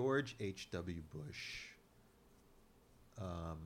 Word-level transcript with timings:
George 0.00 0.34
H.W. 0.40 1.02
Bush, 1.12 1.66
um, 3.20 3.58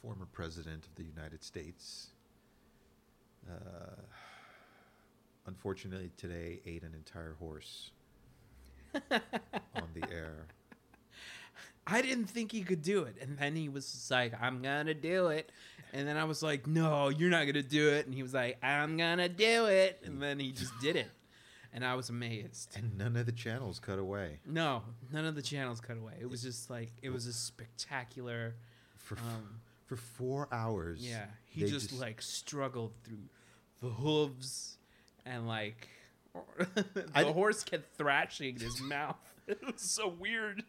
former 0.00 0.26
president 0.30 0.86
of 0.86 0.94
the 0.94 1.02
United 1.02 1.42
States, 1.42 2.10
uh, 3.50 4.00
unfortunately 5.48 6.12
today 6.16 6.60
ate 6.64 6.84
an 6.84 6.94
entire 6.94 7.34
horse 7.40 7.90
on 9.10 9.88
the 9.92 10.08
air. 10.08 10.46
I 11.88 12.00
didn't 12.00 12.26
think 12.26 12.52
he 12.52 12.62
could 12.62 12.82
do 12.82 13.02
it. 13.02 13.16
And 13.20 13.36
then 13.38 13.56
he 13.56 13.68
was 13.68 14.08
like, 14.12 14.40
I'm 14.40 14.62
going 14.62 14.86
to 14.86 14.94
do 14.94 15.28
it. 15.28 15.50
And 15.92 16.06
then 16.06 16.16
I 16.16 16.26
was 16.26 16.44
like, 16.44 16.68
no, 16.68 17.08
you're 17.08 17.30
not 17.30 17.42
going 17.42 17.54
to 17.54 17.62
do 17.64 17.88
it. 17.88 18.06
And 18.06 18.14
he 18.14 18.22
was 18.22 18.34
like, 18.34 18.62
I'm 18.62 18.96
going 18.96 19.18
to 19.18 19.28
do 19.28 19.66
it. 19.66 20.00
And 20.04 20.22
then 20.22 20.38
he 20.38 20.52
just 20.52 20.78
did 20.78 20.94
it. 20.94 21.10
And 21.72 21.84
I 21.84 21.94
was 21.94 22.08
amazed. 22.08 22.74
And 22.76 22.96
none 22.96 23.16
of 23.16 23.26
the 23.26 23.32
channels 23.32 23.78
cut 23.78 23.98
away. 23.98 24.40
No, 24.46 24.82
none 25.12 25.24
of 25.26 25.34
the 25.34 25.42
channels 25.42 25.80
cut 25.80 25.98
away. 25.98 26.14
It 26.20 26.28
was 26.30 26.42
just 26.42 26.70
like, 26.70 26.92
it 27.02 27.10
was 27.10 27.26
a 27.26 27.32
spectacular. 27.32 28.54
For, 28.96 29.16
Um, 29.18 29.60
for 29.86 29.96
four 29.96 30.48
hours. 30.52 31.06
yeah. 31.06 31.26
He 31.46 31.64
they 31.64 31.70
just, 31.70 31.92
like 31.98 32.20
struggled 32.22 32.92
through 33.04 33.28
the 33.80 33.88
hooves 33.88 34.76
and 35.24 35.46
like 35.46 35.88
the 36.94 37.06
I- 37.14 37.24
horse 37.24 37.62
kept 37.64 37.96
thrashing 37.96 38.58
his 38.58 38.80
mouth. 38.82 39.16
It 39.46 39.58
was 39.64 39.80
so 39.80 40.08
weird. 40.08 40.62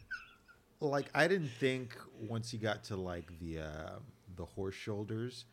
like 0.79 1.09
I 1.13 1.27
didn't 1.27 1.49
think 1.59 1.97
once 2.27 2.51
he 2.51 2.57
got 2.57 2.83
to 2.85 2.95
like 2.95 3.27
the 3.39 3.59
uh, 3.59 3.89
the 4.37 4.45
horse 4.45 4.75
shoulders 4.75 5.45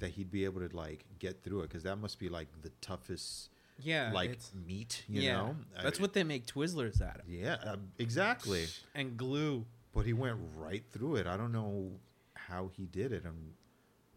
that 0.00 0.10
he'd 0.10 0.30
be 0.30 0.44
able 0.44 0.66
to 0.66 0.76
like 0.76 1.04
get 1.18 1.42
through 1.42 1.60
it 1.60 1.68
because 1.68 1.84
that 1.84 1.96
must 1.96 2.18
be 2.18 2.28
like 2.28 2.48
the 2.62 2.70
toughest 2.82 3.48
Yeah. 3.78 4.12
like 4.12 4.38
meat, 4.66 5.04
you 5.08 5.22
yeah. 5.22 5.32
know. 5.32 5.56
That's 5.82 5.98
I- 5.98 6.02
what 6.02 6.12
they 6.12 6.24
make 6.24 6.46
Twizzlers 6.46 7.02
out 7.02 7.20
of. 7.20 7.28
Yeah, 7.28 7.56
um, 7.64 7.88
exactly. 7.98 8.66
And 8.94 9.16
glue. 9.16 9.66
But 9.94 10.06
he 10.06 10.12
went 10.12 10.38
right 10.56 10.84
through 10.92 11.16
it. 11.16 11.26
I 11.26 11.36
don't 11.36 11.52
know 11.52 11.92
how 12.34 12.70
he 12.72 12.86
did 12.86 13.12
it, 13.12 13.24
and 13.24 13.52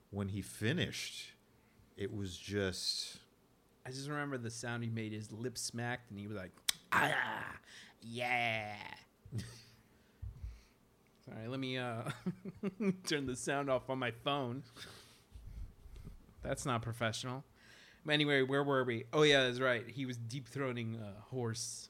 when 0.09 0.29
he 0.29 0.41
finished, 0.41 1.33
it 1.95 2.15
was 2.15 2.35
just 2.37 3.19
I 3.85 3.89
just 3.91 4.09
remember 4.09 4.37
the 4.37 4.51
sound 4.51 4.83
he 4.83 4.89
made. 4.89 5.13
His 5.13 5.31
lips 5.31 5.61
smacked, 5.61 6.09
and 6.09 6.19
he 6.19 6.27
was 6.27 6.35
like, 6.35 6.51
"Ah, 6.91 7.55
yeah." 8.01 8.75
Sorry, 11.25 11.47
let 11.47 11.59
me 11.59 11.77
uh, 11.77 12.01
turn 13.07 13.25
the 13.27 13.35
sound 13.35 13.69
off 13.69 13.89
on 13.89 13.97
my 13.97 14.11
phone. 14.11 14.63
That's 16.41 16.65
not 16.65 16.81
professional. 16.81 17.45
Anyway, 18.09 18.41
where 18.41 18.63
were 18.63 18.83
we? 18.83 19.05
Oh 19.13 19.23
yeah, 19.23 19.43
that's 19.43 19.59
right. 19.59 19.83
He 19.87 20.05
was 20.05 20.17
deep 20.17 20.49
throating 20.49 20.95
a 20.95 21.21
horse. 21.29 21.89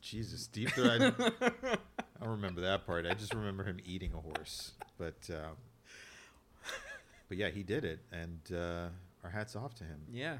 Jesus 0.00 0.46
deep. 0.46 0.70
throat. 0.70 1.14
I, 1.18 1.30
I 1.42 1.76
don't 2.20 2.30
remember 2.30 2.60
that 2.62 2.86
part. 2.86 3.06
I 3.06 3.14
just 3.14 3.34
remember 3.34 3.64
him 3.64 3.78
eating 3.84 4.12
a 4.14 4.20
horse. 4.20 4.72
But 4.98 5.28
um, 5.30 5.56
but 7.28 7.38
yeah, 7.38 7.50
he 7.50 7.62
did 7.62 7.84
it, 7.84 8.00
and 8.12 8.40
uh, 8.52 8.88
our 9.24 9.30
hats 9.30 9.56
off 9.56 9.74
to 9.76 9.84
him. 9.84 10.00
Yeah, 10.12 10.38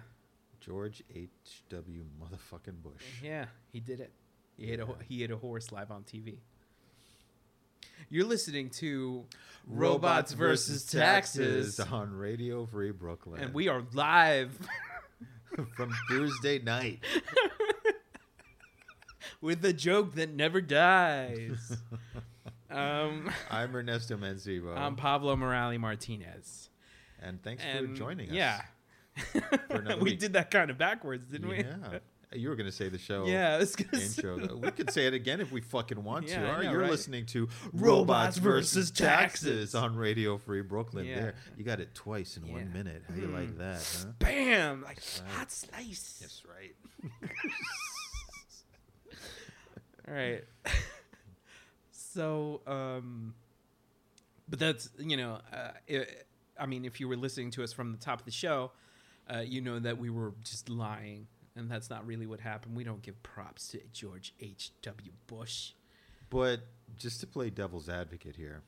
George 0.60 1.02
H. 1.14 1.30
W. 1.70 2.04
Motherfucking 2.20 2.82
Bush. 2.82 3.02
yeah, 3.22 3.46
he 3.72 3.80
did 3.80 4.00
it. 4.00 4.12
He 4.56 4.70
ate 4.70 4.80
a 4.80 4.86
he 5.08 5.24
ate 5.24 5.30
a 5.30 5.36
horse 5.36 5.72
live 5.72 5.90
on 5.90 6.02
TV. 6.02 6.36
You're 8.08 8.26
listening 8.26 8.70
to 8.70 9.24
Robots 9.66 10.32
versus 10.32 10.84
Taxes, 10.84 11.80
on 11.80 12.12
Radio 12.14 12.66
Free 12.66 12.90
Brooklyn, 12.90 13.40
and 13.40 13.54
we 13.54 13.68
are 13.68 13.82
live. 13.92 14.56
from 15.76 15.92
Thursday 16.08 16.58
night. 16.58 17.00
with 19.40 19.64
a 19.64 19.72
joke 19.72 20.14
that 20.14 20.30
never 20.34 20.60
dies. 20.60 21.76
um, 22.70 23.30
I'm 23.50 23.74
Ernesto 23.74 24.16
Mancibo, 24.16 24.76
I'm 24.76 24.96
Pablo 24.96 25.36
Morales 25.36 25.78
Martinez. 25.78 26.70
and 27.20 27.42
thanks 27.42 27.62
And 27.64 27.90
for 27.90 27.94
joining 27.94 28.30
us. 28.30 28.34
Yeah. 28.34 28.62
we 29.96 30.02
week. 30.02 30.18
did 30.18 30.32
that 30.34 30.50
kind 30.50 30.70
of 30.70 30.78
backwards, 30.78 31.28
didn't 31.28 31.48
we? 31.48 31.64
Yeah, 32.32 32.38
you 32.38 32.48
were 32.48 32.56
gonna 32.56 32.72
say 32.72 32.88
the 32.88 32.98
show. 32.98 33.26
Yeah, 33.26 33.54
I 33.54 33.58
was 33.58 33.76
Intro. 33.92 34.56
We 34.56 34.70
could 34.72 34.90
say 34.90 35.06
it 35.06 35.14
again 35.14 35.40
if 35.40 35.52
we 35.52 35.60
fucking 35.60 36.02
want 36.02 36.28
Yeah, 36.28 36.40
to. 36.40 36.46
I 36.46 36.48
All 36.48 36.54
right, 36.56 36.64
know, 36.64 36.70
you're 36.72 36.80
right? 36.82 36.90
listening 36.90 37.26
to 37.26 37.48
Robots 37.72 38.38
versus 38.38 38.90
Taxes 38.90 39.42
Taxes. 39.48 39.74
on 39.74 39.96
Radio 39.96 40.38
Free 40.38 40.62
Brooklyn. 40.62 41.06
Yeah. 41.06 41.14
There, 41.20 41.34
you 41.56 41.64
got 41.64 41.80
it 41.80 41.94
twice 41.94 42.36
in 42.36 42.50
one 42.50 42.72
minute. 42.72 43.02
How 43.08 43.14
you 43.14 43.28
like 43.28 43.50
Mm. 43.50 43.58
that? 43.58 43.96
Huh? 44.06 44.12
Bam! 44.18 44.82
Like 44.82 44.98
Right. 45.22 45.30
hot 45.32 45.50
slice. 45.52 46.18
That's 46.20 46.42
right. 46.46 46.74
All 50.08 50.14
right. 50.14 50.44
so, 51.92 52.60
um, 52.66 53.34
but 54.48 54.58
that's 54.58 54.90
you 54.98 55.16
know, 55.16 55.38
uh, 55.52 55.70
it, 55.86 56.26
I 56.58 56.66
mean, 56.66 56.84
if 56.84 57.00
you 57.00 57.08
were 57.08 57.16
listening 57.16 57.50
to 57.52 57.62
us 57.64 57.72
from 57.72 57.92
the 57.92 57.98
top 57.98 58.18
of 58.20 58.24
the 58.24 58.30
show, 58.32 58.72
uh, 59.32 59.38
you 59.40 59.60
know 59.60 59.78
that 59.78 59.98
we 59.98 60.10
were 60.10 60.32
just 60.44 60.68
lying, 60.68 61.26
and 61.56 61.70
that's 61.70 61.90
not 61.90 62.06
really 62.06 62.26
what 62.26 62.40
happened. 62.40 62.76
We 62.76 62.84
don't 62.84 63.02
give 63.02 63.22
props 63.22 63.68
to 63.68 63.80
George 63.92 64.34
H. 64.40 64.70
W. 64.82 65.12
Bush. 65.26 65.72
But 66.30 66.60
just 66.96 67.20
to 67.20 67.26
play 67.26 67.50
devil's 67.50 67.88
advocate 67.88 68.36
here, 68.36 68.62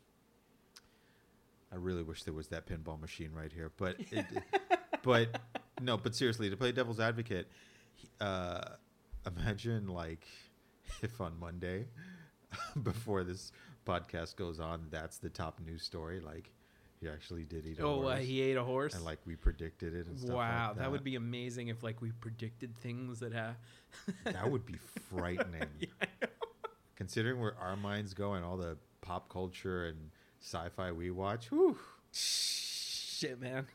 I 1.72 1.76
really 1.76 2.02
wish 2.02 2.22
there 2.24 2.34
was 2.34 2.48
that 2.48 2.66
pinball 2.66 3.00
machine 3.00 3.30
right 3.32 3.50
here. 3.50 3.72
But, 3.76 3.96
it, 4.10 4.26
but 5.02 5.40
no, 5.80 5.96
but 5.96 6.14
seriously, 6.14 6.50
to 6.50 6.56
play 6.56 6.72
devil's 6.72 7.00
advocate, 7.00 7.48
uh, 8.20 8.60
imagine 9.26 9.88
like 9.88 10.26
if 11.02 11.20
on 11.20 11.38
Monday, 11.38 11.86
before 12.82 13.24
this 13.24 13.52
podcast 13.86 14.36
goes 14.36 14.60
on, 14.60 14.86
that's 14.90 15.18
the 15.18 15.30
top 15.30 15.60
news 15.60 15.82
story. 15.82 16.20
Like 16.20 16.52
he 17.04 17.10
actually 17.10 17.44
did 17.44 17.66
eat 17.66 17.78
a 17.78 17.82
Oh, 17.82 18.00
uh, 18.02 18.14
horse, 18.14 18.24
he 18.24 18.40
ate 18.42 18.56
a 18.56 18.64
horse. 18.64 18.94
and 18.94 19.04
like 19.04 19.18
we 19.26 19.36
predicted 19.36 19.94
it. 19.94 20.06
And 20.06 20.18
stuff 20.18 20.34
wow, 20.36 20.68
like 20.68 20.78
that. 20.78 20.90
would 20.90 21.04
be 21.04 21.14
amazing 21.16 21.68
if 21.68 21.82
like 21.82 22.00
we 22.02 22.10
predicted 22.12 22.76
things 22.78 23.20
that 23.20 23.32
have. 23.32 23.56
that 24.24 24.50
would 24.50 24.66
be 24.66 24.76
frightening. 25.10 25.68
Yeah. 25.80 26.28
Considering 26.96 27.40
where 27.40 27.56
our 27.60 27.76
minds 27.76 28.14
go 28.14 28.34
and 28.34 28.44
all 28.44 28.56
the 28.56 28.76
pop 29.00 29.28
culture 29.28 29.86
and 29.86 30.10
sci-fi 30.40 30.92
we 30.92 31.10
watch, 31.10 31.50
whew, 31.50 31.76
Shit, 32.12 33.40
man. 33.40 33.66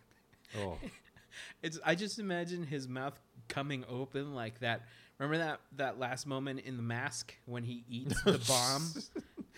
oh, 0.58 0.78
It's 1.62 1.78
I 1.86 1.96
just 1.96 2.18
imagine 2.20 2.66
his 2.66 2.88
mouth 2.88 3.20
coming 3.50 3.84
open 3.90 4.34
like 4.34 4.60
that. 4.60 4.84
Remember 5.18 5.38
that 5.38 5.60
that 5.78 6.00
last 6.00 6.26
moment 6.26 6.62
in 6.62 6.78
the 6.78 6.84
mask 6.84 7.36
when 7.46 7.64
he 7.64 7.84
eats 7.90 8.22
the 8.24 8.40
bomb? 8.48 8.90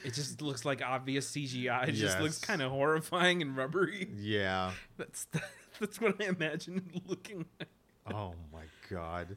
It 0.04 0.14
just 0.14 0.42
looks 0.42 0.66
like 0.66 0.82
obvious 0.82 1.30
CGI. 1.32 1.90
It 1.90 1.94
just 1.94 2.20
looks 2.20 2.40
kind 2.40 2.62
of 2.62 2.72
horrifying 2.72 3.42
and 3.42 3.56
rubbery. 3.56 4.10
yeah. 4.18 4.72
That's 4.98 5.28
that's 5.80 6.00
what 6.02 6.22
I 6.22 6.26
imagine 6.26 6.78
it 6.94 7.10
looking 7.10 7.46
like. 7.60 7.70
Oh 8.14 8.34
my 8.52 8.64
god. 8.90 9.36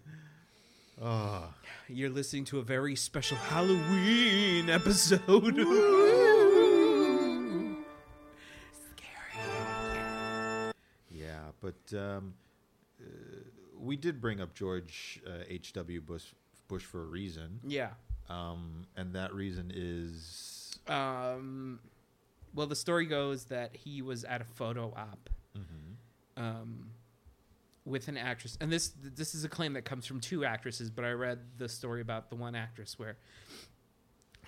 Oh, 1.02 1.52
You're 1.88 2.10
listening 2.10 2.44
to 2.46 2.58
a 2.60 2.62
very 2.62 2.94
special 2.96 3.36
Halloween 3.36 4.70
episode. 4.70 5.20
Scary. 8.92 10.72
Yeah, 11.10 11.50
but 11.60 11.96
um, 11.98 12.34
uh, 13.00 13.04
we 13.78 13.96
did 13.96 14.20
bring 14.20 14.40
up 14.40 14.54
George 14.54 15.20
uh, 15.26 15.44
H.W. 15.48 16.00
Bush, 16.00 16.26
Bush 16.68 16.82
for 16.84 17.02
a 17.02 17.06
reason, 17.06 17.60
Yeah. 17.66 17.90
Um, 18.28 18.86
and 18.96 19.14
that 19.14 19.34
reason 19.34 19.72
is 19.74 20.78
Um, 20.88 21.80
well, 22.54 22.66
the 22.66 22.76
story 22.76 23.06
goes 23.06 23.44
that 23.46 23.74
he 23.76 24.02
was 24.02 24.24
at 24.24 24.40
a 24.40 24.44
photo 24.44 24.92
op 24.96 25.30
um, 26.36 26.90
with 27.84 28.08
an 28.08 28.16
actress, 28.16 28.56
and 28.60 28.70
this 28.70 28.92
this 29.02 29.34
is 29.34 29.44
a 29.44 29.48
claim 29.48 29.72
that 29.74 29.84
comes 29.84 30.06
from 30.06 30.20
two 30.20 30.44
actresses. 30.44 30.90
But 30.90 31.04
I 31.04 31.10
read 31.12 31.38
the 31.58 31.68
story 31.68 32.00
about 32.00 32.30
the 32.30 32.36
one 32.36 32.54
actress 32.54 32.98
where 32.98 33.16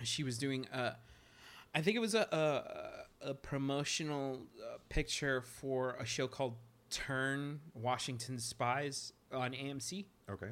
she 0.03 0.25
was 0.25 0.39
doing 0.39 0.67
a, 0.73 0.93
I 1.75 1.83
think 1.83 1.97
it 1.97 2.00
was 2.00 2.15
a 2.15 3.06
a, 3.23 3.31
a 3.31 3.35
promotional 3.35 4.47
uh, 4.62 4.79
picture 4.89 5.43
for 5.43 5.97
a 6.00 6.05
show 6.05 6.27
called 6.29 6.56
Turn 6.91 7.61
Washington 7.75 8.39
Spies 8.39 9.12
on 9.33 9.53
AMC 9.53 10.05
okay. 10.31 10.50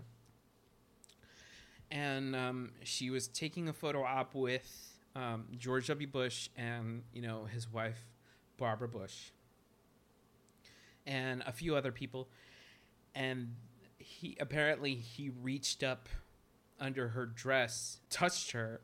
And 1.90 2.34
um, 2.34 2.72
she 2.82 3.10
was 3.10 3.28
taking 3.28 3.68
a 3.68 3.72
photo 3.72 4.02
op 4.04 4.34
with 4.34 4.92
um, 5.16 5.46
George 5.56 5.86
W. 5.88 6.06
Bush 6.06 6.48
and 6.56 7.02
you 7.12 7.22
know 7.22 7.44
his 7.44 7.70
wife 7.70 8.06
Barbara 8.56 8.88
Bush 8.88 9.30
and 11.06 11.42
a 11.46 11.52
few 11.52 11.76
other 11.76 11.92
people, 11.92 12.28
and 13.14 13.54
he 13.98 14.36
apparently 14.40 14.94
he 14.94 15.30
reached 15.42 15.82
up 15.82 16.08
under 16.80 17.08
her 17.08 17.26
dress, 17.26 18.00
touched 18.10 18.52
her, 18.52 18.80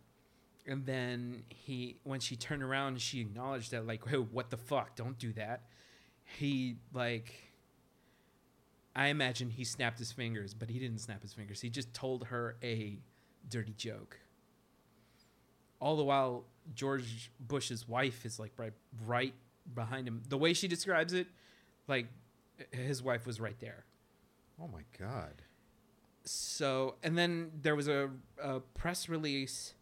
and 0.66 0.86
then 0.86 1.44
he 1.48 1.96
when 2.04 2.20
she 2.20 2.36
turned 2.36 2.62
around, 2.62 3.00
she 3.00 3.20
acknowledged 3.20 3.70
that 3.72 3.86
like, 3.86 4.06
"Hey, 4.06 4.16
what 4.16 4.50
the 4.50 4.56
fuck? 4.56 4.96
Don't 4.96 5.18
do 5.18 5.32
that." 5.34 5.62
He 6.24 6.76
like. 6.92 7.49
I 8.94 9.08
imagine 9.08 9.50
he 9.50 9.64
snapped 9.64 9.98
his 9.98 10.12
fingers, 10.12 10.54
but 10.54 10.68
he 10.70 10.78
didn't 10.78 10.98
snap 10.98 11.22
his 11.22 11.32
fingers. 11.32 11.60
He 11.60 11.70
just 11.70 11.94
told 11.94 12.26
her 12.26 12.56
a 12.62 12.98
dirty 13.48 13.74
joke. 13.76 14.18
all 15.80 15.96
the 15.96 16.04
while 16.04 16.44
George 16.74 17.30
Bush's 17.40 17.88
wife 17.88 18.24
is 18.24 18.38
like 18.38 18.52
right 18.56 18.72
right 19.06 19.34
behind 19.74 20.06
him. 20.08 20.22
The 20.28 20.38
way 20.38 20.52
she 20.52 20.68
describes 20.68 21.12
it, 21.12 21.26
like 21.88 22.06
his 22.70 23.02
wife 23.02 23.26
was 23.26 23.40
right 23.40 23.58
there. 23.60 23.84
Oh 24.60 24.68
my 24.68 24.82
god. 24.98 25.42
So, 26.24 26.96
and 27.02 27.16
then 27.16 27.50
there 27.62 27.74
was 27.74 27.88
a, 27.88 28.10
a 28.42 28.60
press 28.60 29.08
release. 29.08 29.74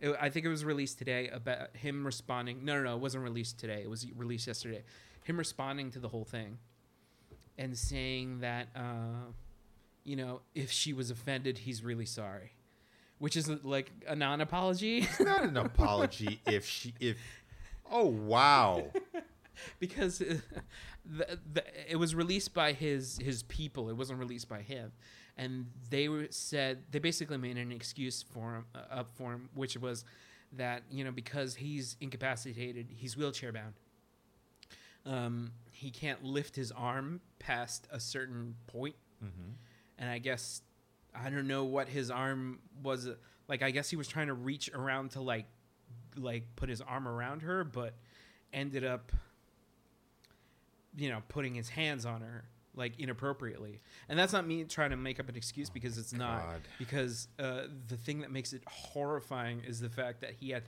It, 0.00 0.16
I 0.20 0.28
think 0.28 0.44
it 0.44 0.48
was 0.48 0.64
released 0.64 0.98
today 0.98 1.28
about 1.28 1.76
him 1.76 2.04
responding. 2.04 2.64
No, 2.64 2.74
no, 2.76 2.82
no, 2.82 2.96
it 2.96 3.00
wasn't 3.00 3.24
released 3.24 3.58
today. 3.58 3.82
It 3.82 3.90
was 3.90 4.06
released 4.16 4.46
yesterday. 4.46 4.82
Him 5.24 5.38
responding 5.38 5.90
to 5.92 6.00
the 6.00 6.08
whole 6.08 6.24
thing 6.24 6.58
and 7.58 7.76
saying 7.76 8.40
that, 8.40 8.68
uh, 8.74 9.30
you 10.04 10.16
know, 10.16 10.40
if 10.54 10.70
she 10.70 10.92
was 10.92 11.10
offended, 11.10 11.58
he's 11.58 11.82
really 11.82 12.06
sorry, 12.06 12.52
which 13.18 13.36
is 13.36 13.48
like 13.48 13.90
a 14.06 14.16
non 14.16 14.40
apology. 14.40 14.98
It's 14.98 15.20
not 15.20 15.42
an 15.42 15.56
apology 15.56 16.40
if 16.46 16.66
she 16.66 16.94
if. 17.00 17.16
Oh 17.90 18.06
wow. 18.06 18.90
because 19.78 20.20
uh, 20.20 20.36
the, 21.04 21.38
the, 21.52 21.64
it 21.90 21.96
was 21.96 22.14
released 22.14 22.54
by 22.54 22.72
his 22.72 23.18
his 23.18 23.42
people. 23.44 23.88
It 23.88 23.96
wasn't 23.96 24.18
released 24.18 24.48
by 24.48 24.62
him, 24.62 24.92
and 25.36 25.66
they 25.90 26.08
were 26.08 26.26
said 26.30 26.82
they 26.90 26.98
basically 26.98 27.38
made 27.38 27.56
an 27.56 27.72
excuse 27.72 28.22
for 28.22 28.56
him 28.56 28.64
uh, 28.74 28.98
up 28.98 29.10
for 29.14 29.32
him, 29.32 29.48
which 29.54 29.76
was 29.76 30.04
that 30.52 30.82
you 30.90 31.04
know 31.04 31.12
because 31.12 31.56
he's 31.56 31.96
incapacitated, 32.00 32.88
he's 32.90 33.16
wheelchair 33.16 33.52
bound. 33.52 33.74
Um, 35.06 35.52
he 35.84 35.90
can't 35.90 36.24
lift 36.24 36.56
his 36.56 36.72
arm 36.72 37.20
past 37.38 37.86
a 37.90 38.00
certain 38.00 38.54
point, 38.66 38.96
hmm 39.20 39.50
and 39.98 40.10
I 40.10 40.18
guess 40.18 40.62
I 41.14 41.30
don't 41.30 41.46
know 41.46 41.64
what 41.64 41.88
his 41.88 42.10
arm 42.10 42.58
was 42.82 43.08
like. 43.46 43.62
I 43.62 43.70
guess 43.70 43.88
he 43.90 43.96
was 43.96 44.08
trying 44.08 44.26
to 44.26 44.34
reach 44.34 44.68
around 44.74 45.10
to 45.12 45.20
like 45.20 45.46
like 46.16 46.44
put 46.56 46.68
his 46.68 46.80
arm 46.80 47.06
around 47.06 47.42
her, 47.42 47.62
but 47.64 47.94
ended 48.52 48.84
up 48.84 49.12
you 50.96 51.08
know 51.10 51.22
putting 51.28 51.54
his 51.54 51.68
hands 51.68 52.06
on 52.06 52.20
her 52.22 52.44
like 52.76 52.98
inappropriately 52.98 53.80
and 54.08 54.18
that's 54.18 54.32
not 54.32 54.46
me 54.46 54.64
trying 54.64 54.90
to 54.90 54.96
make 54.96 55.20
up 55.20 55.28
an 55.28 55.36
excuse 55.36 55.70
because 55.70 55.96
it's 55.98 56.12
not 56.12 56.42
God. 56.42 56.60
because 56.78 57.28
uh, 57.38 57.62
the 57.88 57.96
thing 57.96 58.20
that 58.20 58.30
makes 58.32 58.52
it 58.52 58.62
horrifying 58.66 59.60
is 59.66 59.80
the 59.80 59.88
fact 59.88 60.20
that 60.22 60.32
he 60.40 60.50
had 60.50 60.64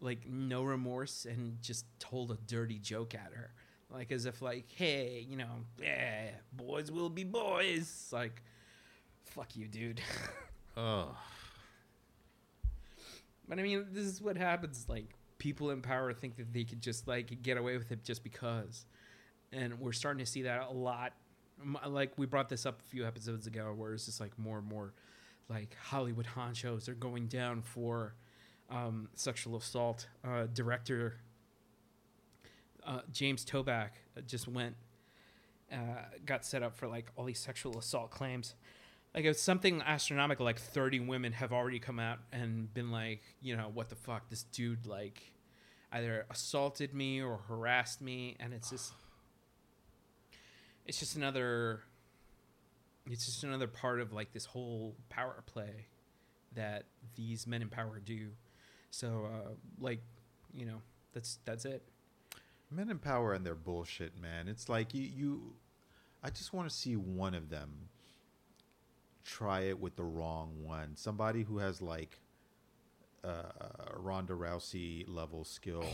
like 0.00 0.26
no 0.26 0.62
remorse 0.62 1.26
and 1.26 1.60
just 1.62 1.84
told 1.98 2.30
a 2.30 2.36
dirty 2.46 2.78
joke 2.78 3.14
at 3.14 3.32
her 3.34 3.52
like 3.92 4.12
as 4.12 4.26
if 4.26 4.42
like 4.42 4.66
hey 4.74 5.24
you 5.28 5.36
know 5.36 5.64
yeah 5.80 6.30
boys 6.52 6.90
will 6.90 7.10
be 7.10 7.24
boys. 7.24 8.08
Like 8.12 8.42
fuck 9.24 9.56
you 9.56 9.66
dude. 9.66 10.00
Oh. 10.80 11.16
but 13.48 13.58
i 13.58 13.62
mean 13.62 13.86
this 13.90 14.04
is 14.04 14.22
what 14.22 14.36
happens. 14.36 14.86
Like 14.88 15.06
people 15.38 15.70
in 15.70 15.82
power 15.82 16.12
think 16.12 16.36
that 16.36 16.52
they 16.52 16.62
could 16.62 16.80
just 16.80 17.08
like 17.08 17.42
get 17.42 17.56
away 17.56 17.76
with 17.76 17.90
it 17.90 18.04
just 18.04 18.22
because. 18.22 18.84
And 19.52 19.80
we're 19.80 19.90
starting 19.90 20.24
to 20.24 20.30
see 20.30 20.42
that 20.42 20.68
a 20.68 20.72
lot. 20.72 21.14
Like 21.84 22.12
we 22.16 22.26
brought 22.26 22.48
this 22.48 22.64
up 22.64 22.80
a 22.80 22.84
few 22.84 23.04
episodes 23.04 23.48
ago 23.48 23.74
where 23.76 23.92
it's 23.92 24.06
just 24.06 24.20
like 24.20 24.38
more 24.38 24.58
and 24.58 24.68
more 24.68 24.92
like 25.48 25.74
hollywood 25.82 26.26
honchos 26.26 26.88
are 26.88 26.94
going 26.94 27.26
down 27.26 27.62
for 27.62 28.14
um, 28.70 29.08
sexual 29.14 29.56
assault 29.56 30.06
uh, 30.24 30.46
director 30.52 31.16
uh, 32.88 33.00
james 33.12 33.44
toback 33.44 33.90
just 34.26 34.48
went 34.48 34.74
uh, 35.72 35.76
got 36.24 36.44
set 36.44 36.62
up 36.62 36.76
for 36.76 36.88
like 36.88 37.10
all 37.16 37.24
these 37.24 37.38
sexual 37.38 37.78
assault 37.78 38.10
claims. 38.10 38.54
Like 39.14 39.24
it 39.24 39.28
was 39.28 39.40
something 39.40 39.82
astronomical 39.82 40.44
like 40.44 40.58
30 40.58 41.00
women 41.00 41.32
have 41.32 41.52
already 41.52 41.78
come 41.78 41.98
out 41.98 42.18
and 42.32 42.72
been 42.72 42.90
like 42.90 43.22
you 43.40 43.56
know 43.56 43.70
what 43.72 43.88
the 43.88 43.96
fuck 43.96 44.28
this 44.28 44.44
dude 44.44 44.86
like 44.86 45.32
either 45.92 46.26
assaulted 46.30 46.94
me 46.94 47.22
or 47.22 47.38
harassed 47.48 48.00
me 48.02 48.36
and 48.38 48.52
it's 48.52 48.70
just 48.70 48.92
it's 50.86 50.98
just 50.98 51.16
another 51.16 51.80
it's 53.10 53.24
just 53.24 53.44
another 53.44 53.66
part 53.66 54.00
of 54.00 54.12
like 54.12 54.32
this 54.32 54.44
whole 54.44 54.94
power 55.08 55.42
play 55.46 55.86
that 56.54 56.84
these 57.16 57.46
men 57.46 57.62
in 57.62 57.68
power 57.68 58.00
do. 58.04 58.28
So 58.90 59.26
uh 59.26 59.50
like 59.80 60.00
you 60.54 60.66
know 60.66 60.82
that's 61.12 61.38
that's 61.44 61.64
it 61.64 61.82
Men 62.70 62.90
in 62.90 62.98
power 62.98 63.32
and 63.32 63.44
their 63.46 63.54
bullshit, 63.54 64.20
man. 64.20 64.48
It's 64.48 64.68
like 64.68 64.94
you, 64.94 65.02
you 65.02 65.52
I 66.22 66.30
just 66.30 66.52
want 66.52 66.68
to 66.68 66.74
see 66.74 66.96
one 66.96 67.34
of 67.34 67.48
them 67.48 67.88
try 69.24 69.60
it 69.62 69.78
with 69.78 69.96
the 69.96 70.04
wrong 70.04 70.64
one. 70.64 70.96
Somebody 70.96 71.42
who 71.42 71.58
has 71.58 71.80
like 71.80 72.18
uh, 73.24 73.42
Ronda 73.96 74.34
Rousey 74.34 75.04
level 75.08 75.44
skill 75.44 75.84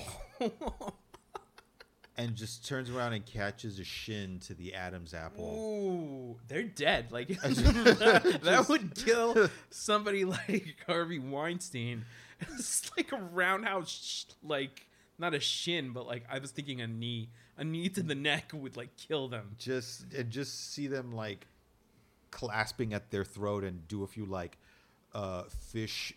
and 2.16 2.34
just 2.34 2.66
turns 2.66 2.90
around 2.90 3.12
and 3.12 3.26
catches 3.26 3.78
a 3.78 3.84
shin 3.84 4.38
to 4.40 4.54
the 4.54 4.74
Adam's 4.74 5.14
apple. 5.14 5.44
Ooh, 5.44 6.40
they're 6.48 6.62
dead. 6.62 7.10
Like 7.10 7.28
that, 7.42 8.40
that 8.42 8.68
would 8.68 8.94
kill 8.94 9.48
somebody 9.70 10.24
like 10.24 10.76
Harvey 10.86 11.18
Weinstein. 11.18 12.04
It's 12.40 12.90
like 12.96 13.12
a 13.12 13.16
roundhouse, 13.16 13.90
sh- 13.90 14.32
like 14.42 14.86
not 15.18 15.34
a 15.34 15.40
shin, 15.40 15.92
but 15.92 16.06
like 16.06 16.24
I 16.30 16.38
was 16.38 16.50
thinking 16.50 16.80
a 16.80 16.86
knee. 16.86 17.28
A 17.56 17.64
knee 17.64 17.88
to 17.90 18.02
the 18.02 18.14
neck 18.14 18.50
would 18.52 18.76
like 18.76 18.96
kill 18.96 19.28
them. 19.28 19.54
Just 19.58 20.12
and 20.12 20.30
just 20.30 20.72
see 20.72 20.86
them 20.88 21.12
like 21.12 21.46
clasping 22.30 22.92
at 22.94 23.10
their 23.10 23.24
throat 23.24 23.62
and 23.64 23.86
do 23.86 24.02
a 24.02 24.06
few 24.06 24.26
like 24.26 24.58
uh, 25.12 25.44
fish 25.70 26.12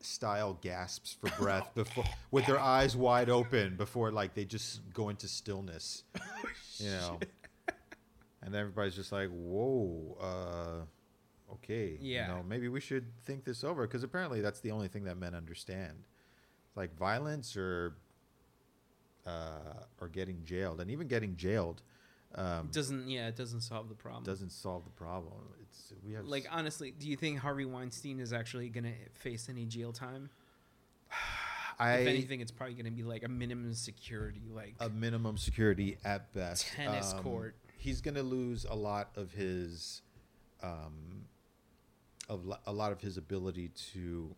style 0.00 0.58
gasps 0.60 1.16
for 1.18 1.30
breath 1.42 1.68
before 1.74 2.04
with 2.30 2.44
their 2.46 2.60
eyes 2.60 2.94
wide 2.94 3.30
open 3.30 3.74
before 3.76 4.12
like 4.12 4.34
they 4.34 4.44
just 4.44 4.80
go 4.92 5.08
into 5.08 5.26
stillness 5.26 6.04
you 6.78 6.90
know 6.90 7.18
and 8.42 8.54
everybody's 8.54 8.94
just 8.94 9.10
like 9.10 9.28
whoa 9.30 10.16
uh 10.20 11.52
okay 11.54 11.96
Yeah. 12.00 12.28
you 12.28 12.34
know 12.34 12.42
maybe 12.46 12.68
we 12.68 12.78
should 12.80 13.06
think 13.24 13.44
this 13.44 13.64
over 13.64 13.86
because 13.86 14.04
apparently 14.04 14.40
that's 14.42 14.60
the 14.60 14.70
only 14.70 14.86
thing 14.88 15.04
that 15.04 15.16
men 15.16 15.34
understand 15.34 16.04
like 16.76 16.94
violence 16.96 17.56
or 17.56 17.96
uh 19.26 19.84
or 20.00 20.08
getting 20.08 20.44
jailed 20.44 20.80
and 20.80 20.90
even 20.90 21.06
getting 21.08 21.36
jailed 21.36 21.82
um 22.34 22.68
Doesn't 22.72 23.08
yeah, 23.08 23.28
it 23.28 23.36
doesn't 23.36 23.62
solve 23.62 23.88
the 23.88 23.94
problem. 23.94 24.24
doesn't 24.24 24.50
solve 24.52 24.84
the 24.84 24.90
problem 24.90 25.32
it's 25.62 25.92
we 26.04 26.12
have 26.14 26.26
like 26.26 26.46
honestly, 26.50 26.92
do 26.92 27.08
you 27.08 27.16
think 27.16 27.38
Harvey 27.38 27.64
Weinstein 27.64 28.20
is 28.20 28.32
actually 28.32 28.68
gonna 28.68 28.92
face 29.14 29.48
any 29.48 29.64
jail 29.66 29.92
time? 29.92 30.30
I, 31.78 31.92
if 31.98 32.06
anything, 32.08 32.40
it's 32.40 32.50
probably 32.50 32.74
gonna 32.74 32.90
be 32.90 33.02
like 33.02 33.22
a 33.22 33.28
minimum 33.28 33.74
security, 33.74 34.40
like 34.50 34.74
a 34.80 34.88
minimum 34.88 35.36
security 35.36 35.98
at 36.04 36.32
best. 36.32 36.66
Tennis 36.68 37.12
Um, 37.12 37.22
court. 37.22 37.54
He's 37.78 38.00
going 38.00 38.14
to 38.14 38.22
lose 38.22 38.64
a 38.64 38.74
lot 38.74 39.10
of 39.16 39.32
his, 39.32 40.00
um, 40.62 41.26
of 42.28 42.50
a 42.66 42.72
lot 42.72 42.90
of 42.92 43.00
his 43.02 43.18
ability 43.18 43.68
to 43.92 44.34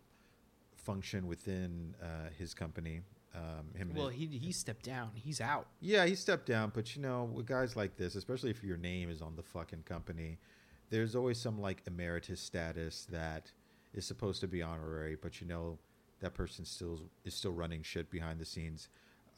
function 0.74 1.28
within 1.28 1.94
uh, 2.02 2.30
his 2.36 2.52
company. 2.54 3.02
Um, 3.34 3.74
him 3.74 3.88
and 3.90 3.96
well, 3.96 4.08
his- 4.08 4.30
he 4.30 4.38
he 4.38 4.52
stepped 4.52 4.84
down. 4.84 5.10
He's 5.14 5.40
out. 5.40 5.66
yeah, 5.80 6.06
he 6.06 6.14
stepped 6.14 6.46
down, 6.46 6.72
but 6.74 6.96
you 6.96 7.02
know, 7.02 7.24
with 7.24 7.46
guys 7.46 7.76
like 7.76 7.96
this, 7.96 8.14
especially 8.14 8.50
if 8.50 8.64
your 8.64 8.76
name 8.78 9.10
is 9.10 9.20
on 9.22 9.36
the 9.36 9.42
fucking 9.42 9.82
company, 9.84 10.38
there's 10.90 11.14
always 11.14 11.38
some 11.38 11.60
like 11.60 11.82
emeritus 11.86 12.40
status 12.40 13.06
that 13.10 13.52
is 13.94 14.06
supposed 14.06 14.40
to 14.40 14.48
be 14.48 14.62
honorary, 14.62 15.16
but 15.20 15.40
you 15.40 15.46
know, 15.46 15.78
that 16.20 16.34
person 16.34 16.64
still 16.64 17.00
is 17.24 17.34
still 17.34 17.52
running 17.52 17.82
shit 17.82 18.10
behind 18.10 18.40
the 18.40 18.44
scenes. 18.46 18.88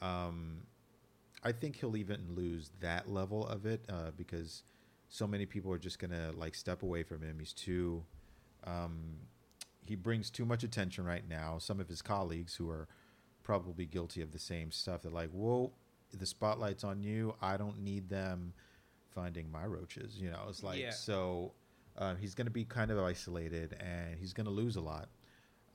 Um, 0.01 0.61
I 1.43 1.51
think 1.51 1.75
he'll 1.75 1.97
even 1.97 2.19
lose 2.35 2.71
that 2.79 3.09
level 3.09 3.45
of 3.47 3.65
it 3.65 3.81
uh, 3.89 4.11
because 4.15 4.63
so 5.09 5.27
many 5.27 5.45
people 5.45 5.71
are 5.73 5.77
just 5.77 5.99
gonna 5.99 6.31
like 6.35 6.55
step 6.55 6.81
away 6.83 7.03
from 7.03 7.21
him. 7.21 7.37
He's 7.39 7.53
too, 7.53 8.03
um, 8.63 9.15
he 9.85 9.95
brings 9.95 10.29
too 10.29 10.45
much 10.45 10.63
attention 10.63 11.03
right 11.03 11.27
now. 11.27 11.57
Some 11.57 11.79
of 11.79 11.89
his 11.89 12.01
colleagues 12.01 12.55
who 12.55 12.69
are 12.69 12.87
probably 13.43 13.85
guilty 13.85 14.21
of 14.21 14.31
the 14.31 14.39
same 14.39 14.71
stuff. 14.71 15.01
They're 15.03 15.11
like, 15.11 15.29
"Whoa, 15.31 15.71
the 16.17 16.25
spotlight's 16.25 16.83
on 16.83 17.03
you. 17.03 17.35
I 17.41 17.57
don't 17.57 17.79
need 17.81 18.09
them 18.09 18.53
finding 19.13 19.51
my 19.51 19.65
roaches." 19.65 20.17
You 20.19 20.29
know, 20.31 20.45
it's 20.49 20.63
like 20.63 20.79
Yeah. 20.79 20.91
so. 20.91 21.53
Uh, 21.97 22.15
he's 22.15 22.33
going 22.33 22.45
to 22.47 22.51
be 22.51 22.63
kind 22.63 22.89
of 22.89 22.97
isolated, 22.99 23.75
and 23.81 24.17
he's 24.17 24.31
going 24.31 24.45
to 24.45 24.51
lose 24.51 24.77
a 24.77 24.81
lot. 24.81 25.09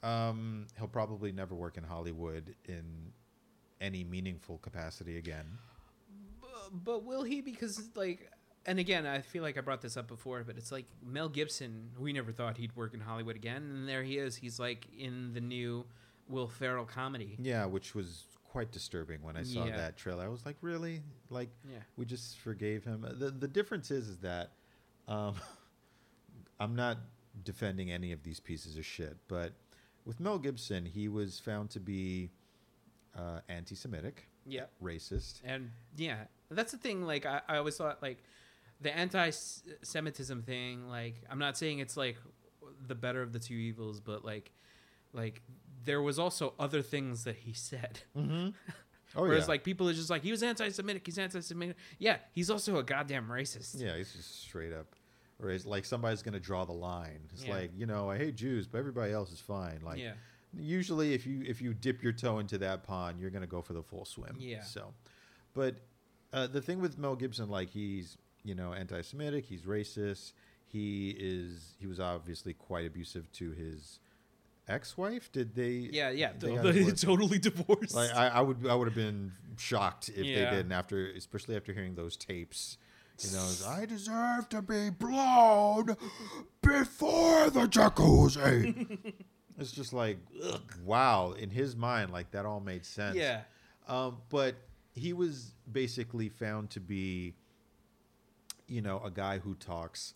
Um, 0.02 0.66
he'll 0.78 0.88
probably 0.88 1.30
never 1.30 1.54
work 1.54 1.76
in 1.76 1.84
Hollywood 1.84 2.54
in 2.64 3.12
any 3.82 4.02
meaningful 4.02 4.56
capacity 4.58 5.18
again. 5.18 5.44
But, 6.40 6.84
but 6.84 7.04
will 7.04 7.22
he? 7.22 7.42
Because 7.42 7.90
like, 7.94 8.30
and 8.64 8.78
again, 8.78 9.06
I 9.06 9.20
feel 9.20 9.42
like 9.42 9.58
I 9.58 9.60
brought 9.60 9.82
this 9.82 9.96
up 9.98 10.08
before, 10.08 10.42
but 10.42 10.56
it's 10.56 10.72
like 10.72 10.86
Mel 11.04 11.28
Gibson. 11.28 11.90
We 11.98 12.14
never 12.14 12.32
thought 12.32 12.56
he'd 12.56 12.74
work 12.74 12.94
in 12.94 13.00
Hollywood 13.00 13.36
again, 13.36 13.62
and 13.62 13.86
there 13.88 14.02
he 14.02 14.16
is. 14.16 14.36
He's 14.36 14.58
like 14.58 14.86
in 14.98 15.34
the 15.34 15.40
new 15.42 15.84
Will 16.28 16.48
Ferrell 16.48 16.84
comedy. 16.84 17.36
Yeah, 17.40 17.66
which 17.66 17.94
was 17.94 18.24
quite 18.44 18.72
disturbing 18.72 19.22
when 19.22 19.36
I 19.36 19.42
saw 19.42 19.66
Yeah. 19.66 19.76
that 19.76 19.96
trailer. 19.96 20.24
I 20.24 20.28
was 20.28 20.44
like, 20.46 20.56
really? 20.60 21.02
Like, 21.30 21.50
Yeah. 21.70 21.78
we 21.96 22.04
just 22.06 22.38
forgave 22.38 22.84
him. 22.84 23.02
The 23.18 23.30
the 23.30 23.48
difference 23.48 23.90
is 23.90 24.08
is 24.08 24.18
that 24.18 24.52
um, 25.08 25.34
I'm 26.60 26.74
not 26.74 26.98
defending 27.44 27.90
any 27.92 28.12
of 28.12 28.22
these 28.22 28.40
pieces 28.40 28.76
of 28.76 28.84
shit, 28.86 29.16
but 29.28 29.52
with 30.04 30.20
Mel 30.20 30.38
Gibson, 30.38 30.86
he 30.86 31.08
was 31.08 31.38
found 31.38 31.70
to 31.70 31.80
be 31.80 32.30
uh, 33.14 33.40
anti-Semitic, 33.48 34.24
Yeah. 34.46 34.66
racist. 34.82 35.40
And 35.44 35.70
yeah, 35.96 36.24
that's 36.50 36.72
the 36.72 36.78
thing. 36.78 37.02
Like 37.02 37.24
I, 37.26 37.40
I 37.48 37.56
always 37.58 37.76
thought 37.76 38.00
like 38.02 38.22
the 38.80 38.94
anti-Semitism 38.96 40.42
thing. 40.42 40.88
Like 40.88 41.22
I'm 41.30 41.38
not 41.38 41.56
saying 41.56 41.78
it's 41.80 41.96
like 41.96 42.16
the 42.86 42.94
better 42.94 43.22
of 43.22 43.32
the 43.32 43.38
two 43.38 43.54
evils, 43.54 44.00
but 44.00 44.24
like 44.24 44.50
like 45.12 45.42
there 45.86 46.02
was 46.02 46.18
also 46.18 46.52
other 46.58 46.82
things 46.82 47.24
that 47.24 47.36
he 47.36 47.52
said. 47.52 48.00
Mm-hmm. 48.16 48.48
Oh 49.14 49.22
Whereas 49.22 49.44
yeah, 49.44 49.48
like 49.52 49.64
people 49.64 49.88
are 49.88 49.94
just 49.94 50.10
like 50.10 50.22
he 50.22 50.30
was 50.30 50.42
anti-Semitic. 50.42 51.06
He's 51.06 51.16
anti-Semitic. 51.16 51.76
Yeah, 51.98 52.18
he's 52.32 52.50
also 52.50 52.76
a 52.76 52.82
goddamn 52.82 53.28
racist. 53.28 53.80
yeah, 53.80 53.96
he's 53.96 54.12
just 54.12 54.42
straight 54.42 54.74
up. 54.74 54.94
Or 55.42 55.48
it's 55.48 55.64
like 55.64 55.86
somebody's 55.86 56.22
gonna 56.22 56.40
draw 56.40 56.66
the 56.66 56.72
line. 56.72 57.20
It's 57.32 57.44
Yeah. 57.44 57.54
like 57.54 57.70
you 57.74 57.86
know, 57.86 58.10
I 58.10 58.18
hate 58.18 58.34
Jews, 58.34 58.66
but 58.66 58.76
everybody 58.78 59.12
else 59.14 59.32
is 59.32 59.40
fine. 59.40 59.80
Like 59.82 59.98
yeah. 60.00 60.14
usually, 60.54 61.14
if 61.14 61.24
you 61.26 61.42
if 61.46 61.62
you 61.62 61.72
dip 61.72 62.02
your 62.02 62.12
toe 62.12 62.40
into 62.40 62.58
that 62.58 62.82
pond, 62.82 63.18
you're 63.18 63.30
gonna 63.30 63.46
go 63.46 63.62
for 63.62 63.72
the 63.72 63.82
full 63.82 64.04
swim. 64.04 64.36
Yeah. 64.38 64.62
So, 64.62 64.92
but 65.54 65.76
uh, 66.34 66.48
the 66.48 66.60
thing 66.60 66.80
with 66.80 66.98
Mel 66.98 67.16
Gibson, 67.16 67.48
like 67.48 67.70
he's 67.70 68.18
you 68.44 68.54
know 68.54 68.74
anti-Semitic, 68.74 69.46
he's 69.46 69.62
racist. 69.62 70.32
He 70.66 71.10
is 71.18 71.74
he 71.78 71.86
was 71.86 72.00
obviously 72.00 72.52
quite 72.52 72.84
abusive 72.86 73.30
to 73.34 73.52
his 73.52 73.98
ex-wife. 74.68 75.30
Did 75.32 75.54
they? 75.54 75.88
Yeah, 75.92 76.10
yeah, 76.10 76.32
they 76.38 76.48
th- 76.48 76.56
got 76.56 76.64
they're 76.64 76.72
divorced? 76.74 77.02
totally 77.02 77.38
divorced. 77.38 77.94
Like 77.94 78.14
I, 78.14 78.28
I 78.28 78.40
would 78.40 78.66
I 78.66 78.74
would 78.74 78.88
have 78.88 78.94
been 78.96 79.32
shocked 79.58 80.08
if 80.08 80.24
Yeah. 80.24 80.50
they 80.50 80.56
didn't 80.56 80.72
after 80.72 81.06
especially 81.10 81.56
after 81.56 81.72
hearing 81.72 81.94
those 81.94 82.16
tapes. 82.16 82.78
You 83.24 83.30
know, 83.32 83.44
it's, 83.44 83.64
I 83.66 83.86
deserve 83.86 84.48
to 84.50 84.60
be 84.60 84.90
blown 84.90 85.96
before 86.60 87.48
the 87.50 87.66
jacuzzi. 87.66 88.98
it's 89.58 89.72
just 89.72 89.92
like 89.92 90.18
wow, 90.84 91.32
in 91.32 91.50
his 91.50 91.76
mind, 91.76 92.10
like 92.12 92.30
that 92.32 92.44
all 92.44 92.60
made 92.60 92.84
sense. 92.84 93.16
yeah, 93.16 93.42
Um, 93.88 94.18
but 94.28 94.56
he 94.94 95.12
was 95.12 95.52
basically 95.70 96.28
found 96.28 96.70
to 96.70 96.80
be, 96.80 97.34
you 98.66 98.82
know, 98.82 99.00
a 99.04 99.10
guy 99.10 99.38
who 99.38 99.54
talks 99.54 100.14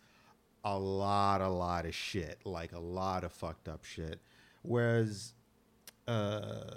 a 0.64 0.78
lot, 0.78 1.40
a 1.40 1.48
lot 1.48 1.86
of 1.86 1.94
shit, 1.94 2.38
like 2.44 2.72
a 2.72 2.78
lot 2.78 3.24
of 3.24 3.32
fucked 3.32 3.68
up 3.68 3.84
shit. 3.84 4.20
Whereas 4.62 5.34
uh, 6.06 6.74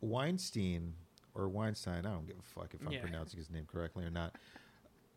Weinstein 0.00 0.94
or 1.34 1.48
Weinstein, 1.48 2.04
I 2.06 2.10
don't 2.12 2.26
give 2.26 2.36
a 2.38 2.42
fuck 2.42 2.74
if 2.74 2.84
I'm 2.84 2.92
Yeah. 2.92 3.00
pronouncing 3.00 3.38
his 3.38 3.50
name 3.50 3.66
correctly 3.66 4.04
or 4.04 4.10
not, 4.10 4.34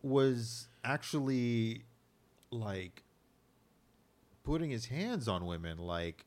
was 0.03 0.67
actually 0.83 1.83
like 2.51 3.03
putting 4.43 4.69
his 4.69 4.86
hands 4.86 5.27
on 5.27 5.45
women, 5.45 5.77
like 5.77 6.25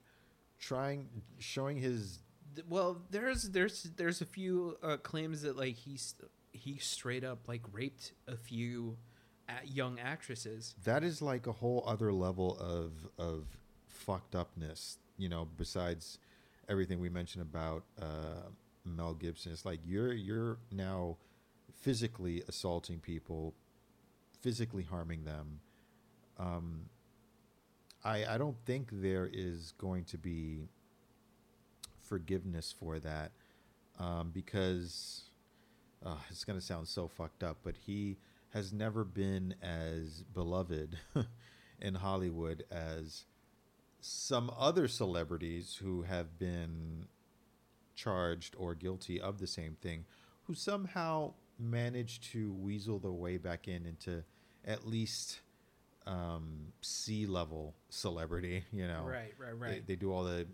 trying, 0.59 1.09
showing 1.39 1.79
his 1.79 2.21
well, 2.69 3.03
there's 3.11 3.51
there's 3.51 3.83
there's 3.97 4.21
a 4.21 4.25
few 4.27 4.77
uh, 4.83 4.97
claims 4.99 5.43
that 5.43 5.57
like 5.57 5.75
he's 5.75 6.15
he 6.53 6.79
straight 6.79 7.25
up 7.25 7.49
like 7.49 7.63
raped 7.73 8.13
a 8.29 8.37
few 8.37 8.97
young 9.65 9.99
actresses. 9.99 10.75
that 10.85 11.03
is 11.03 11.21
like 11.21 11.47
a 11.49 11.53
whole 11.53 11.83
other 11.87 12.13
level 12.13 12.57
of 12.59 13.09
of 13.19 13.59
fucked 13.89 14.35
upness 14.37 14.99
you 15.17 15.29
know 15.29 15.49
besides 15.57 16.19
everything 16.69 17.01
we 17.01 17.09
mentioned 17.09 17.43
about 17.43 17.85
uh 18.01 18.49
mel 18.85 19.15
gibson 19.15 19.53
it's 19.53 19.65
like 19.65 19.81
you're 19.85 20.13
you're 20.13 20.59
now 20.73 21.17
physically 21.73 22.43
assaulting 22.49 22.99
people 22.99 23.55
physically 24.41 24.83
harming 24.83 25.25
them. 25.25 25.61
Um 26.39 26.87
i 28.05 28.25
i 28.27 28.39
don't 28.39 28.57
think 28.67 28.89
there 28.93 29.29
is 29.33 29.73
going 29.79 30.05
to 30.05 30.19
be 30.19 30.69
forgiveness 32.03 32.75
for 32.79 32.99
that 32.99 33.33
um 33.99 34.31
because 34.35 35.23
uh, 36.05 36.17
it's 36.31 36.45
going 36.45 36.59
to 36.59 36.65
sound 36.65 36.87
so 36.87 37.09
fucked 37.09 37.43
up, 37.43 37.59
but 37.63 37.75
he 37.87 38.17
has 38.51 38.73
never 38.73 39.05
been 39.05 39.55
as 39.63 40.23
beloved 40.35 40.99
in 41.81 41.95
Hollywood 41.95 42.65
as 42.71 43.25
some 44.07 44.53
other 44.59 44.87
celebrities 44.87 45.79
who 45.83 46.03
have 46.03 46.39
been 46.39 47.07
charged 47.95 48.55
or 48.59 48.75
guilty 48.75 49.19
of 49.19 49.39
the 49.39 49.47
same 49.47 49.77
thing, 49.81 50.05
who 50.43 50.53
somehow 50.53 51.33
managed 51.59 52.23
to 52.23 52.53
weasel 52.53 52.99
their 52.99 53.13
way 53.13 53.39
back 53.39 53.67
in 53.67 53.87
into 53.87 54.23
at 54.67 54.87
least 54.87 55.41
um, 56.07 56.67
C 56.83 57.25
level 57.25 57.75
celebrity. 57.89 58.65
You 58.73 58.87
know, 58.87 59.05
Right, 59.07 59.33
right, 59.39 59.53
they, 59.53 59.67
right. 59.69 59.87
they 59.87 59.97
do 59.97 60.13
all 60.13 60.25
the 60.25 60.47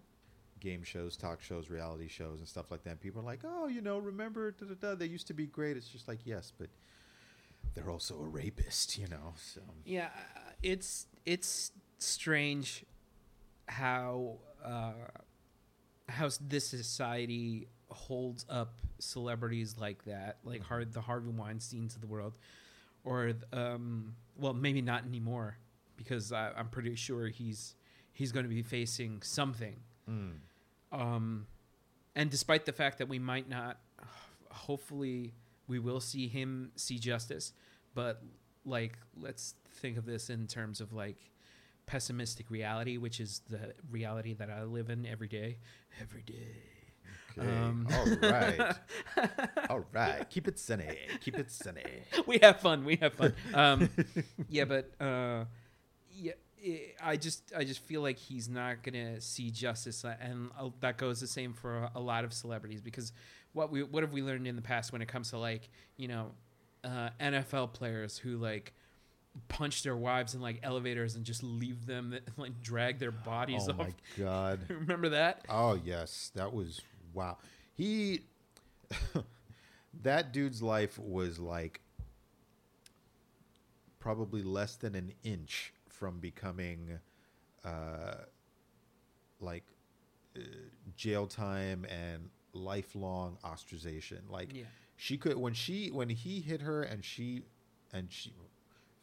game 0.60 0.84
shows, 0.84 1.16
talk 1.16 1.42
shows, 1.42 1.70
reality 1.70 2.06
shows, 2.06 2.38
and 2.38 2.46
stuff 2.46 2.70
like 2.70 2.84
that. 2.84 2.90
And 2.90 3.00
people 3.00 3.20
are 3.20 3.24
like, 3.24 3.40
"Oh, 3.42 3.66
you 3.66 3.80
know, 3.80 3.98
remember? 3.98 4.52
Da, 4.52 4.66
da, 4.66 4.74
da, 4.74 4.94
they 4.94 5.06
used 5.06 5.26
to 5.26 5.34
be 5.34 5.46
great." 5.46 5.76
It's 5.76 5.88
just 5.88 6.06
like, 6.06 6.20
yes, 6.24 6.52
but 6.56 6.68
they're 7.74 7.90
also 7.90 8.14
a 8.14 8.28
rapist, 8.28 8.96
you 8.96 9.08
know. 9.08 9.34
So 9.36 9.62
Yeah, 9.84 10.10
uh, 10.36 10.50
it's 10.62 11.08
it's 11.26 11.72
strange 11.98 12.84
how 13.70 14.38
uh, 14.64 14.92
how 16.08 16.28
this 16.40 16.66
society 16.66 17.68
holds 17.88 18.44
up 18.50 18.80
celebrities 18.98 19.76
like 19.78 20.04
that, 20.04 20.38
like 20.44 20.62
hard 20.62 20.92
the 20.92 21.00
Harvey 21.00 21.30
Weinstein's 21.30 21.94
of 21.94 22.00
the 22.00 22.06
world, 22.06 22.36
or 23.04 23.32
um, 23.52 24.14
well, 24.36 24.52
maybe 24.52 24.82
not 24.82 25.04
anymore, 25.04 25.56
because 25.96 26.32
I, 26.32 26.50
I'm 26.56 26.68
pretty 26.68 26.96
sure 26.96 27.28
he's 27.28 27.76
he's 28.12 28.32
going 28.32 28.44
to 28.44 28.50
be 28.50 28.62
facing 28.62 29.22
something. 29.22 29.76
mm. 30.08 30.32
Um, 30.92 31.46
and 32.16 32.28
despite 32.28 32.66
the 32.66 32.72
fact 32.72 32.98
that 32.98 33.08
we 33.08 33.20
might 33.20 33.48
not, 33.48 33.78
hopefully, 34.50 35.32
we 35.68 35.78
will 35.78 36.00
see 36.00 36.26
him 36.26 36.72
see 36.74 36.98
justice. 36.98 37.52
But 37.94 38.20
like, 38.64 38.98
let's 39.16 39.54
think 39.76 39.96
of 39.96 40.04
this 40.04 40.28
in 40.28 40.48
terms 40.48 40.80
of 40.80 40.92
like 40.92 41.18
pessimistic 41.90 42.48
reality, 42.50 42.98
which 42.98 43.18
is 43.18 43.40
the 43.50 43.74
reality 43.90 44.32
that 44.34 44.48
I 44.48 44.62
live 44.62 44.90
in 44.90 45.04
every 45.04 45.26
day. 45.26 45.58
Every 46.00 46.22
day. 46.22 46.54
okay, 47.36 47.50
Um, 47.50 47.88
all 47.92 48.30
right, 48.30 48.76
all 49.68 49.84
right. 49.92 50.30
Keep 50.30 50.46
it 50.46 50.58
sunny. 50.60 50.96
Keep 51.20 51.38
it 51.38 51.50
sunny. 51.50 51.82
we 52.28 52.38
have 52.38 52.60
fun. 52.60 52.84
We 52.84 52.94
have 52.96 53.14
fun. 53.14 53.34
Um, 53.52 53.90
yeah, 54.48 54.66
but 54.66 54.92
uh, 55.00 55.46
yeah, 56.14 56.32
i 56.64 56.92
I 57.02 57.16
just 57.16 57.52
I 57.56 57.64
just 57.64 57.80
feel 57.80 58.02
like 58.02 58.18
he's 58.18 58.48
not 58.48 58.84
gonna 58.84 59.20
see 59.20 59.50
justice, 59.50 60.04
uh, 60.04 60.14
and 60.20 60.50
uh, 60.56 60.68
that 60.80 60.96
goes 60.96 61.18
the 61.18 61.26
same 61.26 61.52
for 61.54 61.76
a, 61.76 61.92
a 61.96 62.00
lot 62.00 62.24
of 62.24 62.32
celebrities. 62.32 62.80
Because 62.80 63.12
what 63.52 63.72
we 63.72 63.82
what 63.82 64.04
have 64.04 64.12
we 64.12 64.22
learned 64.22 64.46
in 64.46 64.54
the 64.54 64.62
past 64.62 64.92
when 64.92 65.02
it 65.02 65.08
comes 65.08 65.30
to 65.30 65.38
like 65.38 65.68
you 65.96 66.06
know 66.06 66.30
uh, 66.84 67.10
NFL 67.20 67.72
players 67.72 68.16
who 68.16 68.36
like 68.36 68.74
punch 69.48 69.82
their 69.82 69.96
wives 69.96 70.34
in 70.34 70.40
like 70.40 70.58
elevators 70.62 71.14
and 71.16 71.24
just 71.24 71.42
leave 71.42 71.86
them 71.86 72.14
like 72.36 72.60
drag 72.62 72.98
their 72.98 73.12
bodies 73.12 73.66
Oh 73.68 73.72
off. 73.72 73.78
my 73.78 73.94
god. 74.18 74.60
Remember 74.68 75.08
that? 75.10 75.44
Oh 75.48 75.78
yes, 75.84 76.30
that 76.34 76.52
was 76.52 76.80
wow. 77.14 77.38
He 77.74 78.22
that 80.02 80.32
dude's 80.32 80.62
life 80.62 80.98
was 80.98 81.38
like 81.38 81.80
probably 83.98 84.42
less 84.42 84.76
than 84.76 84.94
an 84.94 85.12
inch 85.22 85.72
from 85.88 86.18
becoming 86.18 86.98
uh 87.64 88.14
like 89.40 89.64
uh, 90.36 90.40
jail 90.96 91.26
time 91.26 91.84
and 91.84 92.30
lifelong 92.52 93.36
ostracization. 93.44 94.20
Like 94.28 94.54
Yeah. 94.54 94.64
she 94.96 95.16
could 95.16 95.36
when 95.36 95.54
she 95.54 95.88
when 95.90 96.08
he 96.08 96.40
hit 96.40 96.62
her 96.62 96.82
and 96.82 97.04
she 97.04 97.42
and 97.92 98.10
she 98.10 98.32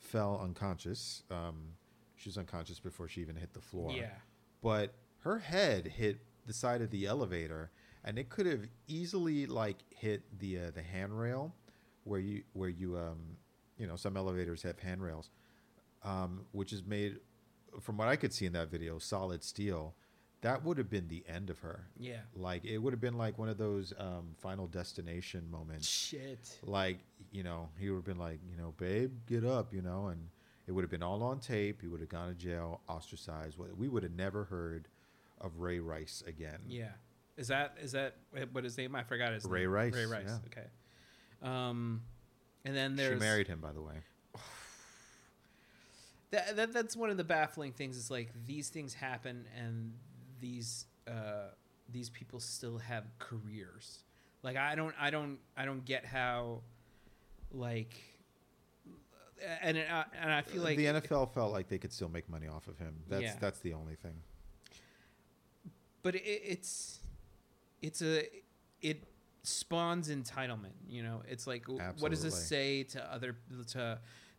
fell 0.07 0.39
unconscious. 0.43 1.23
Um 1.29 1.73
she 2.15 2.29
was 2.29 2.37
unconscious 2.37 2.79
before 2.79 3.07
she 3.07 3.21
even 3.21 3.35
hit 3.35 3.53
the 3.53 3.61
floor 3.61 3.91
Yeah. 3.91 4.09
but 4.63 4.93
her 5.19 5.37
head 5.37 5.85
hit 5.87 6.19
the 6.47 6.53
side 6.53 6.81
of 6.81 6.89
the 6.89 7.05
elevator 7.05 7.69
and 8.03 8.17
it 8.17 8.29
could 8.29 8.45
have 8.47 8.65
easily 8.87 9.45
like 9.45 9.77
hit 9.89 10.23
the 10.39 10.59
uh, 10.59 10.71
the 10.71 10.81
handrail 10.81 11.53
where 12.05 12.19
you 12.19 12.43
where 12.53 12.69
you 12.69 12.97
um 12.97 13.37
you 13.77 13.85
know 13.85 13.95
some 13.95 14.17
elevators 14.17 14.63
have 14.63 14.79
handrails 14.79 15.29
um 16.03 16.45
which 16.53 16.73
is 16.73 16.83
made 16.83 17.19
from 17.81 17.97
what 17.97 18.07
I 18.07 18.15
could 18.15 18.33
see 18.33 18.45
in 18.47 18.53
that 18.53 18.69
video 18.71 18.97
solid 18.97 19.43
steel 19.43 19.93
that 20.47 20.63
would 20.63 20.77
have 20.77 20.89
been 20.89 21.07
the 21.07 21.23
end 21.27 21.49
of 21.49 21.59
her 21.59 21.87
Yeah. 21.99 22.21
like 22.35 22.63
it 22.65 22.77
would 22.77 22.93
have 22.93 23.01
been 23.01 23.17
like 23.17 23.37
one 23.37 23.49
of 23.49 23.57
those 23.57 23.93
um 23.99 24.35
final 24.37 24.67
destination 24.67 25.49
moments 25.51 25.87
Shit. 25.87 26.57
like 26.63 26.99
you 27.31 27.43
know 27.43 27.69
he 27.79 27.89
would 27.89 27.97
have 27.97 28.05
been 28.05 28.17
like 28.19 28.39
you 28.49 28.57
know 28.57 28.73
babe 28.77 29.11
get 29.27 29.43
up 29.45 29.73
you 29.73 29.81
know 29.81 30.07
and 30.07 30.29
it 30.67 30.71
would 30.71 30.83
have 30.83 30.91
been 30.91 31.03
all 31.03 31.21
on 31.23 31.39
tape 31.39 31.81
he 31.81 31.87
would 31.87 31.99
have 31.99 32.09
gone 32.09 32.29
to 32.29 32.35
jail 32.35 32.81
ostracized 32.87 33.57
we 33.77 33.87
would 33.87 34.03
have 34.03 34.11
never 34.15 34.45
heard 34.45 34.87
of 35.41 35.59
ray 35.59 35.79
rice 35.79 36.23
again 36.27 36.59
Yeah. 36.67 36.89
Is 37.37 37.49
that 37.49 37.77
is 37.79 37.91
that 37.91 38.15
what 38.51 38.63
his 38.63 38.75
name? 38.79 38.95
I 38.95 39.03
forgot 39.03 39.31
his 39.31 39.45
Ray 39.45 39.59
name. 39.61 39.69
Rice, 39.69 39.93
Ray 39.93 40.05
Rice. 40.07 40.23
yeah. 40.27 40.37
Okay. 40.47 40.67
Um, 41.43 42.01
and 42.65 42.75
then 42.75 42.97
she 42.97 43.13
married 43.13 43.47
him 43.47 43.59
by 43.59 43.71
the 43.73 43.81
way 43.81 43.93
that, 46.31 46.55
that 46.55 46.73
that's 46.73 46.95
one 46.95 47.09
of 47.09 47.17
the 47.17 47.23
baffling 47.23 47.71
things 47.71 47.95
is 47.95 48.09
like 48.11 48.29
these 48.45 48.69
things 48.69 48.93
happen 48.95 49.45
and 49.55 49.93
these 50.39 50.85
uh, 51.07 51.49
these 51.89 52.09
people 52.09 52.39
still 52.39 52.77
have 52.77 53.05
careers. 53.19 54.03
Like 54.43 54.57
I 54.57 54.75
don't 54.75 54.93
I 54.99 55.09
don't 55.09 55.37
I 55.55 55.65
don't 55.65 55.83
get 55.85 56.05
how 56.05 56.61
like 57.51 57.95
and 59.61 59.77
uh, 59.77 60.03
and 60.19 60.31
I 60.33 60.41
feel 60.41 60.63
like 60.63 60.77
the 60.77 60.85
NFL 60.85 61.33
felt 61.33 61.51
like 61.53 61.67
they 61.69 61.77
could 61.77 61.93
still 61.93 62.09
make 62.09 62.27
money 62.29 62.47
off 62.47 62.67
of 62.67 62.77
him. 62.77 62.95
That's 63.07 63.23
Yeah. 63.23 63.35
that's 63.39 63.59
the 63.59 63.73
only 63.73 63.95
thing. 63.95 64.15
but 66.03 66.15
it, 66.15 66.23
it's 66.23 66.99
it's 67.81 68.01
a 68.01 68.25
it 68.81 69.03
spawns 69.43 70.09
entitlement 70.09 70.73
you 70.89 71.01
know 71.01 71.21
it's 71.27 71.47
like 71.47 71.65
w- 71.67 71.81
what 71.99 72.11
does 72.11 72.21
this 72.21 72.35
say 72.47 72.83
to 72.83 73.01
other 73.13 73.35
to 73.67 73.97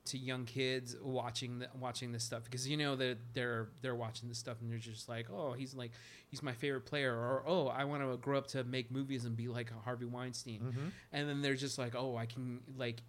to 0.09 0.19
young 0.19 0.45
kids 0.45 0.95
watching 1.03 1.61
the, 1.61 1.69
watching 1.79 2.13
this 2.13 2.25
stuff 2.25 2.45
because 2.45 2.69
you 2.69 2.77
know 2.77 2.97
that 2.97 3.17
they're 3.35 3.69
they're 3.83 3.95
watching 3.95 4.29
this 4.29 4.39
stuff 4.39 4.57
and 4.61 4.71
they're 4.71 4.79
just 4.79 5.09
like 5.09 5.31
oh 5.31 5.53
he's 5.53 5.75
like 5.75 5.93
he's 6.29 6.43
my 6.43 6.53
favorite 6.53 6.83
player 6.87 7.15
or 7.15 7.43
oh 7.47 7.69
I 7.69 7.85
want 7.85 8.03
to 8.03 8.17
grow 8.19 8.37
up 8.39 8.47
to 8.49 8.65
make 8.65 8.91
movies 8.91 9.25
and 9.25 9.37
be 9.37 9.49
like 9.49 9.71
Harvey 9.85 10.07
Weinstein 10.07 10.61
Mm-hmm. 10.61 10.89
and 11.13 11.29
then 11.29 11.41
they're 11.43 11.55
just 11.55 11.79
like 11.79 11.95
oh 11.97 12.17
I 12.17 12.27
can 12.27 12.61
like 12.77 13.01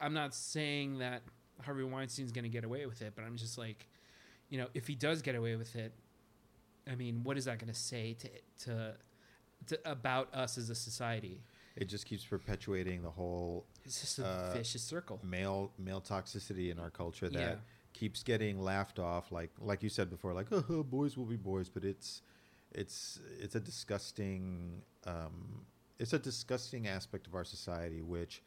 I'm 0.00 0.14
not 0.14 0.34
saying 0.34 0.98
that 0.98 1.22
Harvey 1.62 1.84
Weinstein's 1.84 2.32
going 2.32 2.44
to 2.44 2.48
get 2.48 2.64
away 2.64 2.86
with 2.86 3.02
it 3.02 3.12
but 3.14 3.24
I'm 3.24 3.36
just 3.36 3.58
like 3.58 3.86
you 4.48 4.58
know 4.58 4.66
if 4.74 4.86
he 4.86 4.94
does 4.94 5.22
get 5.22 5.34
away 5.34 5.56
with 5.56 5.76
it 5.76 5.92
I 6.90 6.94
mean, 6.96 7.20
what 7.22 7.36
is 7.36 7.44
that 7.44 7.58
going 7.58 7.72
to 7.72 7.78
say 7.78 8.14
to, 8.14 8.28
to 8.64 8.94
to 9.66 9.78
about 9.88 10.34
us 10.34 10.56
as 10.58 10.70
a 10.70 10.74
society? 10.74 11.42
It 11.76 11.84
just 11.84 12.06
keeps 12.06 12.24
perpetuating 12.24 13.02
the 13.02 13.10
whole 13.10 13.66
It's 13.90 14.00
just 14.00 14.20
a 14.20 14.22
Uh, 14.22 14.52
vicious 14.52 14.82
circle. 14.82 15.18
male 15.24 15.72
male 15.76 16.00
toxicity 16.00 16.70
in 16.70 16.78
our 16.78 16.90
culture 16.90 17.28
that 17.28 17.40
Yeah. 17.40 17.56
keeps 17.92 18.22
getting 18.22 18.60
laughed 18.62 19.00
off. 19.00 19.32
Like 19.32 19.50
like 19.58 19.82
you 19.82 19.88
said 19.88 20.08
before, 20.10 20.32
like 20.32 20.46
oh, 20.52 20.84
boys 20.84 21.16
will 21.16 21.24
be 21.26 21.36
boys, 21.36 21.68
but 21.68 21.84
it's 21.84 22.22
it's 22.70 23.18
it's 23.40 23.56
a 23.56 23.60
disgusting 23.60 24.82
um, 25.06 25.66
it's 25.98 26.12
a 26.12 26.20
disgusting 26.20 26.86
aspect 26.86 27.26
of 27.26 27.34
our 27.34 27.42
society, 27.44 28.00
which 28.00 28.42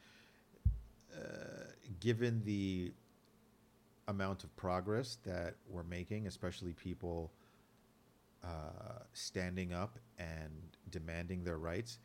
uh, 1.14 1.64
given 2.00 2.42
the 2.44 2.94
amount 4.08 4.44
of 4.44 4.56
progress 4.56 5.18
that 5.24 5.56
we're 5.68 5.82
making, 5.84 6.26
especially 6.26 6.72
people 6.72 7.32
uh, 8.42 9.00
standing 9.12 9.72
up 9.74 9.98
and 10.18 10.76
demanding 10.90 11.44
their 11.44 11.58
rights, 11.58 11.98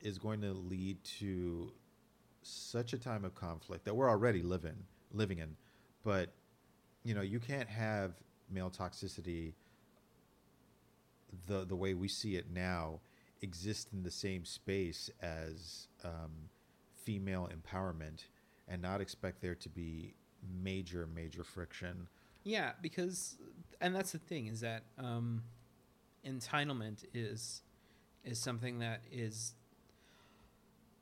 is 0.00 0.18
going 0.18 0.40
to 0.40 0.52
lead 0.52 1.02
to 1.04 1.72
such 2.48 2.92
a 2.92 2.98
time 2.98 3.24
of 3.24 3.34
conflict 3.34 3.84
that 3.84 3.94
we're 3.94 4.08
already 4.08 4.42
living 4.42 4.76
living 5.12 5.38
in. 5.38 5.56
But 6.04 6.32
you 7.04 7.14
know, 7.14 7.22
you 7.22 7.40
can't 7.40 7.68
have 7.68 8.12
male 8.50 8.70
toxicity 8.70 9.54
the 11.46 11.64
the 11.64 11.76
way 11.76 11.94
we 11.94 12.08
see 12.08 12.36
it 12.36 12.46
now 12.50 13.00
exist 13.42 13.88
in 13.92 14.02
the 14.02 14.10
same 14.10 14.44
space 14.44 15.10
as 15.22 15.88
um, 16.04 16.50
female 16.94 17.48
empowerment 17.52 18.24
and 18.66 18.82
not 18.82 19.00
expect 19.00 19.40
there 19.40 19.54
to 19.54 19.68
be 19.68 20.14
major 20.62 21.08
major 21.14 21.44
friction. 21.44 22.08
Yeah, 22.44 22.72
because 22.80 23.36
and 23.80 23.94
that's 23.94 24.12
the 24.12 24.18
thing 24.18 24.46
is 24.46 24.60
that 24.60 24.84
um, 24.98 25.42
entitlement 26.26 27.04
is 27.14 27.62
is 28.24 28.38
something 28.38 28.78
that 28.80 29.02
is 29.10 29.54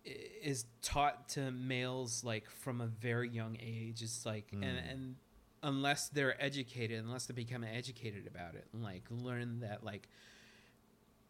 is 0.06 0.64
taught 0.82 1.28
to 1.30 1.50
males 1.50 2.22
like 2.24 2.48
from 2.50 2.80
a 2.80 2.86
very 2.86 3.28
young 3.28 3.56
age. 3.60 4.02
It's 4.02 4.24
like 4.24 4.46
and 4.52 4.62
Mm. 4.62 4.90
and 4.92 5.16
unless 5.62 6.08
they're 6.08 6.40
educated, 6.42 6.98
unless 7.02 7.26
they 7.26 7.34
become 7.34 7.64
educated 7.64 8.26
about 8.26 8.54
it, 8.54 8.66
and 8.72 8.82
like 8.82 9.04
learn 9.10 9.60
that 9.60 9.82
like 9.84 10.08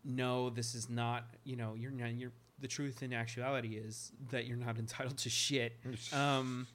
no, 0.04 0.50
this 0.50 0.74
is 0.74 0.88
not 0.88 1.24
you 1.44 1.56
know 1.56 1.74
you're 1.74 1.90
not 1.90 2.14
you're 2.14 2.32
the 2.58 2.68
truth 2.68 3.02
in 3.02 3.12
actuality 3.12 3.76
is 3.76 4.12
that 4.30 4.46
you're 4.46 4.56
not 4.56 4.78
entitled 4.84 5.18
to 5.18 5.28
shit 5.30 5.72
um, 6.12 6.66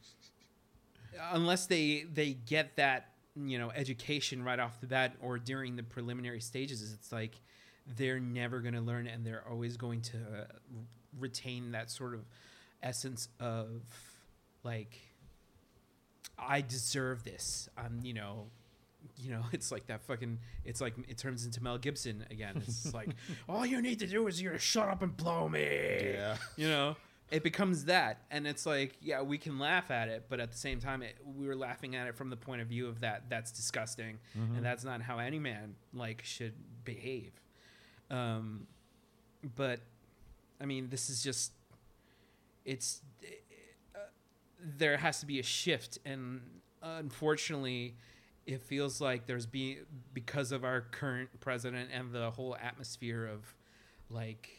unless 1.31 1.65
they 1.67 2.05
they 2.13 2.33
get 2.33 2.75
that 2.75 3.09
you 3.35 3.57
know 3.57 3.71
education 3.71 4.43
right 4.43 4.59
off 4.59 4.79
the 4.81 4.87
bat 4.87 5.15
or 5.21 5.39
during 5.39 5.75
the 5.75 5.83
preliminary 5.83 6.41
stages 6.41 6.91
it's 6.93 7.11
like 7.11 7.39
they're 7.97 8.19
never 8.19 8.59
going 8.59 8.73
to 8.75 8.81
learn 8.81 9.07
and 9.07 9.25
they're 9.25 9.43
always 9.49 9.75
going 9.77 10.01
to 10.01 10.17
uh, 10.17 10.45
retain 11.19 11.71
that 11.71 11.89
sort 11.89 12.13
of 12.13 12.21
essence 12.83 13.27
of 13.39 13.67
like 14.63 14.97
i 16.39 16.61
deserve 16.61 17.23
this. 17.23 17.69
I'm 17.77 17.99
you 18.03 18.13
know 18.13 18.47
you 19.17 19.31
know 19.31 19.43
it's 19.51 19.71
like 19.71 19.87
that 19.87 20.01
fucking 20.03 20.39
it's 20.65 20.81
like 20.81 20.93
it 21.07 21.17
turns 21.17 21.45
into 21.45 21.61
mel 21.63 21.77
gibson 21.77 22.25
again. 22.31 22.55
It's 22.57 22.93
like 22.93 23.09
all 23.49 23.65
you 23.65 23.81
need 23.81 23.99
to 23.99 24.07
do 24.07 24.27
is 24.27 24.41
you're 24.41 24.57
shut 24.57 24.87
up 24.87 25.01
and 25.03 25.15
blow 25.15 25.47
me. 25.49 25.61
Yeah. 26.13 26.37
you 26.55 26.67
know? 26.67 26.95
It 27.29 27.43
becomes 27.43 27.85
that. 27.85 28.23
And 28.29 28.45
it's 28.47 28.65
like 28.65 28.97
yeah 29.01 29.21
we 29.21 29.37
can 29.37 29.59
laugh 29.59 29.91
at 29.91 30.07
it 30.09 30.25
but 30.29 30.39
at 30.39 30.51
the 30.51 30.57
same 30.57 30.79
time 30.79 31.01
it, 31.03 31.17
we 31.23 31.45
were 31.47 31.55
laughing 31.55 31.95
at 31.95 32.07
it 32.07 32.15
from 32.15 32.29
the 32.29 32.37
point 32.37 32.61
of 32.61 32.67
view 32.67 32.87
of 32.87 33.01
that 33.01 33.29
that's 33.29 33.51
disgusting. 33.51 34.17
Mhm. 34.37 34.57
and 34.57 34.65
that's 34.65 34.83
not 34.83 35.01
how 35.01 35.19
any 35.19 35.39
man 35.39 35.75
like 35.93 36.23
should 36.23 36.53
behave. 36.83 37.31
Um 38.09 38.65
but 39.55 39.79
i 40.61 40.65
mean 40.65 40.89
this 40.89 41.09
is 41.09 41.23
just 41.23 41.51
it's 42.65 43.01
uh, 43.95 43.99
there 44.77 44.97
has 44.97 45.19
to 45.19 45.25
be 45.25 45.39
a 45.39 45.43
shift. 45.43 45.97
And 46.05 46.41
unfortunately 46.83 47.95
it 48.45 48.61
feels 48.61 49.01
like 49.01 49.25
there's 49.27 49.45
be 49.45 49.79
because 50.13 50.51
of 50.51 50.63
our 50.63 50.81
current 50.81 51.29
president 51.39 51.89
and 51.93 52.11
the 52.11 52.31
whole 52.31 52.55
atmosphere 52.61 53.25
of 53.25 53.53
like 54.09 54.49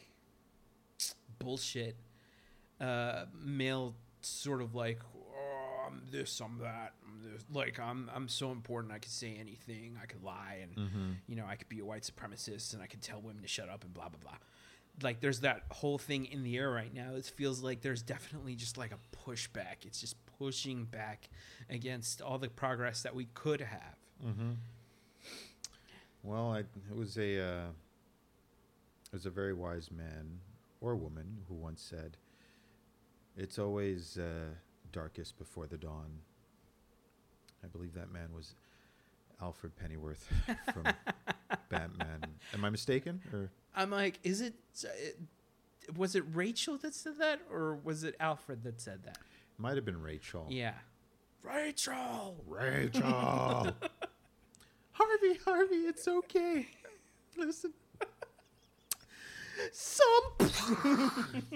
bullshit 1.39 1.95
uh 2.79 3.25
male 3.41 3.93
sort 4.21 4.61
of 4.61 4.73
like 4.73 4.99
oh, 5.15 5.87
I'm 5.87 6.01
this 6.11 6.39
I'm 6.39 6.59
that 6.59 6.93
I'm 7.05 7.31
this 7.31 7.43
like 7.51 7.79
I'm 7.79 8.09
I'm 8.13 8.27
so 8.29 8.51
important. 8.51 8.93
I 8.93 8.99
could 8.99 9.11
say 9.11 9.35
anything. 9.39 9.97
I 10.01 10.05
could 10.05 10.23
lie 10.23 10.59
and 10.61 10.75
Mm-hmm. 10.75 11.11
you 11.27 11.35
know 11.35 11.45
I 11.45 11.55
could 11.55 11.69
be 11.69 11.79
a 11.79 11.85
white 11.85 12.03
supremacist 12.03 12.73
and 12.73 12.81
I 12.81 12.87
could 12.87 13.01
tell 13.01 13.19
women 13.21 13.41
to 13.41 13.47
shut 13.47 13.69
up 13.69 13.83
and 13.83 13.93
blah 13.93 14.09
blah 14.09 14.19
blah 14.21 14.37
like 15.01 15.19
there's 15.21 15.39
that 15.39 15.63
whole 15.71 15.97
thing 15.97 16.25
in 16.25 16.43
the 16.43 16.57
air 16.57 16.69
right 16.69 16.93
now 16.93 17.15
it 17.15 17.25
feels 17.25 17.61
like 17.61 17.81
there's 17.81 18.03
definitely 18.03 18.55
just 18.55 18.77
like 18.77 18.91
a 18.91 19.29
pushback 19.29 19.85
it's 19.85 19.99
just 19.99 20.15
pushing 20.37 20.85
back 20.85 21.29
against 21.69 22.21
all 22.21 22.37
the 22.37 22.47
progress 22.47 23.01
that 23.01 23.15
we 23.15 23.25
could 23.33 23.61
have 23.61 23.95
Mm-hmm. 24.25 24.51
Well, 26.23 26.53
I, 26.53 26.59
it 26.59 26.95
was 26.95 27.17
a 27.17 27.41
uh, 27.41 27.67
it 29.07 29.13
was 29.13 29.25
a 29.25 29.29
very 29.29 29.53
wise 29.53 29.89
man 29.91 30.39
or 30.79 30.95
woman 30.95 31.39
who 31.47 31.55
once 31.55 31.81
said, 31.81 32.17
"It's 33.37 33.59
always 33.59 34.17
uh, 34.17 34.53
darkest 34.91 35.37
before 35.37 35.67
the 35.67 35.77
dawn." 35.77 36.19
I 37.63 37.67
believe 37.67 37.93
that 37.95 38.11
man 38.11 38.29
was 38.33 38.55
Alfred 39.41 39.75
Pennyworth 39.75 40.31
from 40.73 40.83
Batman. 41.69 42.21
Am 42.53 42.63
I 42.63 42.69
mistaken? 42.69 43.21
Or 43.33 43.51
I'm 43.75 43.89
like 43.89 44.19
is 44.23 44.41
it 44.41 44.53
was 45.97 46.15
it 46.15 46.23
Rachel 46.33 46.77
that 46.77 46.93
said 46.93 47.17
that 47.19 47.41
or 47.51 47.75
was 47.83 48.03
it 48.03 48.15
Alfred 48.19 48.63
that 48.63 48.79
said 48.81 49.03
that 49.03 49.17
might 49.57 49.75
have 49.75 49.85
been 49.85 50.01
Rachel. 50.01 50.47
yeah 50.49 50.73
Rachel 51.43 52.37
Rachel. 52.47 53.03
Harvey, 54.93 55.39
Harvey, 55.43 55.75
it's 55.75 56.07
okay. 56.07 56.67
Listen. 57.35 57.73
Some. 59.71 60.21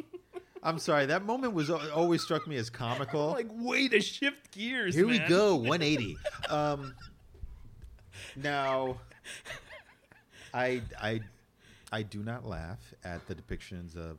I'm 0.63 0.79
sorry. 0.79 1.05
That 1.05 1.23
moment 1.23 1.53
was 1.53 1.69
always 1.69 2.21
struck 2.23 2.47
me 2.47 2.57
as 2.57 2.69
comical. 2.69 3.27
like 3.31 3.47
way 3.51 3.87
to 3.89 4.01
shift 4.01 4.51
gears 4.51 4.95
Here 4.95 5.07
we 5.07 5.19
go, 5.19 5.55
180. 5.55 6.17
Um, 6.49 6.93
now, 8.35 8.97
I 10.53 10.81
I 10.99 11.21
I 11.91 12.03
do 12.03 12.23
not 12.23 12.45
laugh 12.45 12.93
at 13.03 13.25
the 13.27 13.35
depictions 13.35 13.95
of 13.95 14.17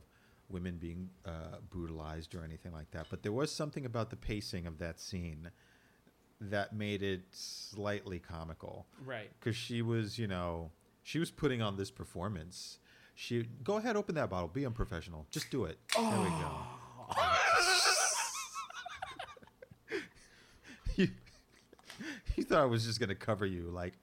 women 0.49 0.77
being 0.77 1.09
uh, 1.25 1.57
brutalized 1.69 2.33
or 2.33 2.43
anything 2.43 2.71
like 2.71 2.89
that, 2.91 3.07
but 3.09 3.21
there 3.21 3.31
was 3.31 3.51
something 3.51 3.85
about 3.85 4.09
the 4.09 4.15
pacing 4.15 4.65
of 4.65 4.79
that 4.79 4.99
scene 4.99 5.51
that 6.41 6.73
made 6.73 7.03
it 7.03 7.21
slightly 7.31 8.17
comical 8.17 8.85
right 9.05 9.29
because 9.39 9.55
she 9.55 9.81
was, 9.81 10.17
you 10.17 10.27
know, 10.27 10.71
she 11.03 11.19
was 11.19 11.29
putting 11.29 11.61
on 11.61 11.77
this 11.77 11.91
performance. 11.91 12.79
She 13.13 13.45
go 13.63 13.77
ahead, 13.77 13.95
open 13.95 14.15
that 14.15 14.29
bottle, 14.29 14.47
be 14.47 14.65
unprofessional, 14.65 15.27
just 15.29 15.51
do 15.51 15.65
it. 15.65 15.77
There 15.95 16.03
we 16.03 16.29
go. 16.29 16.51
you, 20.95 21.09
you 22.35 22.43
thought 22.45 22.61
I 22.61 22.65
was 22.65 22.85
just 22.85 22.99
gonna 22.99 23.15
cover 23.15 23.45
you, 23.45 23.63
like 23.63 23.93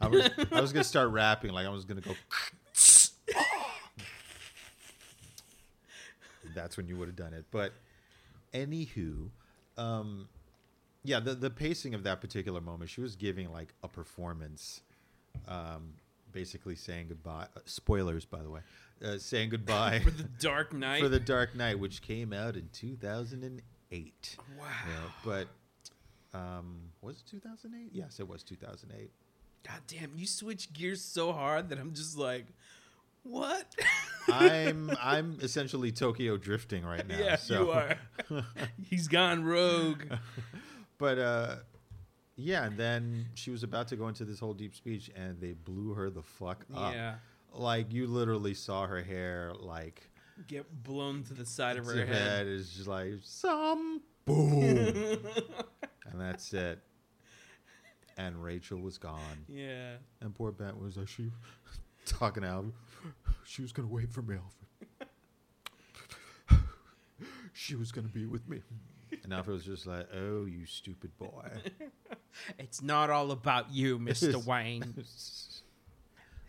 I 0.00 0.08
was. 0.08 0.30
I 0.52 0.60
was 0.60 0.72
gonna 0.72 0.84
start 0.84 1.10
rapping, 1.10 1.52
like 1.52 1.66
I 1.66 1.70
was 1.70 1.84
gonna 1.84 2.00
go. 2.00 2.12
That's 6.56 6.76
when 6.76 6.88
you 6.88 6.96
would 6.96 7.06
have 7.06 7.16
done 7.16 7.32
it. 7.34 7.44
But 7.52 7.72
anywho, 8.52 9.28
um, 9.76 10.28
yeah, 11.04 11.20
the 11.20 11.34
the 11.34 11.50
pacing 11.50 11.94
of 11.94 12.02
that 12.02 12.20
particular 12.20 12.60
moment, 12.60 12.90
she 12.90 13.00
was 13.00 13.14
giving 13.14 13.52
like 13.52 13.72
a 13.84 13.88
performance, 13.88 14.80
um, 15.46 15.92
basically 16.32 16.74
saying 16.74 17.08
goodbye. 17.08 17.46
Uh, 17.56 17.60
spoilers, 17.66 18.24
by 18.24 18.42
the 18.42 18.50
way, 18.50 18.60
uh, 19.04 19.18
saying 19.18 19.50
goodbye 19.50 20.00
For 20.04 20.10
the 20.10 20.24
Dark 20.24 20.72
Knight. 20.72 21.02
for 21.02 21.08
the 21.08 21.20
Dark 21.20 21.54
Knight, 21.54 21.78
which 21.78 22.02
came 22.02 22.32
out 22.32 22.56
in 22.56 22.68
2008. 22.72 24.36
wow. 24.58 24.66
Yeah, 24.88 24.94
but 25.24 25.48
um, 26.34 26.80
was 27.02 27.16
it 27.18 27.30
2008? 27.30 27.90
Yes, 27.92 28.18
it 28.18 28.28
was 28.28 28.42
2008. 28.42 29.10
God 29.66 29.80
damn, 29.88 30.12
you 30.16 30.26
switch 30.26 30.72
gears 30.72 31.02
so 31.02 31.32
hard 31.32 31.68
that 31.70 31.78
I'm 31.78 31.92
just 31.92 32.16
like, 32.16 32.46
what? 33.28 33.74
I'm 34.28 34.90
I'm 35.00 35.38
essentially 35.40 35.92
Tokyo 35.92 36.36
drifting 36.36 36.84
right 36.84 37.06
now. 37.06 37.18
yeah, 37.18 37.36
so. 37.36 37.62
you 37.62 37.70
are. 37.70 37.96
He's 38.88 39.08
gone 39.08 39.44
rogue. 39.44 40.04
But 40.98 41.18
uh, 41.18 41.56
yeah, 42.36 42.64
and 42.64 42.78
then 42.78 43.26
she 43.34 43.50
was 43.50 43.62
about 43.62 43.88
to 43.88 43.96
go 43.96 44.08
into 44.08 44.24
this 44.24 44.40
whole 44.40 44.54
deep 44.54 44.74
speech, 44.74 45.10
and 45.14 45.38
they 45.40 45.52
blew 45.52 45.92
her 45.92 46.08
the 46.08 46.22
fuck 46.22 46.64
up. 46.74 46.94
Yeah. 46.94 47.14
Like 47.52 47.92
you 47.92 48.06
literally 48.06 48.54
saw 48.54 48.86
her 48.86 49.02
hair 49.02 49.52
like 49.58 50.10
Get 50.46 50.82
blown 50.82 51.22
to 51.24 51.34
the 51.34 51.46
side 51.46 51.78
of 51.78 51.86
her 51.86 52.04
head. 52.04 52.46
is 52.46 52.70
just 52.70 52.86
like 52.86 53.14
some 53.22 54.02
boom, 54.26 54.66
and 56.06 56.20
that's 56.20 56.52
it. 56.52 56.80
And 58.18 58.42
Rachel 58.42 58.78
was 58.78 58.98
gone, 58.98 59.44
yeah. 59.48 59.96
and 60.20 60.34
poor 60.34 60.52
Bent 60.52 60.78
was 60.80 60.96
like 60.98 61.08
she 61.08 61.30
talking 62.04 62.44
out. 62.44 62.66
She 63.46 63.62
was 63.62 63.72
gonna 63.72 63.88
wait 63.88 64.12
for 64.12 64.22
me, 64.22 64.36
Alfred. 64.36 65.08
she 67.52 67.76
was 67.76 67.92
gonna 67.92 68.08
be 68.08 68.26
with 68.26 68.48
me. 68.48 68.60
And 69.22 69.32
Alfred 69.32 69.54
was 69.54 69.64
just 69.64 69.86
like, 69.86 70.08
"Oh, 70.12 70.44
you 70.44 70.66
stupid 70.66 71.16
boy." 71.18 71.48
It's 72.58 72.82
not 72.82 73.08
all 73.08 73.30
about 73.30 73.72
you, 73.72 73.98
Mr. 73.98 74.44
Wayne. 74.46 74.94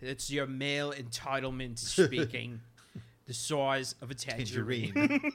It's 0.02 0.30
your 0.30 0.46
male 0.46 0.92
entitlement 0.92 1.80
speaking. 1.80 2.60
the 3.26 3.34
size 3.34 3.96
of 4.02 4.12
a 4.12 4.14
tangerine. 4.14 4.94
Tangerine. 4.94 5.34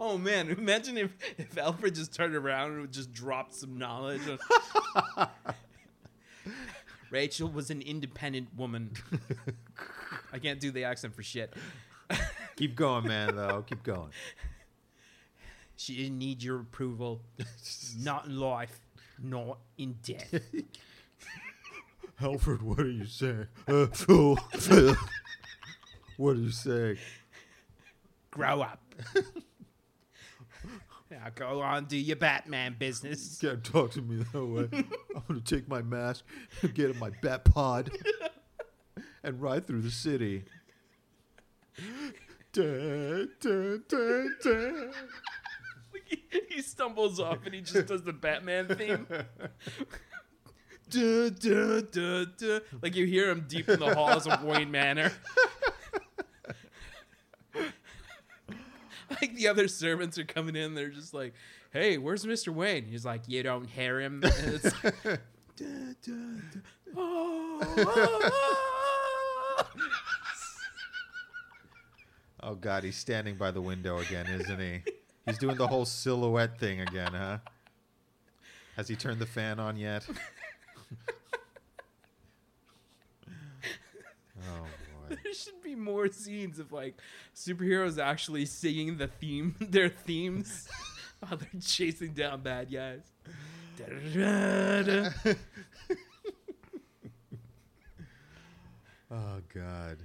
Oh 0.00 0.16
man, 0.16 0.48
imagine 0.50 0.96
if, 0.96 1.10
if 1.36 1.58
Alfred 1.58 1.94
just 1.94 2.14
turned 2.14 2.34
around 2.34 2.72
and 2.72 2.90
just 2.90 3.12
dropped 3.12 3.54
some 3.54 3.76
knowledge. 3.78 4.22
Rachel 7.10 7.48
was 7.48 7.70
an 7.70 7.80
independent 7.80 8.54
woman. 8.56 8.92
I 10.32 10.38
can't 10.38 10.60
do 10.60 10.70
the 10.70 10.84
accent 10.84 11.14
for 11.14 11.22
shit. 11.22 11.54
Keep 12.56 12.76
going, 12.76 13.06
man. 13.06 13.36
Though, 13.36 13.64
keep 13.66 13.84
going. 13.84 14.10
She 15.76 15.96
didn't 15.96 16.18
need 16.18 16.42
your 16.42 16.60
approval. 16.60 17.22
Not 17.98 18.26
in 18.26 18.40
life, 18.40 18.80
not 19.22 19.58
in 19.76 19.96
death. 20.02 20.34
Alfred, 22.20 22.62
what 22.62 22.80
are 22.80 22.90
you 22.90 23.06
saying? 23.06 23.46
Uh, 23.68 23.86
oh, 24.08 24.36
what 26.16 26.30
are 26.30 26.40
you 26.40 26.50
saying? 26.50 26.98
Grow 28.32 28.62
up. 28.62 28.80
Now 31.10 31.26
go 31.34 31.60
on, 31.62 31.86
do 31.86 31.96
your 31.96 32.16
Batman 32.16 32.76
business. 32.78 33.38
Can't 33.40 33.64
talk 33.64 33.92
to 33.92 34.02
me 34.02 34.24
that 34.32 34.44
way. 34.44 34.68
I'm 35.16 35.22
gonna 35.26 35.40
take 35.40 35.68
my 35.68 35.82
mask, 35.82 36.24
get 36.74 36.90
in 36.90 36.98
my 36.98 37.10
bat 37.22 37.44
pod, 37.44 37.90
and 39.22 39.40
ride 39.40 39.66
through 39.66 39.82
the 39.82 39.90
city. 39.90 40.44
Da, 42.52 43.26
da, 43.40 43.76
da, 43.88 44.24
da. 44.42 44.90
he, 46.04 46.22
he 46.50 46.62
stumbles 46.62 47.20
off 47.20 47.38
and 47.44 47.54
he 47.54 47.60
just 47.60 47.86
does 47.86 48.02
the 48.02 48.12
Batman 48.12 48.66
theme. 48.68 49.06
Duh, 50.90 51.28
duh, 51.28 51.82
duh, 51.82 52.24
duh. 52.36 52.60
Like 52.82 52.96
you 52.96 53.06
hear 53.06 53.30
him 53.30 53.44
deep 53.46 53.68
in 53.68 53.78
the 53.78 53.94
halls 53.94 54.26
of 54.26 54.42
Wayne 54.42 54.70
Manor. 54.70 55.12
like 59.10 59.34
the 59.34 59.48
other 59.48 59.68
servants 59.68 60.18
are 60.18 60.24
coming 60.24 60.56
in, 60.56 60.74
they're 60.74 60.90
just 60.90 61.14
like, 61.14 61.34
"Hey, 61.72 61.98
where's 61.98 62.24
Mr. 62.24 62.52
Wayne?" 62.52 62.84
He's 62.84 63.04
like, 63.04 63.22
"You 63.26 63.42
don't 63.42 63.66
hear 63.66 64.00
him." 64.00 64.22
And 64.24 64.54
it's, 64.54 64.72
duh, 64.82 65.16
duh, 65.56 65.64
duh. 66.02 66.60
Oh, 66.96 67.58
oh, 67.60 68.20
oh. 68.22 69.64
Oh 72.40 72.54
God, 72.54 72.84
he's 72.84 72.96
standing 72.96 73.34
by 73.34 73.50
the 73.50 73.60
window 73.60 73.98
again, 73.98 74.26
isn't 74.26 74.60
he? 74.60 74.82
He's 75.26 75.38
doing 75.38 75.56
the 75.56 75.66
whole 75.66 75.84
silhouette 75.84 76.58
thing 76.58 76.80
again, 76.80 77.12
huh? 77.12 77.38
Has 78.76 78.88
he 78.88 78.94
turned 78.94 79.18
the 79.18 79.26
fan 79.26 79.58
on 79.58 79.76
yet? 79.76 80.06
oh 83.28 84.66
There 85.08 85.34
should 85.34 85.62
be 85.62 85.74
more 85.74 86.08
scenes 86.12 86.58
of 86.58 86.72
like 86.72 86.96
superheroes 87.34 87.98
actually 87.98 88.46
singing 88.46 88.96
the 88.98 89.06
theme, 89.08 89.54
their 89.60 89.88
themes, 89.88 90.68
while 91.20 91.36
they're 91.36 91.60
chasing 91.60 92.12
down 92.12 92.42
bad 92.42 92.70
guys. 92.72 93.02
Oh 99.10 99.40
God. 99.54 99.98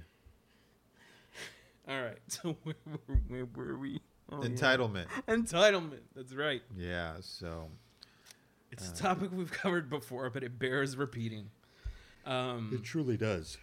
All 1.86 2.00
right, 2.00 2.16
so 2.28 2.56
where, 2.62 2.74
where, 3.06 3.18
where 3.28 3.46
were 3.54 3.76
we? 3.78 4.00
Oh, 4.32 4.42
yeah. 4.42 4.48
Entitlement. 4.48 5.04
Entitlement. 5.28 6.00
That's 6.16 6.32
right. 6.32 6.62
Yeah. 6.74 7.16
So 7.20 7.68
It's 8.72 8.88
Uh, 8.88 8.92
a 8.94 8.96
topic 8.96 9.30
we've 9.32 9.52
covered 9.52 9.90
before, 9.90 10.30
but 10.30 10.42
it 10.42 10.58
bears 10.58 10.96
repeating. 10.96 11.50
Um, 12.24 12.70
it 12.72 12.82
truly 12.82 13.18
does. 13.18 13.58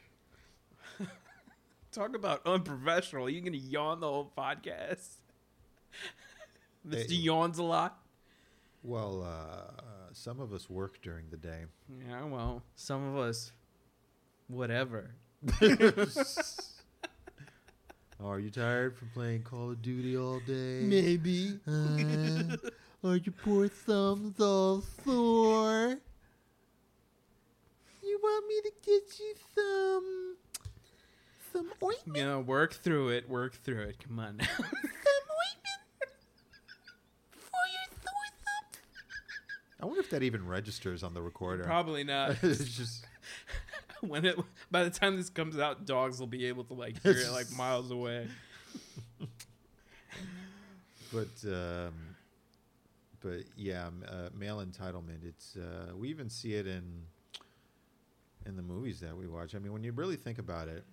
Talk 1.92 2.16
about 2.16 2.42
unprofessional. 2.46 3.26
Are 3.26 3.30
You 3.30 3.42
gonna 3.42 3.58
yawn 3.58 4.00
the 4.00 4.08
whole 4.08 4.32
podcast? 4.38 5.08
Mr. 6.88 7.10
Hey. 7.10 7.16
Yawns 7.16 7.60
a 7.60 7.64
lot. 7.64 8.00
Well, 8.84 9.24
uh, 9.24 9.82
some 10.14 10.40
of 10.40 10.54
us 10.54 10.70
work 10.70 11.02
during 11.02 11.26
the 11.30 11.38
day. 11.38 11.66
Yeah, 12.08 12.26
well, 12.26 12.64
some 12.76 13.08
of 13.08 13.18
us, 13.18 13.52
whatever. 14.48 15.12
Oh, 15.62 16.08
are 18.24 18.40
you 18.40 18.50
tired 18.50 18.98
from 18.98 19.10
playing 19.14 19.44
Call 19.44 19.72
of 19.72 19.82
Duty 19.82 20.18
all 20.18 20.40
day? 20.40 20.82
Maybe. 20.82 21.60
Uh, 21.68 22.58
are 23.08 23.18
your 23.18 23.34
poor 23.44 23.68
thumbs 23.68 24.40
all 24.40 24.82
sore? 25.04 25.98
You 28.04 28.20
want 28.24 28.48
me 28.48 28.62
to 28.62 28.72
get 28.84 29.20
you 29.20 29.34
some 29.56 30.36
some 31.52 31.72
ointment? 31.84 32.18
You 32.18 32.24
know, 32.26 32.40
work 32.40 32.74
through 32.74 33.10
it. 33.10 33.30
Work 33.30 33.56
through 33.56 33.82
it. 33.84 33.98
Come 34.06 34.20
on. 34.20 34.38
now. 34.38 34.46
Some 34.58 34.66
ointment 34.66 35.82
for 37.34 37.66
your 37.72 37.88
sore 38.02 38.30
thumbs? 38.44 38.80
I 39.82 39.86
wonder 39.86 40.02
if 40.02 40.10
that 40.12 40.24
even 40.24 40.48
registers 40.48 41.04
on 41.04 41.14
the 41.14 41.22
recorder. 41.22 41.64
Probably 41.64 42.04
not. 42.04 42.38
it's 42.44 42.66
just 42.66 43.06
when 44.02 44.26
it 44.26 44.38
by 44.70 44.84
the 44.84 44.90
time 44.90 45.18
this 45.18 45.30
comes 45.30 45.58
out, 45.58 45.86
dogs 45.86 46.20
will 46.20 46.28
be 46.28 46.46
able 46.46 46.64
to 46.66 46.74
like 46.74 47.02
hear 47.02 47.14
it 47.14 47.32
like 47.32 47.52
miles 47.52 47.92
away. 47.92 48.28
but 51.14 51.30
um, 51.46 51.94
but 53.22 53.44
yeah, 53.56 53.90
uh, 54.08 54.30
male 54.38 54.64
entitlement. 54.66 55.24
It's 55.24 55.56
uh, 55.56 55.96
we 55.96 56.10
even 56.10 56.30
see 56.30 56.54
it 56.56 56.68
in 56.68 57.04
in 58.46 58.56
the 58.56 58.64
movies 58.64 59.00
that 59.02 59.16
we 59.16 59.28
watch. 59.28 59.56
I 59.56 59.60
mean, 59.60 59.74
when 59.74 59.84
you 59.84 59.92
really 59.92 60.16
think 60.16 60.40
about 60.40 60.68
it, 60.68 60.84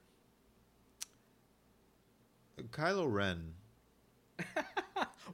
Kylo 2.70 3.10
Ren. 3.12 3.54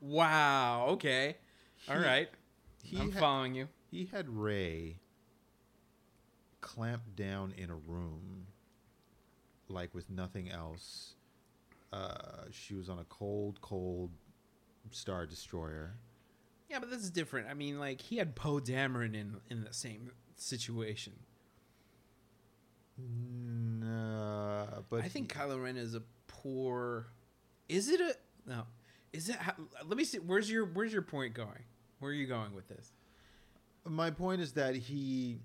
Wow. 0.00 0.86
Okay. 0.90 1.36
All 1.88 1.98
He- 1.98 2.04
right. 2.04 2.28
He 2.82 2.98
I'm 2.98 3.10
ha- 3.12 3.20
following 3.20 3.54
you. 3.54 3.68
he 3.90 4.04
had 4.12 4.28
Rey 4.28 4.98
clamped 6.60 7.16
down 7.16 7.54
in 7.56 7.70
a 7.70 7.74
room, 7.76 8.48
like 9.68 9.94
with 9.94 10.10
nothing 10.10 10.50
else. 10.50 11.14
Uh, 11.92 12.44
she 12.50 12.74
was 12.74 12.88
on 12.90 12.98
a 12.98 13.04
cold, 13.04 13.60
cold 13.62 14.10
star 14.90 15.24
destroyer. 15.24 15.94
Yeah, 16.68 16.78
but 16.80 16.90
this 16.90 17.02
is 17.02 17.10
different. 17.10 17.48
I 17.48 17.54
mean, 17.54 17.78
like 17.78 18.00
he 18.02 18.16
had 18.18 18.34
Poe 18.34 18.58
Dameron 18.60 19.14
in 19.14 19.36
in 19.48 19.64
the 19.64 19.72
same 19.72 20.10
situation. 20.36 21.14
No, 22.96 24.84
but 24.90 25.04
I 25.04 25.08
think 25.08 25.32
he- 25.32 25.38
Kylo 25.38 25.62
Ren 25.62 25.76
is 25.76 25.94
a 25.94 26.02
poor. 26.26 27.06
Is 27.68 27.88
it 27.88 28.00
a 28.00 28.14
no? 28.46 28.64
Is 29.12 29.28
it? 29.28 29.36
How, 29.36 29.54
let 29.86 29.96
me 29.96 30.04
see. 30.04 30.18
Where's 30.18 30.50
your 30.50 30.64
Where's 30.66 30.92
your 30.92 31.02
point 31.02 31.34
going? 31.34 31.64
Where 31.98 32.10
are 32.10 32.14
you 32.14 32.26
going 32.26 32.54
with 32.54 32.68
this? 32.68 32.92
my 33.86 34.10
point 34.10 34.40
is 34.40 34.52
that 34.52 34.74
he 34.74 35.38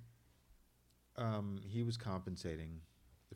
um 1.17 1.59
he 1.67 1.83
was 1.83 1.97
compensating 1.97 2.79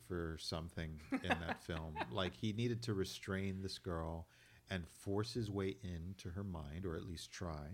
for 0.08 0.38
something 0.40 0.98
in 1.12 1.28
that 1.28 1.62
film 1.66 1.94
like 2.10 2.34
he 2.34 2.54
needed 2.54 2.82
to 2.82 2.94
restrain 2.94 3.60
this 3.60 3.76
girl 3.76 4.26
and 4.70 4.88
force 4.88 5.34
his 5.34 5.50
way 5.50 5.76
into 5.82 6.30
her 6.30 6.42
mind 6.42 6.86
or 6.86 6.96
at 6.96 7.02
least 7.04 7.30
try 7.30 7.66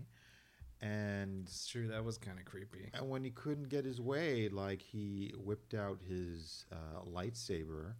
and 0.81 1.43
It's 1.47 1.67
true. 1.67 1.87
That 1.87 2.03
was 2.03 2.17
kind 2.17 2.39
of 2.39 2.45
creepy. 2.45 2.89
and 2.93 3.09
when 3.09 3.23
he 3.23 3.29
couldn't 3.31 3.69
get 3.69 3.85
his 3.85 4.01
way, 4.01 4.49
like 4.49 4.81
he 4.81 5.33
whipped 5.37 5.73
out 5.73 5.99
his 6.07 6.65
uh, 6.71 7.01
lightsaber 7.07 7.93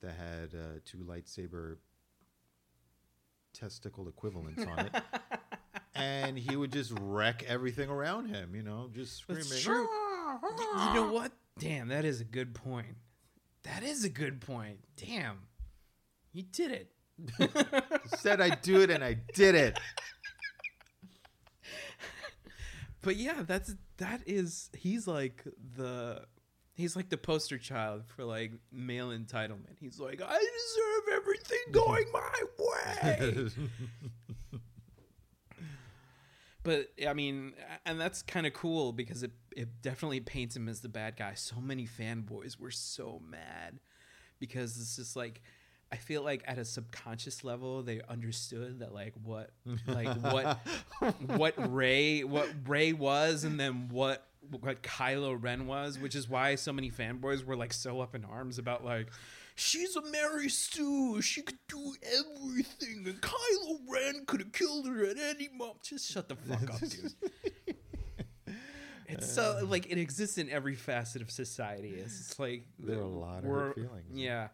that 0.00 0.12
had 0.16 0.54
uh, 0.58 0.78
two 0.84 0.98
lightsaber 0.98 1.76
testicle 3.52 4.08
equivalents 4.08 4.64
on 4.64 4.78
it, 4.86 4.94
and 5.94 6.38
he 6.38 6.56
would 6.56 6.72
just 6.72 6.92
wreck 7.00 7.44
everything 7.46 7.90
around 7.90 8.26
him. 8.26 8.54
You 8.54 8.62
know, 8.62 8.90
just 8.94 9.16
screaming. 9.18 9.44
That's 9.48 9.62
true. 9.62 9.86
You 10.42 10.94
know 10.94 11.10
what? 11.12 11.32
Damn, 11.58 11.88
that 11.88 12.04
is 12.04 12.20
a 12.20 12.24
good 12.24 12.54
point. 12.54 12.96
That 13.64 13.82
is 13.82 14.04
a 14.04 14.08
good 14.08 14.40
point. 14.40 14.78
Damn, 14.96 15.38
you 16.32 16.42
did 16.42 16.70
it. 16.72 16.92
Said 18.18 18.40
I'd 18.40 18.62
do 18.62 18.80
it, 18.80 18.90
and 18.90 19.04
I 19.04 19.18
did 19.34 19.54
it. 19.54 19.78
But 23.02 23.16
yeah, 23.16 23.42
that's 23.46 23.74
that 23.96 24.22
is 24.26 24.70
he's 24.74 25.06
like 25.06 25.44
the 25.76 26.22
he's 26.74 26.96
like 26.96 27.08
the 27.08 27.16
poster 27.16 27.58
child 27.58 28.04
for 28.06 28.24
like 28.24 28.52
male 28.72 29.08
entitlement. 29.08 29.78
He's 29.78 29.98
like, 29.98 30.20
I 30.22 30.38
deserve 30.38 31.20
everything 31.20 31.58
going 31.70 32.06
my 32.12 32.42
way. 32.58 33.48
but 36.62 36.88
I 37.08 37.14
mean, 37.14 37.52
and 37.86 38.00
that's 38.00 38.22
kind 38.22 38.46
of 38.46 38.52
cool 38.52 38.92
because 38.92 39.22
it 39.22 39.32
it 39.56 39.82
definitely 39.82 40.20
paints 40.20 40.56
him 40.56 40.68
as 40.68 40.80
the 40.80 40.88
bad 40.88 41.16
guy. 41.16 41.34
So 41.34 41.60
many 41.60 41.86
fanboys 41.86 42.58
were 42.58 42.70
so 42.70 43.20
mad 43.26 43.80
because 44.38 44.78
it's 44.78 44.96
just 44.96 45.16
like 45.16 45.40
I 45.92 45.96
feel 45.96 46.22
like 46.22 46.42
at 46.46 46.58
a 46.58 46.64
subconscious 46.64 47.42
level 47.42 47.82
they 47.82 48.00
understood 48.08 48.78
that 48.78 48.94
like 48.94 49.14
what 49.22 49.50
like 49.86 50.08
what 50.22 50.58
what 51.26 51.72
Rey 51.72 52.22
what 52.22 52.48
Rey 52.66 52.92
was 52.92 53.44
and 53.44 53.58
then 53.58 53.88
what 53.90 54.26
what 54.60 54.82
Kylo 54.82 55.36
Ren 55.40 55.66
was, 55.66 55.98
which 55.98 56.14
is 56.14 56.28
why 56.28 56.54
so 56.54 56.72
many 56.72 56.90
fanboys 56.90 57.44
were 57.44 57.56
like 57.56 57.72
so 57.72 58.00
up 58.00 58.14
in 58.14 58.24
arms 58.24 58.58
about 58.58 58.84
like 58.84 59.08
she's 59.54 59.96
a 59.96 60.02
Mary 60.10 60.48
Sue, 60.48 61.20
she 61.20 61.42
could 61.42 61.58
do 61.68 61.94
everything, 62.02 63.04
and 63.06 63.20
Kylo 63.20 63.78
Ren 63.88 64.24
could 64.26 64.40
have 64.40 64.52
killed 64.52 64.86
her 64.86 65.04
at 65.04 65.18
any 65.18 65.48
moment. 65.48 65.82
Just 65.82 66.10
shut 66.10 66.28
the 66.28 66.36
fuck 66.36 66.70
up, 66.70 66.80
dude. 66.80 67.12
It's 69.12 69.32
so 69.32 69.66
like 69.68 69.90
it 69.90 69.98
exists 69.98 70.38
in 70.38 70.48
every 70.50 70.76
facet 70.76 71.20
of 71.20 71.32
society. 71.32 71.94
It's 71.98 72.38
like 72.38 72.64
There 72.78 72.98
are 72.98 73.02
a 73.02 73.08
lot 73.08 73.44
of 73.44 73.74
feelings. 73.74 74.04
Yeah. 74.12 74.48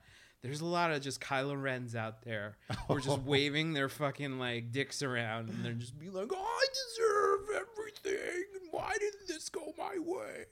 There's 0.46 0.60
a 0.60 0.66
lot 0.66 0.92
of 0.92 1.02
just 1.02 1.20
Kylo 1.20 1.60
Rens 1.60 1.94
out 1.96 2.22
there 2.22 2.56
who 2.86 2.94
are 2.94 3.00
just 3.00 3.20
waving 3.24 3.72
their 3.72 3.88
fucking 3.88 4.38
like 4.38 4.72
dicks 4.72 5.02
around 5.02 5.48
and 5.48 5.64
they're 5.64 5.72
just 5.72 5.98
be 5.98 6.08
like, 6.08 6.30
oh, 6.32 6.36
I 6.36 6.66
deserve 6.72 7.66
everything. 7.76 8.44
And 8.54 8.62
why 8.70 8.92
didn't 8.98 9.26
this 9.28 9.48
go 9.48 9.72
my 9.76 9.96
way? 9.98 10.44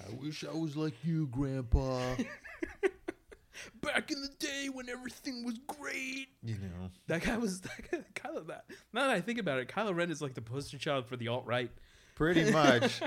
I 0.00 0.14
wish 0.20 0.44
I 0.44 0.52
was 0.56 0.76
like 0.76 0.94
you, 1.04 1.26
Grandpa. 1.28 2.14
Back 3.82 4.10
in 4.10 4.22
the 4.22 4.30
day 4.38 4.68
when 4.72 4.88
everything 4.88 5.44
was 5.44 5.58
great. 5.66 6.28
you 6.44 6.54
know. 6.54 6.90
That 7.08 7.22
guy 7.22 7.36
was 7.36 7.60
that 7.62 7.90
guy, 7.90 7.98
Kylo. 8.14 8.46
That 8.46 8.64
now 8.92 9.02
that 9.08 9.10
I 9.10 9.20
think 9.20 9.38
about 9.38 9.58
it, 9.58 9.68
Kylo 9.68 9.94
Ren 9.94 10.10
is 10.10 10.22
like 10.22 10.34
the 10.34 10.42
poster 10.42 10.78
child 10.78 11.06
for 11.06 11.16
the 11.16 11.28
alt 11.28 11.46
right. 11.46 11.70
Pretty 12.14 12.50
much. 12.50 13.00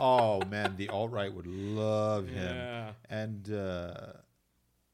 oh 0.00 0.44
man, 0.44 0.74
the 0.76 0.88
alt 0.88 1.10
right 1.10 1.32
would 1.32 1.46
love 1.46 2.28
him. 2.28 2.56
Yeah. 2.56 2.92
And 3.08 3.52
uh, 3.52 4.12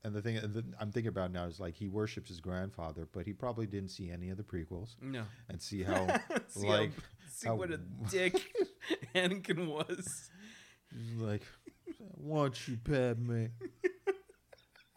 and 0.08 0.16
the 0.16 0.22
thing 0.22 0.34
that 0.36 0.64
I'm 0.80 0.90
thinking 0.90 1.08
about 1.08 1.30
now 1.32 1.44
is 1.44 1.60
like 1.60 1.74
he 1.74 1.88
worships 1.88 2.28
his 2.28 2.40
grandfather, 2.40 3.06
but 3.12 3.26
he 3.26 3.32
probably 3.32 3.66
didn't 3.66 3.90
see 3.90 4.10
any 4.10 4.30
of 4.30 4.36
the 4.36 4.42
prequels 4.42 4.96
No. 5.00 5.22
and 5.48 5.60
see 5.62 5.82
how 5.82 6.06
see 6.48 6.66
like 6.68 6.90
how, 6.94 7.02
see 7.30 7.48
how- 7.48 7.54
what 7.60 7.70
a 7.70 7.78
dick 8.10 8.34
Anakin 9.14 9.66
was. 9.68 10.30
like 11.18 11.42
I 11.88 11.92
want 12.16 12.66
you, 12.68 12.76
Padme. 12.78 13.46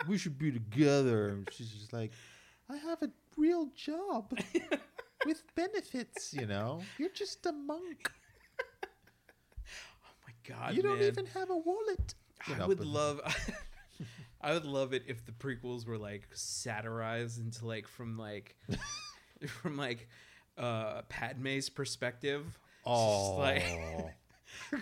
we 0.07 0.17
should 0.17 0.37
be 0.37 0.51
together. 0.51 1.27
And 1.27 1.47
she's 1.51 1.69
just 1.71 1.93
like, 1.93 2.11
I 2.69 2.77
have 2.77 3.01
a 3.03 3.09
real 3.37 3.67
job 3.75 4.33
with 5.25 5.43
benefits. 5.55 6.33
You 6.33 6.47
know, 6.47 6.81
you're 6.97 7.09
just 7.09 7.45
a 7.45 7.51
monk. 7.51 8.09
Oh 8.83 10.13
my 10.27 10.33
god, 10.55 10.75
you 10.75 10.81
don't 10.81 11.01
even 11.01 11.25
have 11.27 11.49
a 11.49 11.57
wallet. 11.57 12.13
You 12.47 12.55
I 12.55 12.57
know, 12.59 12.67
would 12.67 12.79
love 12.85 13.21
I 14.43 14.53
would 14.53 14.65
love 14.65 14.93
it 14.93 15.03
if 15.07 15.25
the 15.25 15.31
prequels 15.31 15.85
were 15.85 15.97
like 15.97 16.27
satirized 16.33 17.39
into 17.39 17.65
like 17.67 17.87
from 17.87 18.17
like 18.17 18.55
from 19.47 19.77
like 19.77 20.07
uh 20.57 21.03
Padme's 21.09 21.69
perspective. 21.69 22.57
Oh, 22.85 23.35
like- 23.37 23.63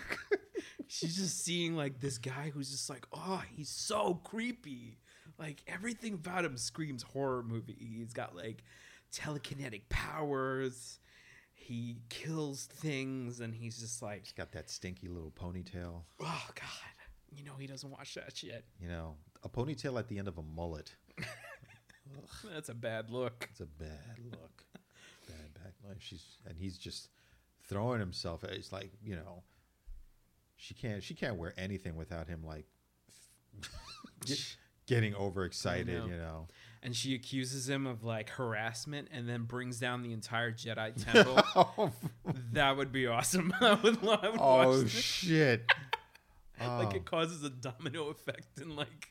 She's 0.88 1.16
just 1.16 1.44
seeing 1.44 1.76
like 1.76 2.00
this 2.00 2.18
guy 2.18 2.50
who's 2.52 2.70
just 2.70 2.90
like, 2.90 3.06
oh, 3.12 3.42
he's 3.54 3.68
so 3.68 4.14
creepy. 4.24 4.98
Like 5.38 5.62
everything 5.68 6.14
about 6.14 6.44
him 6.44 6.56
screams 6.56 7.02
horror 7.02 7.42
movie. 7.42 7.76
He's 7.78 8.12
got 8.12 8.34
like 8.34 8.64
telekinetic 9.12 9.82
powers. 9.88 10.98
He 11.54 11.98
kills 12.08 12.64
things 12.66 13.40
and 13.40 13.54
he's 13.54 13.78
just 13.78 14.02
like, 14.02 14.22
he's 14.24 14.32
got 14.32 14.52
that 14.52 14.68
stinky 14.70 15.08
little 15.08 15.30
ponytail. 15.30 16.02
oh 16.20 16.46
god. 16.54 16.90
You 17.32 17.44
know 17.44 17.52
he 17.58 17.66
doesn't 17.68 17.90
watch 17.90 18.14
that 18.14 18.36
shit. 18.36 18.64
You 18.82 18.88
know, 18.88 19.14
a 19.42 19.48
ponytail 19.48 19.98
at 19.98 20.08
the 20.08 20.18
end 20.18 20.28
of 20.28 20.38
a 20.38 20.42
mullet. 20.42 20.94
That's 22.52 22.68
a 22.68 22.74
bad 22.74 23.10
look. 23.10 23.48
It's 23.50 23.60
a 23.60 23.66
bad 23.66 24.18
look. 24.30 24.64
bad, 25.28 25.54
bad 25.54 25.72
look. 25.86 25.96
She's 26.00 26.24
and 26.46 26.56
he's 26.58 26.76
just 26.78 27.08
throwing 27.68 28.00
himself. 28.00 28.44
at 28.44 28.50
It's 28.50 28.72
like 28.72 28.90
you 29.02 29.16
know, 29.16 29.42
she 30.56 30.74
can't. 30.74 31.02
She 31.02 31.14
can't 31.14 31.36
wear 31.36 31.54
anything 31.56 31.96
without 31.96 32.26
him 32.28 32.42
like 32.44 32.66
getting 34.86 35.14
overexcited. 35.14 35.86
know. 35.88 36.06
You 36.06 36.16
know. 36.16 36.48
And 36.82 36.96
she 36.96 37.14
accuses 37.14 37.68
him 37.68 37.86
of 37.86 38.04
like 38.04 38.30
harassment 38.30 39.08
and 39.12 39.28
then 39.28 39.42
brings 39.42 39.78
down 39.78 40.02
the 40.02 40.12
entire 40.14 40.50
Jedi 40.50 40.94
temple. 41.12 41.42
oh, 41.54 41.92
that 42.52 42.76
would 42.76 42.90
be 42.90 43.06
awesome. 43.06 43.52
I 43.60 43.74
would, 43.74 44.02
love. 44.02 44.36
oh 44.38 44.86
shit! 44.86 45.64
Like 46.58 46.88
Oh. 46.92 46.96
it 46.96 47.04
causes 47.04 47.42
a 47.44 47.50
domino 47.50 48.08
effect 48.08 48.60
and 48.60 48.76
like 48.76 49.08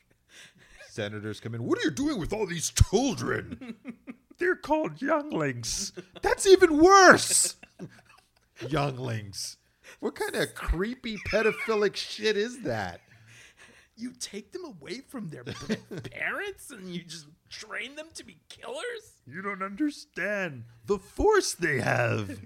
Senators 0.90 1.40
come 1.40 1.54
in. 1.54 1.64
What 1.64 1.78
are 1.78 1.82
you 1.82 1.90
doing 1.90 2.18
with 2.18 2.32
all 2.32 2.46
these 2.46 2.70
children? 2.70 3.76
They're 4.38 4.56
called 4.56 5.00
younglings. 5.00 5.92
That's 6.22 6.46
even 6.46 6.78
worse. 6.78 7.56
younglings. 8.68 9.56
What 10.00 10.14
kind 10.14 10.34
of 10.34 10.54
creepy 10.54 11.16
pedophilic 11.28 11.96
shit 11.96 12.36
is 12.36 12.62
that? 12.62 13.00
you 13.96 14.12
take 14.18 14.50
them 14.52 14.64
away 14.64 15.00
from 15.08 15.28
their 15.28 15.44
parents 15.44 16.70
and 16.70 16.88
you 16.88 17.02
just 17.02 17.26
train 17.50 17.96
them 17.96 18.06
to 18.14 18.24
be 18.24 18.38
killers. 18.48 19.12
You 19.26 19.42
don't 19.42 19.62
understand 19.62 20.64
the 20.86 20.98
force 20.98 21.52
they 21.52 21.82
have. 21.82 22.40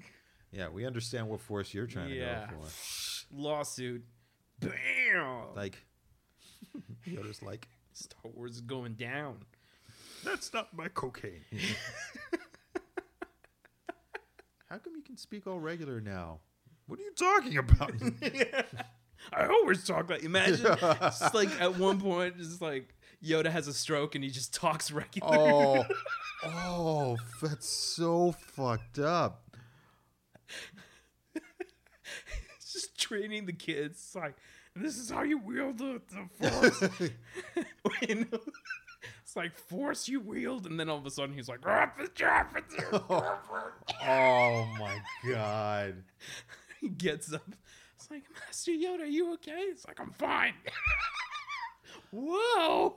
yeah, 0.51 0.69
we 0.69 0.85
understand 0.85 1.29
what 1.29 1.41
force 1.41 1.73
you're 1.73 1.87
trying 1.87 2.11
Yeah. 2.11 2.47
to 2.47 2.55
go 2.57 2.61
for. 2.63 3.27
Lawsuit. 3.37 4.03
Bam. 4.59 5.45
Like, 5.55 5.79
Yoda's 7.07 7.41
like, 7.41 7.69
Star 7.95 8.31
Wars 8.35 8.57
is 8.57 8.61
going 8.61 8.95
down. 8.95 9.45
that's 10.25 10.53
not 10.53 10.77
my 10.77 10.89
cocaine. 10.89 11.45
How 14.69 14.79
come 14.79 14.97
you 14.97 15.03
can 15.03 15.17
speak 15.17 15.47
all 15.47 15.61
regular 15.61 16.01
now? 16.01 16.41
What 16.87 16.99
are 16.99 17.03
you 17.03 17.13
talking 17.17 17.57
about? 17.57 17.93
I 19.33 19.47
always 19.47 19.85
talk 19.85 20.11
like 20.11 20.25
imagine 20.25 20.67
it's 20.83 21.33
like 21.33 21.49
at 21.61 21.79
one 21.79 22.01
point 22.01 22.35
it's 22.39 22.61
like 22.61 22.95
Yoda 23.25 23.51
has 23.51 23.69
a 23.69 23.73
stroke 23.73 24.17
and 24.17 24.25
he 24.25 24.31
just 24.31 24.53
talks 24.53 24.91
regular. 24.91 25.39
oh, 25.39 25.85
oh, 26.45 27.17
that's 27.41 27.69
so 27.69 28.33
fucked 28.33 28.99
up. 28.99 29.57
It's 32.57 32.73
just 32.73 32.99
training 32.99 33.47
the 33.47 33.53
kids. 33.53 33.97
It's 33.97 34.15
like 34.15 34.35
this 34.77 34.99
is 34.99 35.11
how 35.11 35.23
you 35.23 35.39
wield 35.39 35.79
the, 35.79 36.01
the 36.11 36.51
force. 36.51 36.83
It's 39.23 39.37
like 39.37 39.55
force 39.55 40.09
you 40.09 40.21
wield, 40.21 40.67
and 40.67 40.79
then 40.79 40.89
all 40.89 40.99
of 40.99 41.07
a 41.07 41.11
sudden 41.11 41.35
he's 41.35 41.49
like, 41.49 41.61
Oh 41.67 41.89
my 44.79 44.99
god. 45.29 46.05
he 46.81 46.89
gets 46.89 47.33
up. 47.33 47.43
It's 47.97 48.11
like, 48.11 48.23
Master 48.33 48.73
Yoda, 48.73 49.01
are 49.01 49.07
you 49.07 49.33
okay? 49.35 49.63
It's 49.71 49.87
like, 49.87 49.99
I'm 49.99 50.13
fine. 50.13 50.55
Whoa. 52.13 52.97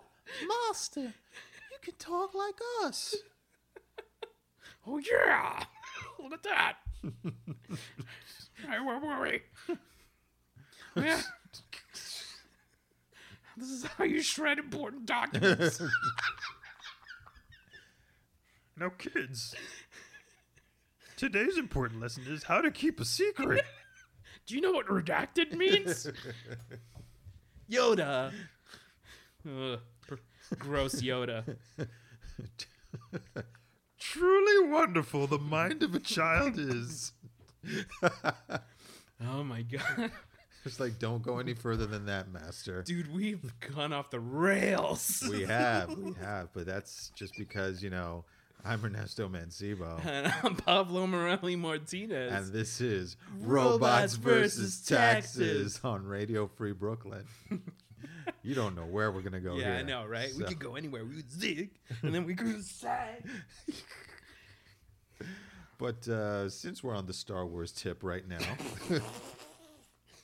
Master, 0.68 1.02
you 1.02 1.78
can 1.82 1.94
talk 1.98 2.36
like 2.36 2.60
us. 2.84 3.16
Oh 4.86 5.00
yeah. 5.00 5.64
Look 6.20 6.34
at 6.34 6.44
that. 6.44 6.76
I 8.70 8.80
won't 8.84 9.04
worry. 9.04 9.44
Yeah. 10.96 11.22
This 13.58 13.70
is 13.70 13.84
how 13.86 14.04
you 14.04 14.22
shred 14.22 14.60
important 14.60 15.06
documents. 15.06 15.82
Now, 18.80 18.90
kids, 18.90 19.56
Today's 21.18 21.58
important 21.58 22.00
lesson 22.00 22.26
is 22.28 22.44
how 22.44 22.62
to 22.62 22.70
keep 22.70 23.00
a 23.00 23.06
secret. 23.06 23.66
Do 24.46 24.54
you 24.54 24.62
know 24.62 24.72
what 24.72 24.86
redacted 24.86 25.54
means? 25.54 26.08
Yoda. 27.72 28.32
Ugh, 29.44 29.80
pr- 30.06 30.16
gross 30.60 31.02
Yoda. 31.02 31.58
Truly 34.00 34.70
wonderful 34.70 35.26
the 35.26 35.40
mind 35.40 35.82
of 35.82 35.96
a 35.96 36.00
child 36.00 36.60
is. 36.60 37.14
Oh 39.28 39.44
my 39.44 39.64
god. 39.64 40.12
It's 40.66 40.80
like, 40.82 41.00
don't 41.00 41.22
go 41.24 41.40
any 41.40 41.54
further 41.54 41.86
than 41.86 42.08
that, 42.08 42.30
Master. 42.30 42.84
Dude, 42.84 43.14
we've 43.14 43.54
gone 43.74 43.94
off 43.94 44.10
the 44.10 44.20
rails. 44.20 45.24
We 45.30 45.44
have, 45.46 45.98
we 45.98 46.12
have, 46.22 46.50
but 46.54 46.66
that's 46.66 47.10
just 47.16 47.34
because 47.38 47.82
you 47.82 47.90
know 47.90 48.26
I'm 48.66 48.84
Ernesto 48.84 49.30
Mancibo, 49.30 50.00
and 50.06 50.34
I'm 50.44 50.56
Pablo 50.58 51.08
Morelli 51.08 51.56
Martinez. 51.56 52.34
and 52.34 52.52
this 52.54 52.82
is 52.82 53.16
Robots 53.40 53.80
Robots 53.80 54.16
versus 54.16 54.56
versus 54.60 54.86
Taxes 54.86 55.36
Taxes. 55.74 55.80
on 55.86 56.04
Radio 56.06 56.48
Free 56.48 56.74
Brooklyn. 56.74 57.24
you 58.44 58.54
don't 58.54 58.76
know 58.76 58.86
where 58.86 59.10
we're 59.12 59.22
gonna 59.22 59.40
go. 59.40 59.56
yeah, 59.56 59.78
I 59.78 59.84
know, 59.84 60.06
right? 60.06 60.32
We 60.36 60.42
So- 60.44 60.50
could 60.50 60.60
go 60.60 60.76
anywhere. 60.76 61.06
We 61.06 61.16
would 61.16 61.32
zig, 61.32 61.70
and 62.02 62.14
then 62.14 62.26
we 62.26 62.36
could 62.36 62.66
sag. 62.66 63.26
But 65.78 66.08
uh, 66.08 66.50
since 66.50 66.84
we're 66.84 66.96
on 66.96 67.06
the 67.06 67.14
Star 67.14 67.46
Wars 67.46 67.72
tip 67.72 68.04
right 68.04 68.28
now, 68.28 68.40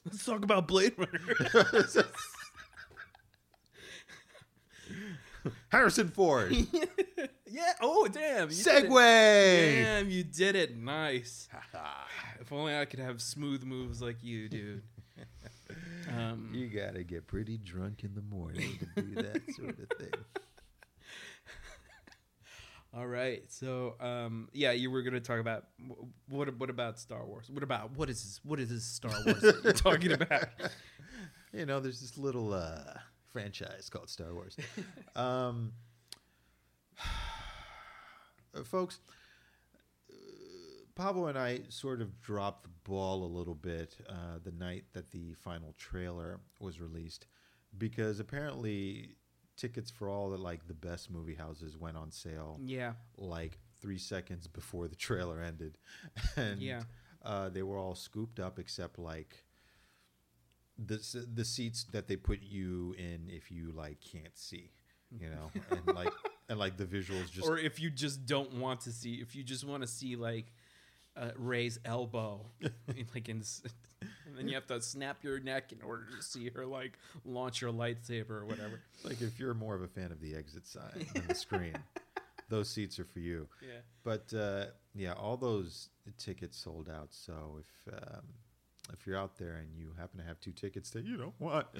Let's 0.05 0.25
talk 0.25 0.43
about 0.43 0.67
Blade 0.67 0.93
Runner. 0.97 2.03
Harrison 5.69 6.07
Ford, 6.09 6.51
yeah. 7.51 7.73
Oh, 7.81 8.07
damn. 8.07 8.49
you. 8.49 8.55
Segue. 8.55 8.89
Damn, 9.83 10.09
you 10.09 10.23
did 10.23 10.55
it. 10.55 10.77
Nice. 10.77 11.49
if 12.39 12.51
only 12.53 12.77
I 12.77 12.85
could 12.85 12.99
have 12.99 13.21
smooth 13.21 13.63
moves 13.63 14.01
like 14.01 14.23
you, 14.23 14.47
dude. 14.49 14.83
Um, 16.15 16.49
You 16.53 16.67
gotta 16.67 17.03
get 17.03 17.27
pretty 17.27 17.57
drunk 17.57 18.03
in 18.03 18.13
the 18.15 18.21
morning 18.21 18.79
to 18.95 19.01
do 19.01 19.15
that 19.15 19.41
sort 19.55 19.79
of 19.79 19.89
thing. 19.97 20.13
All 22.95 23.07
right. 23.07 23.43
So, 23.49 23.95
um, 23.99 24.49
yeah, 24.53 24.71
you 24.71 24.91
were 24.91 25.01
gonna 25.01 25.19
talk 25.19 25.39
about 25.39 25.65
what? 26.29 26.55
What 26.57 26.69
about 26.69 26.99
Star 26.99 27.25
Wars? 27.25 27.49
What 27.49 27.63
about 27.63 27.97
what 27.97 28.09
is 28.09 28.21
this, 28.23 28.39
what 28.43 28.59
is 28.59 28.69
this 28.69 28.83
Star 28.83 29.11
Wars 29.25 29.41
that 29.41 29.61
you're 29.63 29.73
talking 29.73 30.11
about? 30.21 30.45
you 31.53 31.65
know, 31.65 31.79
there's 31.79 32.01
this 32.01 32.17
little 32.17 32.53
uh, 32.53 32.93
franchise 33.31 33.89
called 33.89 34.09
Star 34.09 34.33
Wars. 34.33 34.55
um, 35.15 35.71
uh, 38.55 38.63
folks, 38.63 38.99
uh, 40.11 40.15
Pablo 40.95 41.27
and 41.27 41.37
I 41.37 41.61
sort 41.69 41.99
of 42.01 42.21
dropped 42.21 42.63
the 42.63 42.69
ball 42.83 43.25
a 43.25 43.31
little 43.35 43.55
bit 43.55 43.95
uh, 44.07 44.37
the 44.43 44.51
night 44.51 44.83
that 44.93 45.11
the 45.11 45.33
final 45.33 45.73
trailer 45.77 46.39
was 46.59 46.79
released 46.79 47.25
because 47.77 48.19
apparently 48.19 49.15
tickets 49.55 49.91
for 49.91 50.09
all 50.09 50.29
the 50.29 50.37
like 50.37 50.67
the 50.67 50.73
best 50.73 51.09
movie 51.11 51.35
houses 51.35 51.77
went 51.77 51.95
on 51.97 52.11
sale 52.11 52.59
Yeah. 52.63 52.93
like 53.17 53.59
three 53.81 53.97
seconds 53.97 54.47
before 54.47 54.87
the 54.87 54.95
trailer 54.95 55.41
ended, 55.41 55.77
and 56.35 56.61
Yeah. 56.61 56.83
uh, 57.23 57.49
they 57.49 57.63
were 57.63 57.77
all 57.77 57.95
scooped 57.95 58.39
up 58.39 58.59
except 58.59 58.97
like 58.97 59.45
the 60.77 60.99
the 61.33 61.45
seats 61.45 61.85
that 61.91 62.07
they 62.07 62.15
put 62.15 62.41
you 62.41 62.95
in 62.97 63.29
if 63.29 63.51
you 63.51 63.71
like 63.71 63.99
can't 64.01 64.37
see, 64.37 64.71
you 65.11 65.29
know, 65.29 65.51
and 65.71 65.95
like 65.95 66.11
and 66.49 66.57
like 66.59 66.77
the 66.77 66.85
visuals 66.85 67.29
just 67.31 67.47
or 67.47 67.57
if 67.57 67.79
you 67.79 67.89
just 67.89 68.25
don't 68.25 68.53
want 68.55 68.81
to 68.81 68.91
see, 68.91 69.15
if 69.15 69.35
you 69.35 69.43
just 69.43 69.65
want 69.65 69.81
to 69.83 69.87
see 69.87 70.15
like 70.15 70.47
uh, 71.15 71.29
Rey's 71.35 71.79
elbow, 71.85 72.45
like 73.13 73.29
in, 73.29 73.43
and 74.01 74.37
then 74.37 74.47
you 74.47 74.55
have 74.55 74.67
to 74.67 74.81
snap 74.81 75.23
your 75.23 75.39
neck 75.39 75.71
in 75.71 75.81
order 75.81 76.05
to 76.15 76.23
see 76.23 76.49
her 76.49 76.65
like 76.65 76.97
launch 77.25 77.61
your 77.61 77.71
lightsaber 77.71 78.31
or 78.31 78.45
whatever. 78.45 78.81
like 79.03 79.21
if 79.21 79.39
you're 79.39 79.53
more 79.53 79.75
of 79.75 79.81
a 79.81 79.87
fan 79.87 80.11
of 80.11 80.19
the 80.19 80.35
exit 80.35 80.65
side 80.65 81.05
than 81.13 81.27
the 81.27 81.35
screen, 81.35 81.75
those 82.49 82.69
seats 82.69 82.99
are 82.99 83.05
for 83.05 83.19
you. 83.19 83.47
Yeah. 83.61 83.79
But 84.03 84.33
uh, 84.33 84.65
yeah, 84.95 85.13
all 85.13 85.37
those 85.37 85.89
tickets 86.17 86.57
sold 86.57 86.89
out. 86.89 87.09
So 87.11 87.59
if 87.59 87.93
um, 87.93 88.23
if 88.91 89.07
you're 89.07 89.17
out 89.17 89.37
there 89.37 89.53
and 89.53 89.67
you 89.77 89.87
happen 89.97 90.19
to 90.19 90.25
have 90.25 90.39
two 90.41 90.51
tickets 90.51 90.89
that 90.91 91.05
you 91.05 91.15
don't 91.17 91.39
want, 91.39 91.67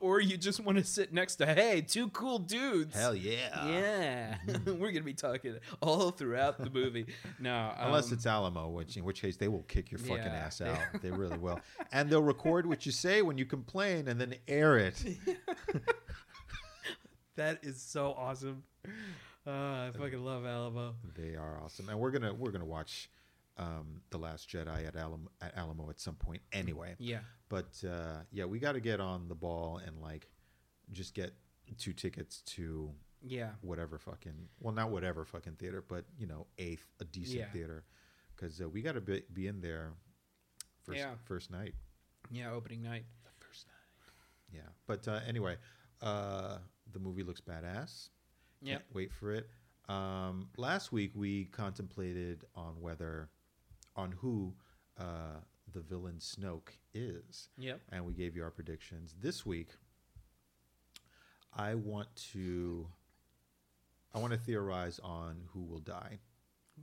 Or 0.00 0.18
you 0.18 0.38
just 0.38 0.60
want 0.60 0.78
to 0.78 0.84
sit 0.84 1.12
next 1.12 1.36
to 1.36 1.46
hey, 1.46 1.82
two 1.82 2.08
cool 2.08 2.38
dudes. 2.38 2.96
hell 2.96 3.14
yeah, 3.14 3.66
Yeah, 3.66 4.36
we're 4.66 4.92
gonna 4.92 5.04
be 5.04 5.12
talking 5.12 5.56
all 5.82 6.10
throughout 6.10 6.56
the 6.58 6.70
movie. 6.70 7.04
No, 7.38 7.70
Unless 7.78 8.06
um, 8.08 8.14
it's 8.14 8.26
Alamo, 8.26 8.68
which 8.68 8.96
in 8.96 9.04
which 9.04 9.20
case 9.20 9.36
they 9.36 9.48
will 9.48 9.64
kick 9.64 9.90
your 9.90 9.98
fucking 9.98 10.24
Yeah. 10.24 10.32
ass 10.46 10.62
out. 10.62 10.78
They 11.02 11.10
really 11.10 11.36
will, 11.36 11.60
and 11.92 12.08
they'll 12.08 12.22
record 12.22 12.64
what 12.66 12.86
you 12.86 12.92
say 12.92 13.20
when 13.20 13.36
you 13.36 13.44
complain 13.44 14.08
and 14.08 14.18
then 14.18 14.34
air 14.48 14.78
it. 14.78 15.04
that 17.36 17.58
is 17.62 17.82
so 17.82 18.14
awesome. 18.16 18.62
Uh, 19.46 19.50
I 19.50 19.90
fucking 19.98 20.24
love 20.24 20.46
Alamo. 20.46 20.94
They 21.14 21.34
are 21.34 21.60
awesome, 21.62 21.90
and 21.90 21.98
we're 21.98 22.10
gonna 22.10 22.32
we're 22.32 22.52
gonna 22.52 22.64
watch 22.64 23.10
um, 23.56 24.00
the 24.10 24.18
Last 24.18 24.48
Jedi 24.50 24.86
at 24.86 24.96
Alamo 24.96 25.30
at 25.40 25.56
Alamo 25.56 25.88
at 25.90 26.00
some 26.00 26.14
point 26.16 26.42
anyway. 26.52 26.94
Yeah, 26.98 27.20
But 27.48 27.82
uh, 27.88 28.20
yeah, 28.32 28.44
we 28.46 28.58
got 28.58 28.72
to 28.72 28.80
get 28.80 29.00
on 29.00 29.28
the 29.28 29.34
ball 29.34 29.80
and 29.84 30.00
like 30.00 30.28
just 30.92 31.14
get 31.14 31.34
two 31.78 31.92
tickets 31.92 32.42
to 32.42 32.90
yeah, 33.26 33.50
whatever 33.62 33.98
fucking 33.98 34.48
well 34.60 34.74
not 34.74 34.90
whatever 34.90 35.24
fucking 35.24 35.54
theater, 35.54 35.82
but 35.86 36.04
you 36.18 36.26
know 36.26 36.46
a 36.58 36.76
a 37.00 37.04
decent 37.04 37.38
Yeah. 37.40 37.50
theater 37.52 37.84
because 38.36 38.60
uh, 38.60 38.68
we 38.68 38.82
got 38.82 38.92
to 38.92 39.00
be, 39.00 39.22
be 39.32 39.46
in 39.46 39.60
there 39.60 39.92
first 40.82 40.98
Yeah. 40.98 41.14
first 41.24 41.50
night. 41.50 41.74
yeah. 42.30 42.50
Opening 42.50 42.82
night. 42.82 43.04
The 43.24 43.46
first 43.46 43.66
night. 43.66 43.74
Yeah, 44.52 44.68
but 44.86 45.06
uh, 45.08 45.20
anyway, 45.26 45.56
uh, 46.02 46.58
the 46.92 46.98
movie 46.98 47.22
looks 47.22 47.40
badass. 47.40 48.08
Yeah, 48.60 48.74
Can't 48.74 48.84
wait 48.92 49.12
for 49.12 49.32
it. 49.32 49.48
Um, 49.88 50.48
last 50.56 50.92
week 50.92 51.12
we 51.14 51.44
contemplated 51.46 52.44
on 52.54 52.80
whether, 52.80 53.28
on 53.96 54.12
who 54.12 54.54
uh, 54.98 55.40
the 55.72 55.80
villain 55.80 56.16
Snoke 56.18 56.70
is, 56.92 57.48
yep. 57.56 57.80
and 57.90 58.04
we 58.04 58.12
gave 58.12 58.36
you 58.36 58.42
our 58.42 58.50
predictions. 58.50 59.14
This 59.20 59.44
week, 59.44 59.68
I 61.56 61.74
want 61.74 62.08
to, 62.32 62.86
I 64.14 64.18
want 64.18 64.32
to 64.32 64.38
theorize 64.38 65.00
on 65.02 65.42
who 65.52 65.62
will 65.62 65.80
die. 65.80 66.18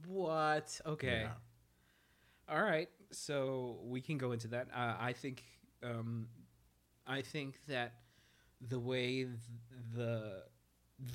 What? 0.05 0.79
Okay. 0.85 1.21
Yeah. 1.23 2.53
All 2.55 2.63
right. 2.63 2.89
So 3.11 3.79
we 3.83 4.01
can 4.01 4.17
go 4.17 4.31
into 4.31 4.47
that. 4.49 4.67
Uh, 4.75 4.95
I 4.99 5.13
think. 5.13 5.43
Um, 5.83 6.27
I 7.07 7.21
think 7.21 7.55
that 7.67 7.93
the 8.61 8.79
way 8.79 9.23
th- 9.23 9.35
the 9.95 10.43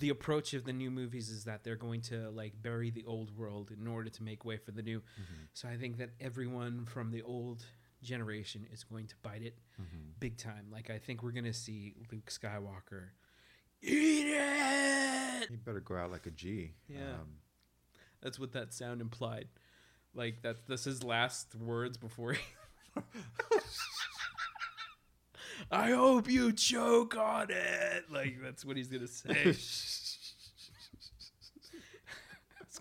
the 0.01 0.09
approach 0.09 0.55
of 0.55 0.65
the 0.65 0.73
new 0.73 0.91
movies 0.91 1.31
is 1.31 1.45
that 1.45 1.63
they're 1.65 1.77
going 1.77 2.01
to 2.03 2.31
like 2.31 2.61
bury 2.61 2.91
the 2.91 3.05
old 3.05 3.37
world 3.37 3.71
in 3.71 3.87
order 3.87 4.11
to 4.11 4.23
make 4.23 4.45
way 4.45 4.57
for 4.57 4.73
the 4.73 4.83
new. 4.83 5.03
So 5.53 5.69
I 5.69 5.77
think 5.77 5.99
that 5.99 6.11
everyone 6.21 6.85
from 6.85 7.11
the 7.11 7.23
old 7.23 7.65
generation 8.03 8.67
is 8.73 8.85
going 8.85 9.07
to 9.07 9.15
bite 9.23 9.43
it 9.43 9.59
big 10.19 10.37
time. 10.39 10.67
Like 10.71 10.91
I 10.91 10.99
think 10.99 11.23
we're 11.23 11.33
going 11.33 11.45
to 11.45 11.53
see 11.53 11.95
Luke 12.13 12.31
Skywalker 12.31 13.09
eat 13.83 14.27
it. 14.29 15.51
You 15.51 15.59
better 15.59 15.81
go 15.81 15.97
out 15.97 16.11
like 16.11 16.27
a 16.27 16.31
G. 16.31 16.73
Yeah. 16.89 17.15
Um, 17.21 17.39
That's 18.23 18.39
what 18.39 18.53
that 18.53 18.75
sound 18.75 19.01
implied. 19.01 19.49
Like 20.15 20.43
that 20.43 20.67
that's 20.67 20.85
his 20.85 21.05
last 21.05 21.55
words 21.55 21.97
before 21.99 22.33
he 22.33 22.41
I 25.71 25.91
hope 25.91 26.31
you 26.31 26.53
choke 26.53 27.17
on 27.17 27.51
it. 27.51 28.11
Like 28.11 28.39
that's 28.43 28.65
what 28.65 28.77
he's 28.77 28.89
gonna 28.89 29.07
say. 29.07 29.43
As 29.45 30.29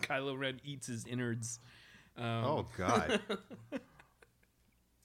Kylo 0.00 0.38
Ren 0.38 0.60
eats 0.64 0.86
his 0.86 1.06
innards. 1.06 1.58
Um, 2.16 2.44
oh 2.44 2.66
God. 2.76 3.20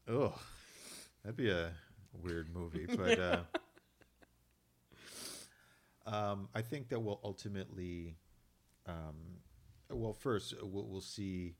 Ugh. 0.08 0.34
That'd 1.24 1.38
be 1.38 1.50
a 1.52 1.72
weird 2.14 2.54
movie, 2.54 2.88
but 2.88 3.20
uh, 3.20 3.42
um, 6.08 6.50
I 6.56 6.62
think 6.62 6.90
that 6.90 7.00
we'll 7.00 7.20
ultimately, 7.24 8.16
um, 8.88 9.38
well, 9.90 10.14
first 10.14 10.56
we'll, 10.64 10.88
we'll 10.88 11.00
see 11.02 11.56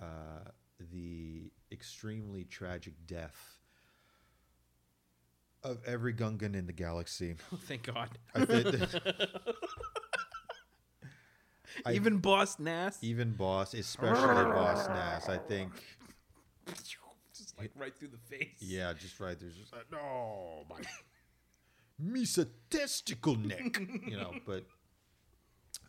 uh, 0.00 0.50
the 0.92 1.52
extremely 1.70 2.44
tragic 2.44 2.94
death 3.06 3.57
of 5.64 5.78
every 5.86 6.14
Gungan 6.14 6.54
in 6.54 6.66
the 6.66 6.72
galaxy. 6.72 7.36
oh, 7.52 7.58
thank 7.62 7.84
God. 7.84 8.10
I 8.34 8.44
think 8.44 8.66
I- 11.86 11.92
Even 11.92 12.18
Boss 12.18 12.58
Nass. 12.58 12.98
even 13.02 13.32
Boss, 13.32 13.74
especially 13.74 14.26
Boss 14.44 14.88
Nass, 14.88 15.28
I 15.28 15.38
think. 15.38 15.70
Just 17.36 17.56
like 17.58 17.70
right 17.76 17.94
through 17.96 18.08
the 18.08 18.36
face. 18.36 18.56
Yeah, 18.58 18.92
just 18.98 19.20
right. 19.20 19.38
There's 19.38 19.54
just 19.56 19.72
like, 19.72 19.84
no, 19.92 20.64
my 20.68 20.80
Misa 22.04 22.48
testicle 22.68 23.36
neck, 23.36 23.78
you 24.08 24.16
know. 24.16 24.32
But 24.44 24.64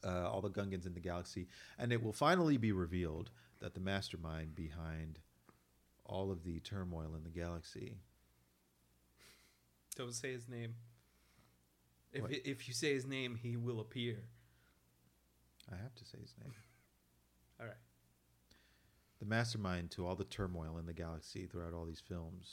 uh, 0.03 0.30
all 0.30 0.41
the 0.41 0.49
Gungans 0.51 0.86
in 0.86 0.93
the 0.93 0.99
galaxy, 0.99 1.47
and 1.80 1.91
it 1.91 2.03
will 2.03 2.13
finally 2.13 2.57
be 2.57 2.72
revealed 2.72 3.32
that 3.61 3.74
the 3.74 3.80
mastermind 3.80 4.53
behind 4.55 5.17
all 6.05 6.32
of 6.32 6.43
the 6.43 6.59
turmoil 6.59 7.15
in 7.15 7.24
the 7.24 7.32
galaxy. 7.32 7.95
Don't 10.00 10.16
say 10.16 10.32
his 10.32 10.47
name. 10.47 10.76
If 12.14 12.24
if 12.45 12.70
you 12.70 12.74
say 12.74 12.93
his 12.93 13.06
name, 13.06 13.36
he 13.36 13.58
will 13.58 13.82
appear. 13.82 14.16
I 15.70 15.76
have 15.76 15.93
to 15.95 16.06
say 16.06 16.18
his 16.22 16.34
name. 16.41 16.54
All 17.60 17.66
right. 17.66 17.76
The 19.20 19.26
mastermind 19.26 19.91
to 19.91 20.08
all 20.08 20.16
the 20.16 20.24
turmoil 20.24 20.78
in 20.78 20.86
the 20.86 20.93
galaxy 20.93 21.45
throughout 21.45 21.74
all 21.74 21.84
these 21.84 22.00
films 22.00 22.47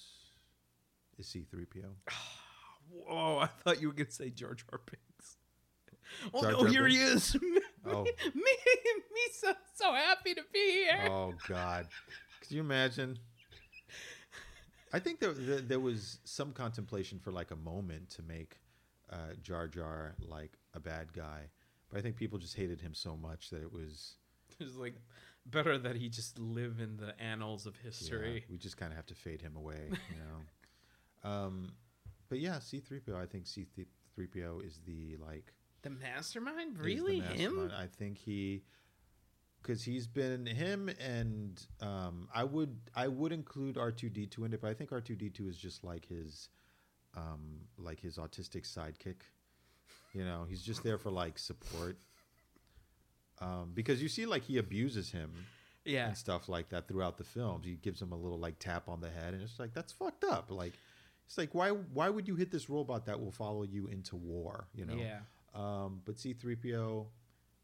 is 1.16 1.28
C3PO. 1.28 1.84
Whoa! 2.90 3.38
I 3.38 3.46
thought 3.46 3.80
you 3.80 3.86
were 3.86 3.94
gonna 3.94 4.10
say 4.10 4.30
Jar 4.30 4.54
Jar 4.54 4.80
Binks. 4.84 5.36
Oh 6.34 6.42
Jar 6.42 6.50
no! 6.50 6.58
Jar 6.62 6.68
Here 6.68 6.86
he 6.88 6.96
is. 6.96 7.36
Oh. 7.88 8.02
me, 8.02 8.10
me, 8.34 9.22
so 9.32 9.52
so 9.76 9.92
happy 9.92 10.34
to 10.34 10.42
be 10.52 10.72
here. 10.72 11.08
Oh 11.08 11.34
God! 11.46 11.86
Could 12.40 12.50
you 12.50 12.60
imagine? 12.60 13.16
I 14.92 14.98
think 14.98 15.20
there, 15.20 15.32
there 15.32 15.60
there 15.60 15.80
was 15.80 16.20
some 16.24 16.52
contemplation 16.52 17.18
for 17.18 17.30
like 17.32 17.50
a 17.50 17.56
moment 17.56 18.10
to 18.10 18.22
make 18.22 18.58
uh, 19.10 19.34
Jar 19.42 19.66
Jar 19.68 20.14
like 20.20 20.52
a 20.74 20.80
bad 20.80 21.12
guy, 21.12 21.50
but 21.90 21.98
I 21.98 22.02
think 22.02 22.16
people 22.16 22.38
just 22.38 22.56
hated 22.56 22.80
him 22.80 22.94
so 22.94 23.16
much 23.16 23.50
that 23.50 23.62
it 23.62 23.72
was 23.72 24.14
It's 24.60 24.76
like 24.76 24.94
better 25.44 25.78
that 25.78 25.96
he 25.96 26.08
just 26.08 26.38
live 26.38 26.80
in 26.80 26.96
the 26.96 27.18
annals 27.20 27.66
of 27.66 27.74
yeah, 27.76 27.90
history. 27.90 28.44
we 28.50 28.56
just 28.58 28.76
kind 28.76 28.92
of 28.92 28.96
have 28.96 29.06
to 29.06 29.14
fade 29.14 29.40
him 29.40 29.56
away, 29.56 29.90
you 29.90 30.16
know. 30.16 31.30
um, 31.30 31.72
but 32.28 32.38
yeah, 32.40 32.58
C 32.58 32.80
three 32.80 33.00
PO. 33.00 33.16
I 33.16 33.26
think 33.26 33.46
C 33.46 33.66
three 34.14 34.26
PO 34.26 34.60
is 34.64 34.80
the 34.86 35.16
like 35.24 35.52
The 35.82 35.90
mastermind, 35.90 36.72
is 36.72 36.78
the 36.78 36.82
really 36.82 37.20
him? 37.20 37.70
I 37.76 37.86
think 37.86 38.18
he, 38.18 38.62
because 39.66 39.82
he's 39.82 40.06
been 40.06 40.46
him, 40.46 40.88
and 41.00 41.60
um, 41.80 42.28
I 42.32 42.44
would 42.44 42.76
I 42.94 43.08
would 43.08 43.32
include 43.32 43.76
R 43.76 43.90
two 43.90 44.08
D 44.08 44.26
two 44.26 44.44
in 44.44 44.52
it, 44.52 44.60
but 44.60 44.70
I 44.70 44.74
think 44.74 44.92
R 44.92 45.00
two 45.00 45.16
D 45.16 45.28
two 45.28 45.48
is 45.48 45.56
just 45.56 45.82
like 45.82 46.06
his, 46.06 46.48
um, 47.16 47.62
like 47.76 48.00
his 48.00 48.16
autistic 48.16 48.62
sidekick. 48.62 49.22
You 50.12 50.24
know, 50.24 50.46
he's 50.48 50.62
just 50.62 50.82
there 50.82 50.98
for 50.98 51.10
like 51.10 51.38
support. 51.38 51.98
Um, 53.40 53.72
because 53.74 54.00
you 54.00 54.08
see, 54.08 54.24
like 54.24 54.44
he 54.44 54.56
abuses 54.58 55.10
him 55.10 55.30
Yeah, 55.84 56.08
and 56.08 56.16
stuff 56.16 56.48
like 56.48 56.70
that 56.70 56.88
throughout 56.88 57.18
the 57.18 57.24
films. 57.24 57.66
He 57.66 57.74
gives 57.74 58.00
him 58.00 58.12
a 58.12 58.16
little 58.16 58.38
like 58.38 58.58
tap 58.58 58.88
on 58.88 59.00
the 59.00 59.10
head, 59.10 59.34
and 59.34 59.42
it's 59.42 59.58
like 59.58 59.74
that's 59.74 59.92
fucked 59.92 60.24
up. 60.24 60.50
Like, 60.50 60.74
it's 61.26 61.36
like 61.36 61.54
why 61.54 61.70
why 61.70 62.08
would 62.08 62.28
you 62.28 62.36
hit 62.36 62.50
this 62.50 62.70
robot 62.70 63.06
that 63.06 63.20
will 63.20 63.32
follow 63.32 63.64
you 63.64 63.88
into 63.88 64.16
war? 64.16 64.68
You 64.74 64.86
know. 64.86 64.94
yeah. 64.94 65.18
Um, 65.54 66.02
but 66.04 66.16
C3PO, 66.16 67.06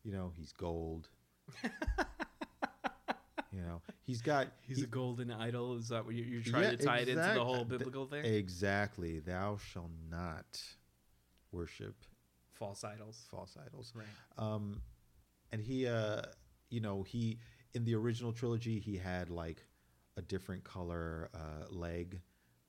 you 0.03 0.13
know, 0.13 0.33
he's 0.35 0.53
gold. 0.53 1.09
you 3.53 3.61
know, 3.61 3.81
he's 4.03 4.23
got 4.23 4.49
He's 4.67 4.79
he- 4.79 4.85
a 4.85 4.87
golden 4.87 5.31
idol. 5.31 5.77
Is 5.77 5.89
that 5.89 6.05
what 6.05 6.15
you're, 6.15 6.27
you're 6.27 6.43
trying 6.43 6.65
Yeah, 6.65 6.71
to 6.71 6.77
tie 6.77 6.99
it 6.99 7.09
into 7.09 7.33
the 7.35 7.45
whole 7.45 7.65
biblical 7.65 8.07
thing? 8.07 8.25
exactly. 8.25 9.19
Thou 9.21 9.59
shall 9.59 9.91
not 10.11 10.61
worship 11.51 11.95
False 12.55 12.85
idols. 12.85 13.27
false 13.31 13.57
idols. 13.67 13.93
Right. 13.95 14.07
Um, 14.39 14.81
and 15.51 15.61
he, 15.61 15.87
uh, 15.87 16.23
you 16.71 16.81
know, 16.81 17.03
he 17.03 17.39
in 17.75 17.85
the 17.85 17.95
original 17.95 18.33
trilogy 18.33 18.79
he 18.79 18.97
had 18.97 19.31
like 19.31 19.67
a 20.17 20.23
different 20.23 20.63
color 20.63 21.29
uh, 21.35 21.67
leg 21.71 22.21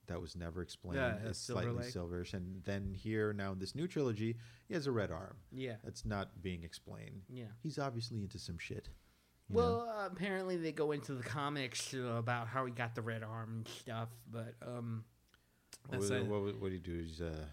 that 0.06 0.20
was 0.20 0.36
never 0.36 0.62
explained. 0.62 0.96
Yeah, 0.96 1.26
a 1.26 1.30
it's 1.30 1.38
slightly 1.38 1.72
leg. 1.72 1.92
silverish, 1.92 2.34
and 2.34 2.62
then 2.64 2.94
here 2.94 3.32
now 3.32 3.52
in 3.52 3.58
this 3.58 3.74
new 3.74 3.86
trilogy 3.86 4.36
he 4.66 4.74
has 4.74 4.86
a 4.86 4.92
red 4.92 5.10
arm. 5.10 5.36
Yeah. 5.52 5.76
That's 5.84 6.04
not 6.04 6.42
being 6.42 6.64
explained. 6.64 7.22
Yeah. 7.28 7.44
He's 7.62 7.78
obviously 7.78 8.18
into 8.22 8.38
some 8.38 8.58
shit. 8.58 8.88
you? 9.48 9.56
Well, 9.56 9.88
uh, 9.88 10.06
apparently 10.06 10.56
they 10.56 10.72
go 10.72 10.92
into 10.92 11.14
the 11.14 11.22
comics 11.22 11.94
uh, 11.94 12.14
about 12.16 12.48
how 12.48 12.64
he 12.66 12.72
got 12.72 12.94
the 12.94 13.02
red 13.02 13.22
arm 13.22 13.50
and 13.58 13.68
stuff, 13.68 14.08
but 14.30 14.54
um, 14.66 15.04
what, 15.88 16.00
that's 16.00 16.10
what, 16.10 16.42
what, 16.44 16.60
what 16.60 16.68
do 16.68 16.74
you 16.74 16.80
do? 16.80 16.98
He's 17.02 17.20
uh, 17.20 17.44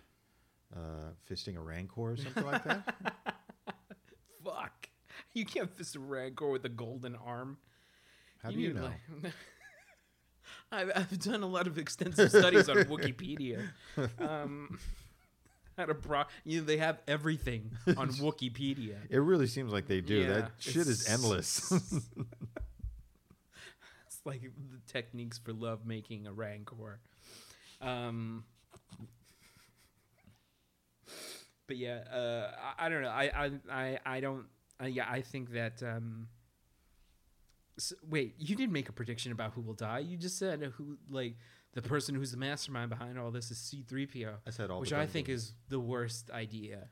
uh, 0.75 1.09
fisting 1.29 1.57
a 1.57 1.61
rancor 1.61 2.01
or 2.01 2.17
something 2.17 2.45
like 2.45 2.63
that. 2.63 2.95
fuck, 4.43 4.89
you 5.33 5.45
can't 5.45 5.69
fist 5.75 5.95
a 5.95 5.99
rancor 5.99 6.49
with 6.49 6.65
a 6.65 6.69
golden 6.69 7.15
arm. 7.15 7.57
How 8.41 8.51
do 8.51 8.59
you 8.59 8.73
know? 8.73 8.83
like- 9.23 9.33
I've, 10.71 10.91
I've 10.95 11.19
done 11.19 11.43
a 11.43 11.47
lot 11.47 11.67
of 11.67 11.77
extensive 11.77 12.29
studies 12.29 12.69
on 12.69 12.77
Wikipedia. 12.85 13.67
Um, 14.19 14.79
how 15.77 15.85
to 15.85 15.95
pro- 15.95 16.23
you 16.45 16.59
know, 16.59 16.65
they 16.65 16.77
have 16.77 16.99
everything 17.07 17.71
on 17.97 18.09
Wikipedia. 18.13 18.95
It 19.09 19.19
really 19.19 19.47
seems 19.47 19.73
like 19.73 19.87
they 19.87 20.01
do. 20.01 20.15
Yeah, 20.15 20.27
that 20.33 20.51
shit 20.59 20.87
is 20.87 21.07
endless. 21.09 21.71
It's 24.07 24.25
like 24.25 24.41
the 24.41 24.91
techniques 24.91 25.39
for 25.39 25.51
love 25.51 25.85
making 25.85 26.27
a 26.27 26.31
rancor. 26.33 26.99
Um, 27.81 28.43
but 31.65 31.75
yeah, 31.77 32.01
uh, 32.13 32.51
I, 32.77 32.85
I 32.85 32.89
don't 32.89 33.01
know. 33.01 33.09
I 33.09 33.31
I 33.33 33.51
I, 33.71 33.99
I 34.05 34.19
don't. 34.19 34.45
Uh, 34.79 34.85
yeah, 34.85 35.07
I 35.09 35.21
think 35.21 35.53
that. 35.53 35.81
Um, 35.81 36.27
s 37.81 37.93
wait, 38.07 38.35
you 38.37 38.55
didn't 38.55 38.73
make 38.73 38.89
a 38.89 38.91
prediction 38.91 39.31
about 39.31 39.53
who 39.53 39.61
will 39.61 39.73
die. 39.73 39.99
You 39.99 40.17
just 40.17 40.37
said 40.37 40.61
who, 40.77 40.97
like 41.09 41.35
the 41.73 41.81
person 41.81 42.15
who's 42.15 42.31
the 42.31 42.37
mastermind 42.37 42.89
behind 42.89 43.17
all 43.17 43.31
this 43.31 43.51
is 43.51 43.57
C 43.57 43.83
three 43.87 44.05
PO, 44.05 44.35
I 44.45 44.49
said 44.51 44.69
all, 44.69 44.79
which 44.79 44.91
the 44.91 44.99
I 44.99 45.07
think 45.07 45.29
is 45.29 45.53
the 45.69 45.79
worst 45.79 46.29
idea 46.31 46.89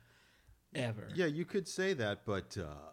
ever. 0.74 1.08
Yeah, 1.14 1.26
you 1.26 1.44
could 1.44 1.68
say 1.68 1.92
that, 1.94 2.24
but 2.24 2.56
uh, 2.58 2.90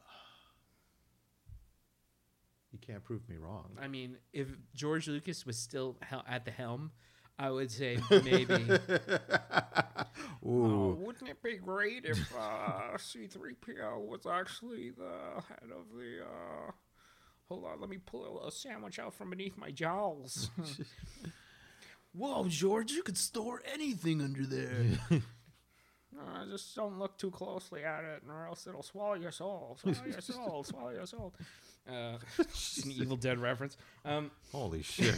you 2.72 2.80
can't 2.80 3.04
prove 3.04 3.28
me 3.28 3.38
wrong. 3.38 3.78
I 3.82 3.88
mean, 3.88 4.18
if 4.34 4.48
George 4.76 5.08
Lucas 5.08 5.46
was 5.46 5.58
still 5.58 5.98
hel- 6.02 6.26
at 6.28 6.46
the 6.46 6.52
helm, 6.52 6.92
I 7.40 7.50
would 7.50 7.72
say 7.72 8.00
maybe. 8.10 8.66
Oh, 10.50 10.94
wouldn't 10.94 11.30
it 11.30 11.44
be 11.44 11.58
great 11.58 12.06
if 12.06 12.34
uh, 12.34 12.96
C3PO 12.96 14.00
was 14.06 14.26
actually 14.26 14.92
the 14.92 15.42
head 15.50 15.72
of 15.72 15.86
the. 15.94 16.24
Uh... 16.24 16.72
Hold 17.50 17.66
on, 17.66 17.80
let 17.80 17.90
me 17.90 17.98
pull 17.98 18.46
a 18.46 18.52
sandwich 18.52 19.00
out 19.00 19.14
from 19.14 19.30
beneath 19.30 19.58
my 19.58 19.72
jowls. 19.72 20.50
Whoa, 22.14 22.48
George, 22.48 22.92
you 22.92 23.04
could 23.04 23.18
store 23.18 23.62
anything 23.72 24.22
under 24.22 24.46
there. 24.46 24.86
Uh, 26.20 26.46
just 26.50 26.76
don't 26.76 26.98
look 26.98 27.16
too 27.20 27.30
closely 27.30 27.84
at 27.84 28.04
it, 28.04 28.24
or 28.28 28.48
else 28.48 28.66
it'll 28.66 28.82
swallow 28.82 29.14
your 29.14 29.32
soul. 29.32 29.78
Swallow 29.80 30.08
your 30.08 30.22
soul. 30.22 30.64
Swallow 30.64 30.90
your 30.90 31.06
soul. 31.06 31.36
Uh, 31.88 32.18
just 32.38 32.86
an 32.86 32.92
Evil 32.94 33.18
Dead 33.18 33.38
reference. 33.38 33.78
Um, 34.04 34.32
holy 34.52 34.82
shit! 34.82 35.16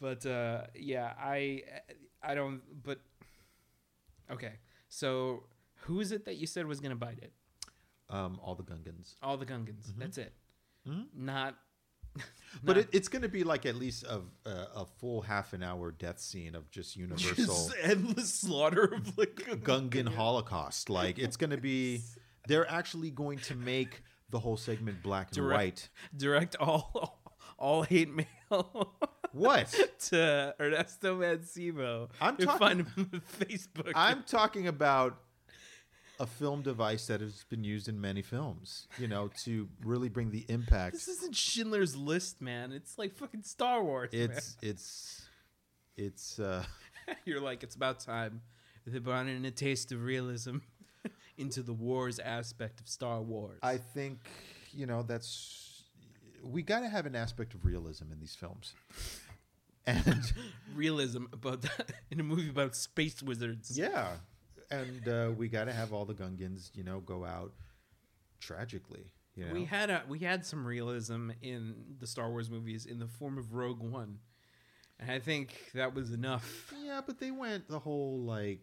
but 0.00 0.26
uh, 0.26 0.62
yeah, 0.74 1.12
I 1.16 1.62
I 2.20 2.34
don't. 2.34 2.60
But 2.82 2.98
okay, 4.32 4.54
so 4.88 5.44
who 5.82 6.00
is 6.00 6.10
it 6.10 6.24
that 6.24 6.34
you 6.36 6.48
said 6.48 6.66
was 6.66 6.80
gonna 6.80 6.96
bite 6.96 7.18
it? 7.22 7.32
Um, 8.10 8.38
all 8.42 8.54
the 8.54 8.62
Gungans, 8.62 9.14
All 9.22 9.36
the 9.36 9.46
Gungans. 9.46 9.92
That's 9.98 10.18
it. 10.18 10.32
Mhm. 10.88 11.06
Not. 11.14 11.56
but 12.64 12.76
not- 12.76 12.84
it, 12.84 12.88
it's 12.92 13.08
going 13.08 13.22
to 13.22 13.28
be 13.28 13.44
like 13.44 13.66
at 13.66 13.74
least 13.76 14.04
a, 14.04 14.22
a 14.46 14.50
a 14.76 14.86
full 14.98 15.20
half 15.22 15.52
an 15.52 15.62
hour 15.62 15.90
death 15.92 16.18
scene 16.18 16.54
of 16.54 16.70
just 16.70 16.96
universal 16.96 17.34
just 17.36 17.74
endless 17.82 18.32
slaughter 18.32 18.84
of 18.84 19.16
like 19.18 19.46
a 19.50 19.56
Gungan 19.56 20.08
Holocaust. 20.08 20.88
Like 20.90 21.18
it's 21.18 21.36
going 21.36 21.50
to 21.50 21.58
be, 21.58 22.00
they're 22.48 22.68
actually 22.70 23.10
going 23.10 23.38
to 23.40 23.54
make 23.54 24.02
the 24.30 24.38
whole 24.38 24.56
segment 24.56 25.02
black 25.02 25.28
and 25.28 25.36
Direct- 25.36 25.58
white. 25.58 25.88
direct 26.16 26.56
all 26.56 27.20
all 27.58 27.82
hate 27.82 28.08
mail 28.14 28.94
What? 29.32 29.74
to 30.08 30.54
Ernesto 30.60 31.18
Mancebo. 31.20 32.08
I'm 32.20 32.36
talking- 32.36 32.86
on 32.96 33.22
Facebook. 33.38 33.92
I'm 33.94 34.22
talking 34.24 34.66
about 34.66 35.18
a 36.20 36.26
film 36.26 36.62
device 36.62 37.06
that 37.06 37.20
has 37.20 37.44
been 37.48 37.64
used 37.64 37.88
in 37.88 38.00
many 38.00 38.22
films, 38.22 38.88
you 38.98 39.08
know, 39.08 39.30
to 39.44 39.68
really 39.84 40.08
bring 40.08 40.30
the 40.30 40.44
impact. 40.48 40.94
This 40.94 41.08
isn't 41.08 41.36
Schindler's 41.36 41.96
List, 41.96 42.40
man. 42.40 42.72
It's 42.72 42.98
like 42.98 43.14
fucking 43.14 43.42
Star 43.42 43.82
Wars. 43.82 44.10
It's 44.12 44.56
it's 44.62 45.22
it's 45.96 46.38
uh. 46.38 46.64
You're 47.24 47.40
like, 47.40 47.62
it's 47.62 47.74
about 47.74 48.00
time. 48.00 48.42
They 48.86 48.98
brought 48.98 49.26
in 49.26 49.44
a 49.44 49.50
taste 49.50 49.92
of 49.92 50.02
realism 50.02 50.58
into 51.38 51.62
the 51.62 51.72
wars 51.72 52.18
aspect 52.18 52.80
of 52.80 52.88
Star 52.88 53.20
Wars. 53.20 53.58
I 53.62 53.76
think, 53.76 54.18
you 54.72 54.86
know, 54.86 55.02
that's 55.02 55.84
we 56.42 56.62
got 56.62 56.80
to 56.80 56.88
have 56.88 57.06
an 57.06 57.16
aspect 57.16 57.54
of 57.54 57.64
realism 57.64 58.12
in 58.12 58.20
these 58.20 58.34
films. 58.34 58.74
And 59.86 60.32
realism 60.74 61.24
about 61.32 61.62
that 61.62 61.92
in 62.10 62.20
a 62.20 62.22
movie 62.22 62.50
about 62.50 62.76
space 62.76 63.22
wizards. 63.22 63.76
yeah, 63.76 64.16
and 64.70 65.08
uh, 65.08 65.30
we 65.36 65.48
got 65.48 65.64
to 65.64 65.72
have 65.72 65.92
all 65.92 66.04
the 66.04 66.14
Gungans, 66.14 66.70
you 66.74 66.84
know, 66.84 67.00
go 67.00 67.24
out 67.24 67.52
tragically, 68.40 69.12
you 69.34 69.46
know. 69.46 69.52
We 69.52 69.64
had 69.64 69.90
a 69.90 70.02
we 70.08 70.18
had 70.18 70.44
some 70.44 70.66
realism 70.66 71.30
in 71.42 71.74
the 71.98 72.06
Star 72.06 72.30
Wars 72.30 72.50
movies 72.50 72.86
in 72.86 72.98
the 72.98 73.06
form 73.06 73.38
of 73.38 73.54
Rogue 73.54 73.80
One, 73.82 74.18
and 74.98 75.10
I 75.10 75.18
think 75.18 75.54
that 75.74 75.94
was 75.94 76.12
enough. 76.12 76.72
yeah, 76.84 77.00
but 77.04 77.18
they 77.20 77.30
went 77.30 77.68
the 77.68 77.78
whole 77.78 78.20
like 78.20 78.60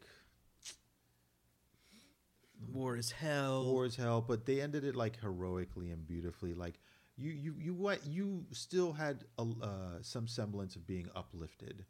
War 2.73 2.95
is 2.97 3.11
hell. 3.11 3.65
war 3.65 3.85
is 3.85 3.95
hell, 3.95 4.21
but 4.21 4.45
they 4.45 4.61
ended 4.61 4.83
it 4.83 4.95
like 4.95 5.19
heroically 5.19 5.91
and 5.91 6.05
beautifully. 6.07 6.53
Like 6.53 6.79
you 7.17 7.31
you 7.31 7.55
you 7.59 7.73
what 7.73 8.05
you 8.05 8.45
still 8.51 8.93
had 8.93 9.25
a, 9.37 9.43
uh, 9.61 9.67
some 10.01 10.27
semblance 10.27 10.75
of 10.75 10.87
being 10.87 11.07
uplifted, 11.15 11.85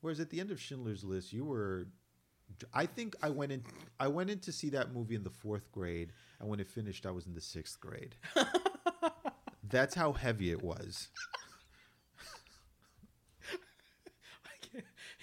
whereas 0.00 0.20
at 0.20 0.30
the 0.30 0.40
end 0.40 0.50
of 0.50 0.60
Schindler's 0.60 1.04
List, 1.04 1.32
you 1.32 1.44
were. 1.44 1.86
I 2.74 2.86
think 2.86 3.16
I 3.22 3.30
went 3.30 3.52
in. 3.52 3.62
I 3.98 4.08
went 4.08 4.30
in 4.30 4.38
to 4.40 4.52
see 4.52 4.70
that 4.70 4.92
movie 4.92 5.14
in 5.14 5.24
the 5.24 5.30
fourth 5.30 5.70
grade, 5.72 6.12
and 6.38 6.48
when 6.48 6.60
it 6.60 6.68
finished, 6.68 7.06
I 7.06 7.10
was 7.10 7.26
in 7.26 7.34
the 7.34 7.40
sixth 7.40 7.80
grade. 7.80 8.14
That's 9.68 9.94
how 9.94 10.12
heavy 10.12 10.50
it 10.50 10.62
was. 10.62 11.08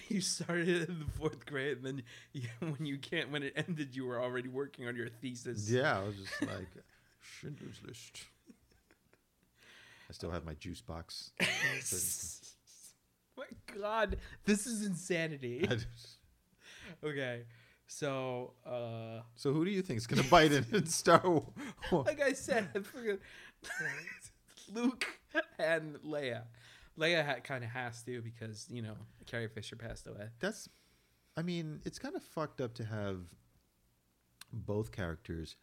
you 0.08 0.20
started 0.20 0.88
in 0.88 0.98
the 0.98 1.10
fourth 1.18 1.46
grade, 1.46 1.78
and 1.78 1.86
then 1.86 2.02
you, 2.32 2.48
when 2.60 2.86
you 2.86 2.98
can't, 2.98 3.30
when 3.30 3.42
it 3.42 3.52
ended, 3.56 3.94
you 3.94 4.06
were 4.06 4.20
already 4.20 4.48
working 4.48 4.86
on 4.86 4.96
your 4.96 5.08
thesis. 5.08 5.70
Yeah, 5.70 5.98
I 5.98 6.02
was 6.02 6.16
just 6.16 6.42
like 6.42 6.68
Schindler's 7.20 7.80
List. 7.86 8.22
I 10.08 10.12
still 10.12 10.30
have 10.30 10.44
my 10.44 10.54
juice 10.54 10.80
box. 10.80 11.32
My 13.36 13.44
God, 13.78 14.16
this 14.44 14.66
is 14.66 14.86
insanity. 14.86 15.68
Okay, 17.04 17.42
so 17.86 18.52
uh, 18.66 19.22
so 19.34 19.52
who 19.52 19.64
do 19.64 19.70
you 19.70 19.82
think 19.82 19.98
is 19.98 20.06
gonna 20.06 20.22
bite 20.24 20.52
in, 20.52 20.64
in 20.72 20.86
Star 20.86 21.20
Wars? 21.24 21.46
like 21.92 22.20
I 22.20 22.32
said, 22.32 22.68
Luke 24.72 25.06
and 25.58 25.96
Leia. 26.02 26.42
Leia 26.98 27.24
ha- 27.24 27.40
kind 27.42 27.64
of 27.64 27.70
has 27.70 28.02
to 28.02 28.20
because 28.20 28.66
you 28.70 28.82
know 28.82 28.94
Carrie 29.26 29.48
Fisher 29.48 29.76
passed 29.76 30.06
away. 30.06 30.28
That's, 30.40 30.68
I 31.36 31.42
mean, 31.42 31.80
it's 31.84 31.98
kind 31.98 32.16
of 32.16 32.22
fucked 32.22 32.60
up 32.60 32.74
to 32.74 32.84
have 32.84 33.20
both 34.52 34.92
characters 34.92 35.56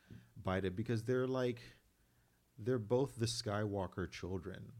bite 0.43 0.65
it 0.65 0.75
because 0.75 1.03
they're 1.03 1.27
like, 1.27 1.61
they're 2.57 2.79
both 2.79 3.15
the 3.17 3.25
Skywalker 3.25 4.09
children. 4.09 4.71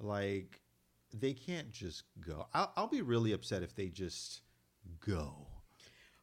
Like, 0.00 0.60
they 1.12 1.32
can't 1.32 1.70
just 1.70 2.04
go. 2.20 2.46
I'll, 2.54 2.72
I'll 2.76 2.88
be 2.88 3.02
really 3.02 3.32
upset 3.32 3.62
if 3.62 3.74
they 3.74 3.88
just 3.88 4.42
go. 5.00 5.46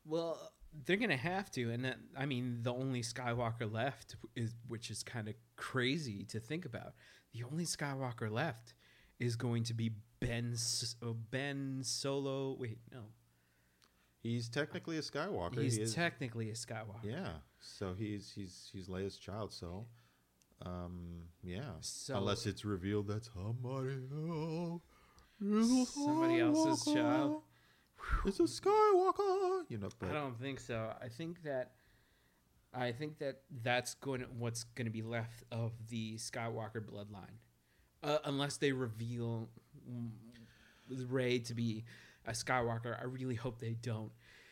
Well, 0.06 0.51
they're 0.86 0.97
gonna 0.97 1.18
have 1.18 1.49
to, 1.51 1.72
and 1.72 1.86
that 1.86 1.97
I 2.18 2.26
mean, 2.26 2.60
the 2.62 2.74
only 2.74 3.01
Skywalker 3.01 3.72
left 3.72 4.16
is, 4.36 4.53
which 4.68 4.89
is 4.91 5.03
kind 5.03 5.28
of 5.28 5.36
crazy 5.56 6.24
to 6.26 6.39
think 6.39 6.66
about. 6.66 6.93
The 7.34 7.43
only 7.43 7.66
Skywalker 7.66 8.32
left 8.32 8.74
is 9.20 9.36
going 9.36 9.64
to 9.64 9.74
be 9.74 9.91
Ben 10.20 10.56
oh, 11.01 11.14
Ben 11.14 11.80
Solo. 11.84 12.56
Wait, 12.60 12.80
no, 12.91 13.06
He's 14.26 14.49
technically 14.49 14.97
a 14.97 15.01
Skywalker. 15.01 15.62
he's 15.62 15.76
he 15.76 15.86
technically 15.86 16.49
a 16.49 16.53
Skywalker. 16.53 17.03
yeah. 17.03 17.34
So 17.60 17.93
he's 17.93 18.32
he's 18.34 18.70
he's 18.74 18.88
Leia's 18.88 19.18
child. 19.18 19.53
So, 19.53 19.86
um, 20.64 21.24
yeah. 21.43 21.74
So- 21.82 22.18
Unless 22.18 22.47
it's 22.47 22.66
revealed 22.66 23.08
that 23.08 23.26
somebody 23.26 23.99
else, 24.12 24.82
Somebody 25.93 26.39
else's 26.39 26.93
child. 26.93 27.41
It's 28.26 28.39
a 28.39 28.43
Skywalker. 28.43 29.64
You 29.70 29.78
know, 29.78 29.89
but 29.99 30.10
I 30.10 30.14
don't 30.14 30.39
think 30.39 30.60
so. 30.60 30.93
I 31.01 31.08
think 31.08 31.43
that 31.43 31.72
I 32.74 32.91
think 32.91 33.20
that 33.20 33.41
that's 33.64 33.93
going 33.95 34.22
to, 34.22 34.28
what's 34.28 34.64
going 34.64 34.86
to 34.86 34.91
be 34.91 35.01
left 35.01 35.43
of 35.51 35.72
the 35.89 36.16
Skywalker 36.16 36.82
bloodline, 36.82 37.38
uh, 38.03 38.18
unless 38.26 38.58
they 38.58 38.72
reveal 38.74 39.49
mm, 39.89 40.10
Rey 41.10 41.39
to 41.39 41.53
be 41.53 41.86
a 42.26 42.32
Skywalker. 42.32 42.99
I 42.99 43.06
really 43.06 43.36
hope 43.36 43.60
they 43.60 43.76
don't, 43.82 44.12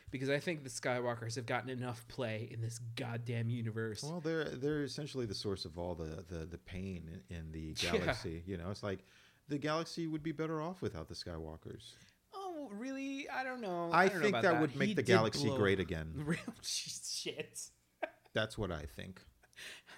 because 0.10 0.30
I 0.30 0.40
think 0.40 0.64
the 0.64 0.70
Skywalkers 0.70 1.36
have 1.36 1.46
gotten 1.46 1.70
enough 1.70 2.08
play 2.08 2.48
in 2.52 2.62
this 2.62 2.80
goddamn 2.96 3.50
universe. 3.50 4.04
Well, 4.04 4.22
they're 4.22 4.46
they're 4.46 4.84
essentially 4.84 5.26
the 5.26 5.36
source 5.36 5.66
of 5.66 5.78
all 5.78 5.96
the 5.96 6.24
the, 6.30 6.46
the 6.46 6.58
pain 6.60 7.22
in, 7.30 7.36
in 7.38 7.52
the 7.52 7.76
Yeah. 7.84 7.98
galaxy. 7.98 8.44
You 8.46 8.58
know, 8.58 8.70
it's 8.72 8.84
like 8.84 9.00
the 9.50 9.58
galaxy 9.58 10.08
would 10.08 10.24
be 10.24 10.32
better 10.32 10.62
off 10.62 10.82
without 10.82 11.10
the 11.10 11.16
Skywalkers. 11.16 11.94
Really? 12.72 13.28
I 13.30 13.44
don't 13.44 13.62
know. 13.62 13.90
I, 13.92 14.08
don't 14.08 14.18
know 14.18 14.22
think 14.24 14.36
about 14.36 14.44
that, 14.44 14.62
would 14.62 14.76
make 14.76 14.90
He 14.90 14.94
the 14.94 15.04
galaxy 15.04 15.48
blow- 15.48 15.58
great 15.58 15.80
again. 15.80 16.12
Real 16.16 16.40
shit. 16.62 17.60
That's 18.34 18.58
what 18.58 18.72
I 18.72 18.86
think. 18.96 19.22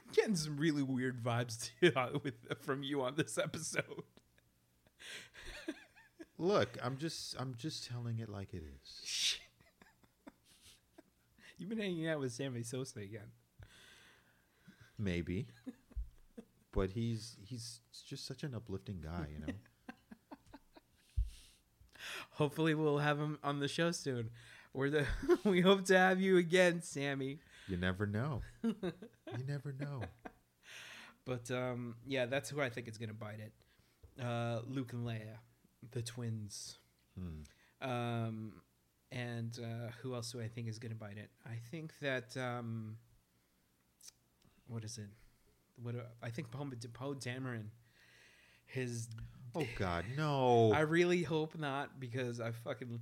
I'm 0.05 0.13
getting 0.13 0.35
some 0.35 0.57
really 0.57 0.83
weird 0.83 1.23
vibes 1.23 1.69
too, 1.81 1.91
uh, 1.95 2.09
with, 2.23 2.35
from 2.61 2.83
you 2.83 3.01
on 3.01 3.15
this 3.15 3.37
episode. 3.37 4.03
Look, 6.37 6.77
I'm 6.83 6.97
just 6.97 7.35
I'm 7.39 7.55
just 7.57 7.87
telling 7.87 8.19
it 8.19 8.27
like 8.27 8.53
it 8.53 8.63
is. 8.63 9.37
You've 11.57 11.69
been 11.69 11.79
hanging 11.79 12.09
out 12.09 12.19
with 12.19 12.33
Sammy 12.33 12.63
Sosa 12.63 12.99
again. 12.99 13.31
Maybe. 14.97 15.47
But 16.73 16.91
he's 16.91 17.37
he's 17.41 17.79
just 18.05 18.27
such 18.27 18.43
an 18.43 18.53
uplifting 18.53 18.99
guy, 19.01 19.27
you 19.31 19.45
know. 19.45 19.53
Hopefully, 22.31 22.73
we'll 22.75 22.99
have 22.99 23.17
him 23.19 23.37
on 23.43 23.59
the 23.59 23.67
show 23.67 23.91
soon. 23.91 24.29
We're 24.73 24.89
the 24.89 25.05
we 25.45 25.61
hope 25.61 25.85
to 25.85 25.97
have 25.97 26.19
you 26.19 26.37
again, 26.37 26.81
Sammy. 26.81 27.39
You 27.67 27.77
never 27.77 28.05
know. 28.05 28.41
you 28.63 28.75
never 29.47 29.73
know. 29.79 30.01
But 31.25 31.49
um, 31.49 31.95
yeah, 32.05 32.27
that's 32.27 32.51
who 32.51 32.61
I 32.61 32.69
think 32.69 32.87
is 32.87 32.99
gonna 32.99 33.13
bite 33.13 33.39
it. 33.39 34.23
Uh, 34.23 34.59
Luke 34.67 34.93
and 34.93 35.07
Leia, 35.07 35.37
the 35.91 36.03
twins. 36.03 36.77
Hmm. 37.17 37.89
Um, 37.89 38.53
and 39.11 39.57
uh, 39.59 39.89
who 40.03 40.13
else 40.13 40.31
do 40.31 40.39
I 40.39 40.47
think 40.47 40.67
is 40.67 40.77
gonna 40.77 40.93
bite 40.93 41.17
it? 41.17 41.31
I 41.43 41.55
think 41.71 41.93
that 41.99 42.37
um, 42.37 42.97
what 44.67 44.83
is 44.83 44.99
it? 44.99 45.09
What 45.81 45.95
do- 45.95 46.01
I 46.21 46.29
think 46.29 46.51
Poe 46.51 47.15
Dameron, 47.15 47.69
his 48.67 49.07
Oh 49.61 49.67
God, 49.77 50.05
no! 50.17 50.71
I 50.73 50.81
really 50.81 51.23
hope 51.23 51.57
not 51.57 51.99
because 51.99 52.39
I 52.39 52.51
fucking 52.51 52.99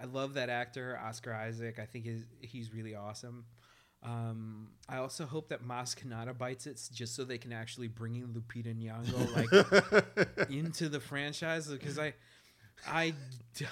I 0.00 0.06
love 0.06 0.34
that 0.34 0.48
actor 0.48 0.98
Oscar 1.02 1.32
Isaac. 1.32 1.78
I 1.78 1.86
think 1.86 2.04
he's 2.04 2.24
he's 2.40 2.72
really 2.72 2.94
awesome. 2.94 3.44
Um, 4.02 4.70
I 4.88 4.96
also 4.96 5.26
hope 5.26 5.50
that 5.50 5.62
Maz 5.62 5.94
Kanata 5.94 6.36
bites 6.36 6.66
it 6.66 6.80
just 6.92 7.14
so 7.14 7.22
they 7.22 7.38
can 7.38 7.52
actually 7.52 7.86
bring 7.86 8.16
in 8.16 8.28
Lupita 8.34 8.74
Nyong'o 8.74 9.36
like 10.40 10.48
into 10.50 10.88
the 10.88 10.98
franchise 10.98 11.68
because 11.68 12.00
I 12.00 12.14
I 12.88 13.14
d- 13.54 13.66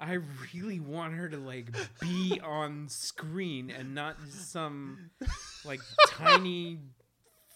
I 0.00 0.18
really 0.52 0.80
want 0.80 1.14
her 1.14 1.28
to 1.28 1.36
like 1.36 1.68
be 2.00 2.40
on 2.42 2.88
screen 2.88 3.70
and 3.70 3.94
not 3.94 4.16
some 4.28 5.10
like 5.64 5.80
tiny 6.08 6.80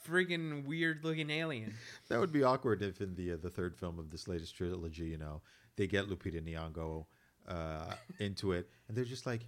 friggin' 0.06 0.64
weird 0.64 1.04
looking 1.04 1.30
alien. 1.30 1.74
that 2.08 2.20
would 2.20 2.32
be 2.32 2.42
awkward 2.42 2.82
if 2.82 3.00
in 3.00 3.14
the 3.14 3.32
uh, 3.32 3.36
the 3.40 3.50
third 3.50 3.76
film 3.76 3.98
of 3.98 4.10
this 4.10 4.28
latest 4.28 4.56
trilogy, 4.56 5.04
you 5.04 5.18
know, 5.18 5.42
they 5.76 5.86
get 5.86 6.08
Lupita 6.08 6.42
Nyong'o 6.42 7.06
uh, 7.48 7.94
into 8.18 8.52
it, 8.52 8.68
and 8.88 8.96
they're 8.96 9.04
just 9.04 9.26
like, 9.26 9.46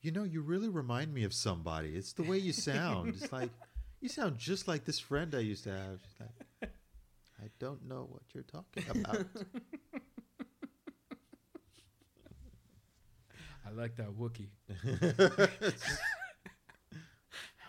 you 0.00 0.10
know, 0.10 0.24
you 0.24 0.40
really 0.42 0.68
remind 0.68 1.12
me 1.12 1.24
of 1.24 1.32
somebody. 1.32 1.96
It's 1.96 2.12
the 2.12 2.22
way 2.22 2.38
you 2.38 2.52
sound. 2.52 3.08
it's 3.08 3.32
like 3.32 3.50
you 4.00 4.08
sound 4.08 4.38
just 4.38 4.68
like 4.68 4.84
this 4.84 4.98
friend 4.98 5.34
I 5.34 5.40
used 5.40 5.64
to 5.64 5.70
have. 5.70 6.00
She's 6.02 6.20
like, 6.20 6.70
I 7.42 7.48
don't 7.58 7.86
know 7.86 8.08
what 8.10 8.22
you're 8.32 8.44
talking 8.44 8.84
about. 8.90 9.26
I 13.66 13.70
like 13.72 13.96
that 13.96 14.10
Wookie. 14.16 14.48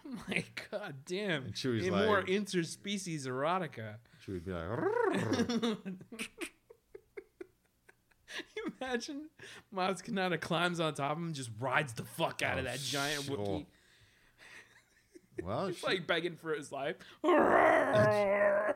I'm 0.29 0.43
God 0.71 0.95
damn. 1.05 1.43
And 1.45 1.55
In 1.65 1.91
more 1.93 2.21
interspecies 2.23 3.25
erotica. 3.27 3.95
she 4.23 4.31
would 4.31 4.45
be 4.45 4.51
like, 4.51 4.67
Imagine 8.81 9.29
Maz 9.73 10.03
Kanata 10.03 10.39
climbs 10.39 10.79
on 10.79 10.93
top 10.93 11.13
of 11.13 11.17
him 11.17 11.25
and 11.27 11.35
just 11.35 11.49
rides 11.59 11.93
the 11.93 12.03
fuck 12.03 12.41
out 12.43 12.57
of 12.59 12.65
Oh, 12.65 12.67
that 12.69 12.79
giant 12.79 13.23
sure. 13.23 13.37
Wookie. 13.37 13.65
well, 15.43 15.67
He's 15.67 15.77
she- 15.77 15.85
like 15.87 16.05
begging 16.07 16.35
for 16.35 16.53
his 16.53 16.71
life. 16.71 16.97
oh 17.23 18.73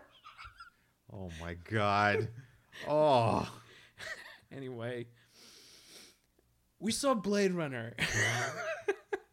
my 1.42 1.56
god, 1.70 2.30
oh. 2.88 3.48
anyway, 4.56 5.06
we 6.80 6.92
saw 6.92 7.14
Blade 7.14 7.52
Runner. 7.52 7.94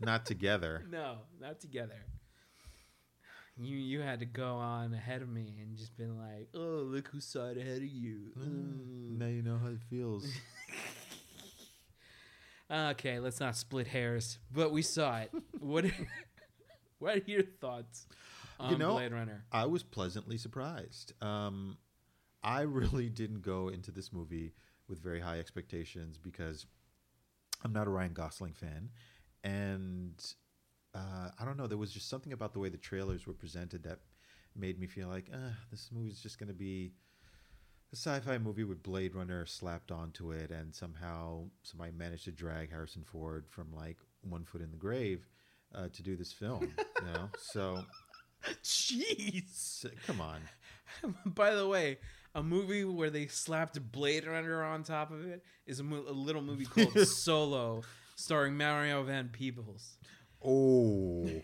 Not 0.00 0.26
together. 0.26 0.84
no, 0.90 1.18
not 1.40 1.60
together. 1.60 2.04
You 3.56 3.76
you 3.76 4.00
had 4.00 4.20
to 4.20 4.26
go 4.26 4.54
on 4.54 4.94
ahead 4.94 5.20
of 5.20 5.28
me 5.28 5.56
and 5.60 5.76
just 5.76 5.96
been 5.96 6.16
like, 6.16 6.48
oh 6.54 6.84
look 6.84 7.08
who 7.08 7.20
saw 7.20 7.46
it 7.46 7.58
ahead 7.58 7.78
of 7.78 7.88
you. 7.88 8.32
Mm. 8.38 9.18
Now 9.18 9.26
you 9.26 9.42
know 9.42 9.58
how 9.58 9.68
it 9.68 9.80
feels. 9.90 10.26
Okay, 12.70 13.18
let's 13.18 13.40
not 13.40 13.56
split 13.56 13.86
hairs, 13.86 14.38
but 14.52 14.72
we 14.72 14.82
saw 14.82 15.18
it. 15.20 15.30
what 15.58 15.86
are, 15.86 15.92
what 16.98 17.16
are 17.16 17.22
your 17.26 17.42
thoughts 17.42 18.06
on 18.60 18.78
know, 18.78 18.92
Blade 18.92 19.12
Runner? 19.12 19.44
I 19.50 19.64
was 19.66 19.82
pleasantly 19.82 20.36
surprised. 20.36 21.14
Um, 21.22 21.78
I 22.42 22.62
really 22.62 23.08
didn't 23.08 23.40
go 23.40 23.68
into 23.68 23.90
this 23.90 24.12
movie 24.12 24.52
with 24.86 25.02
very 25.02 25.20
high 25.20 25.38
expectations 25.38 26.18
because 26.18 26.66
I'm 27.64 27.72
not 27.72 27.86
a 27.86 27.90
Ryan 27.90 28.12
Gosling 28.12 28.52
fan, 28.52 28.90
and 29.44 30.14
uh, 30.94 31.30
I 31.38 31.44
don't 31.44 31.56
know. 31.56 31.66
There 31.66 31.78
was 31.78 31.92
just 31.92 32.08
something 32.08 32.32
about 32.32 32.52
the 32.52 32.58
way 32.58 32.68
the 32.68 32.76
trailers 32.78 33.26
were 33.26 33.32
presented 33.34 33.82
that 33.84 34.00
made 34.56 34.78
me 34.78 34.86
feel 34.86 35.08
like 35.08 35.30
uh, 35.32 35.50
this 35.70 35.90
movie's 35.92 36.20
just 36.20 36.38
going 36.38 36.48
to 36.48 36.54
be 36.54 36.92
a 37.92 37.96
sci-fi 37.96 38.38
movie 38.38 38.64
with 38.64 38.82
Blade 38.82 39.14
Runner 39.14 39.46
slapped 39.46 39.90
onto 39.90 40.32
it, 40.32 40.50
and 40.50 40.74
somehow 40.74 41.44
somebody 41.62 41.92
managed 41.92 42.24
to 42.24 42.32
drag 42.32 42.70
Harrison 42.70 43.02
Ford 43.04 43.46
from 43.48 43.72
like 43.72 43.96
one 44.22 44.44
foot 44.44 44.60
in 44.60 44.70
the 44.70 44.76
grave 44.76 45.26
uh, 45.74 45.88
to 45.92 46.02
do 46.02 46.16
this 46.16 46.32
film. 46.32 46.62
you 47.00 47.06
know, 47.06 47.28
so 47.38 47.82
Jeez. 48.62 49.86
come 50.06 50.20
on. 50.20 50.40
By 51.26 51.54
the 51.54 51.66
way, 51.66 51.98
a 52.34 52.42
movie 52.42 52.84
where 52.84 53.10
they 53.10 53.26
slapped 53.26 53.80
Blade 53.92 54.26
Runner 54.26 54.62
on 54.62 54.82
top 54.82 55.10
of 55.10 55.26
it 55.26 55.42
is 55.66 55.80
a, 55.80 55.84
mo- 55.84 56.04
a 56.08 56.12
little 56.12 56.42
movie 56.42 56.64
called 56.66 56.98
Solo, 57.08 57.82
starring 58.18 58.56
Mario 58.56 59.02
Van 59.04 59.28
Peebles. 59.28 59.96
Oh, 60.44 61.28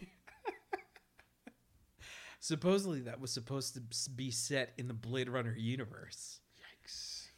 Supposedly, 2.41 3.01
that 3.03 3.20
was 3.20 3.31
supposed 3.33 3.75
to 3.75 4.11
be 4.11 4.31
set 4.31 4.75
in 4.77 4.87
the 4.87 4.93
Blade 4.95 5.31
Runner 5.31 5.55
universe. 5.57 6.41
yikes! 6.59 7.29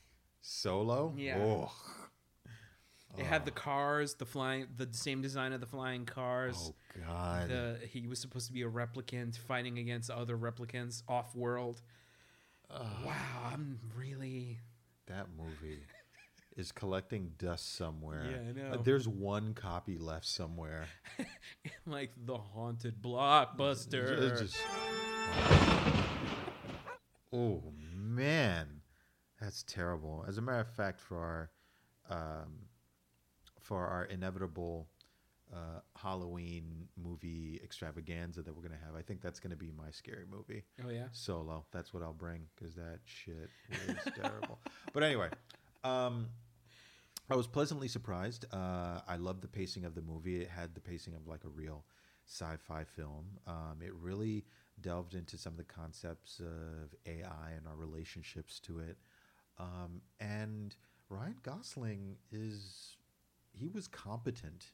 Solo. 0.41 1.15
Yeah. 1.17 1.39
Oh. 1.39 1.73
It 3.17 3.25
had 3.25 3.45
the 3.47 3.51
cars, 3.51 4.15
the 4.15 4.27
flying, 4.27 4.67
the 4.77 4.89
same 4.91 5.23
design 5.23 5.53
of 5.55 5.61
the 5.61 5.67
flying 5.67 6.05
cars. 6.05 6.57
Oh 6.71 6.75
God. 7.07 7.49
The 7.49 7.79
he 7.89 8.07
was 8.07 8.19
supposed 8.19 8.47
to 8.49 8.53
be 8.53 8.63
a 8.63 8.69
replicant 8.69 9.39
fighting 9.39 9.79
against 9.79 10.11
other 10.11 10.37
replicants 10.37 11.03
off 11.09 11.35
world. 11.35 11.81
wow, 12.71 13.51
I'm 13.53 13.79
really 13.97 14.59
That 15.07 15.29
movie 15.35 15.79
is 16.57 16.73
collecting 16.73 17.33
dust 17.39 17.75
somewhere. 17.77 18.25
Yeah, 18.31 18.63
I 18.65 18.67
Uh, 18.69 18.75
know. 18.77 18.83
there's 18.83 19.07
one 19.07 19.53
copy 19.55 19.99
left 19.99 20.27
somewhere. 20.27 20.87
like 21.87 22.13
the 22.25 22.39
haunted 22.39 23.01
blockbuster. 23.03 24.19
It's 24.33 24.41
just- 24.41 24.57
oh 27.33 27.63
man, 27.95 28.81
that's 29.41 29.63
terrible. 29.65 30.25
As 30.27 30.39
a 30.39 30.43
matter 30.43 30.61
of 30.61 30.69
fact, 30.71 31.01
for 31.01 31.19
our 31.19 31.51
um, 32.09 32.53
for 33.61 33.87
our 33.87 34.05
inevitable 34.05 34.89
uh, 35.53 35.81
Halloween 35.97 36.89
movie 36.97 37.61
extravaganza 37.63 38.43
that 38.43 38.55
we're 38.55 38.63
gonna 38.63 38.81
have, 38.85 38.95
I 38.95 39.03
think 39.03 39.21
that's 39.21 39.41
gonna 39.41 39.57
be 39.57 39.71
my 39.77 39.91
scary 39.91 40.25
movie. 40.31 40.65
oh 40.85 40.89
yeah. 40.91 41.09
Solo. 41.13 41.67
That's 41.73 41.93
what 41.93 42.03
I'll 42.03 42.13
bring 42.13 42.43
because 42.55 42.75
that 42.77 43.01
shit 43.05 43.51
was 43.89 44.15
terrible. 44.21 44.59
But 44.93 45.03
anyway, 45.03 45.29
um, 45.85 46.29
I 47.29 47.37
was 47.37 47.47
pleasantly 47.47 47.89
surprised. 47.89 48.45
Uh, 48.53 49.01
I 49.09 49.17
loved 49.17 49.43
the 49.43 49.49
pacing 49.49 49.85
of 49.85 49.95
the 49.95 50.03
movie. 50.03 50.41
It 50.41 50.49
had 50.49 50.75
the 50.75 50.81
pacing 50.81 51.15
of 51.15 51.27
like 51.27 51.45
a 51.45 51.49
real 51.49 51.85
sci-fi 52.29 52.85
film. 52.85 53.27
Um, 53.47 53.79
it 53.85 53.93
really 53.95 54.45
delved 54.81 55.15
into 55.15 55.37
some 55.37 55.53
of 55.53 55.59
the 55.59 55.65
concepts 55.65 56.41
of 56.41 56.95
AI 57.07 57.51
and 57.57 57.67
our 57.67 57.77
relationships 57.77 58.61
to 58.61 58.79
it. 58.79 58.97
Um, 59.59 60.03
and 60.21 60.77
Ryan 61.09 61.37
Gosling 61.43 62.17
is 62.31 62.97
he 63.53 63.69
was 63.69 63.89
competent, 63.89 64.67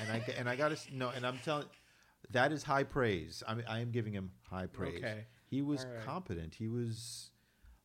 and 0.00 0.10
I 0.10 0.24
and 0.38 0.48
I 0.48 0.56
got 0.56 0.76
to 0.76 0.96
no, 0.96 1.10
and 1.10 1.26
I'm 1.26 1.38
telling 1.44 1.66
that 2.30 2.52
is 2.52 2.62
high 2.62 2.84
praise. 2.84 3.42
I 3.46 3.54
mean, 3.54 3.66
I 3.68 3.80
am 3.80 3.90
giving 3.90 4.12
him 4.12 4.30
high 4.48 4.66
praise. 4.66 4.98
Okay. 4.98 5.26
He 5.46 5.62
was 5.62 5.84
right. 5.84 6.04
competent. 6.04 6.54
He 6.54 6.68
was 6.68 7.30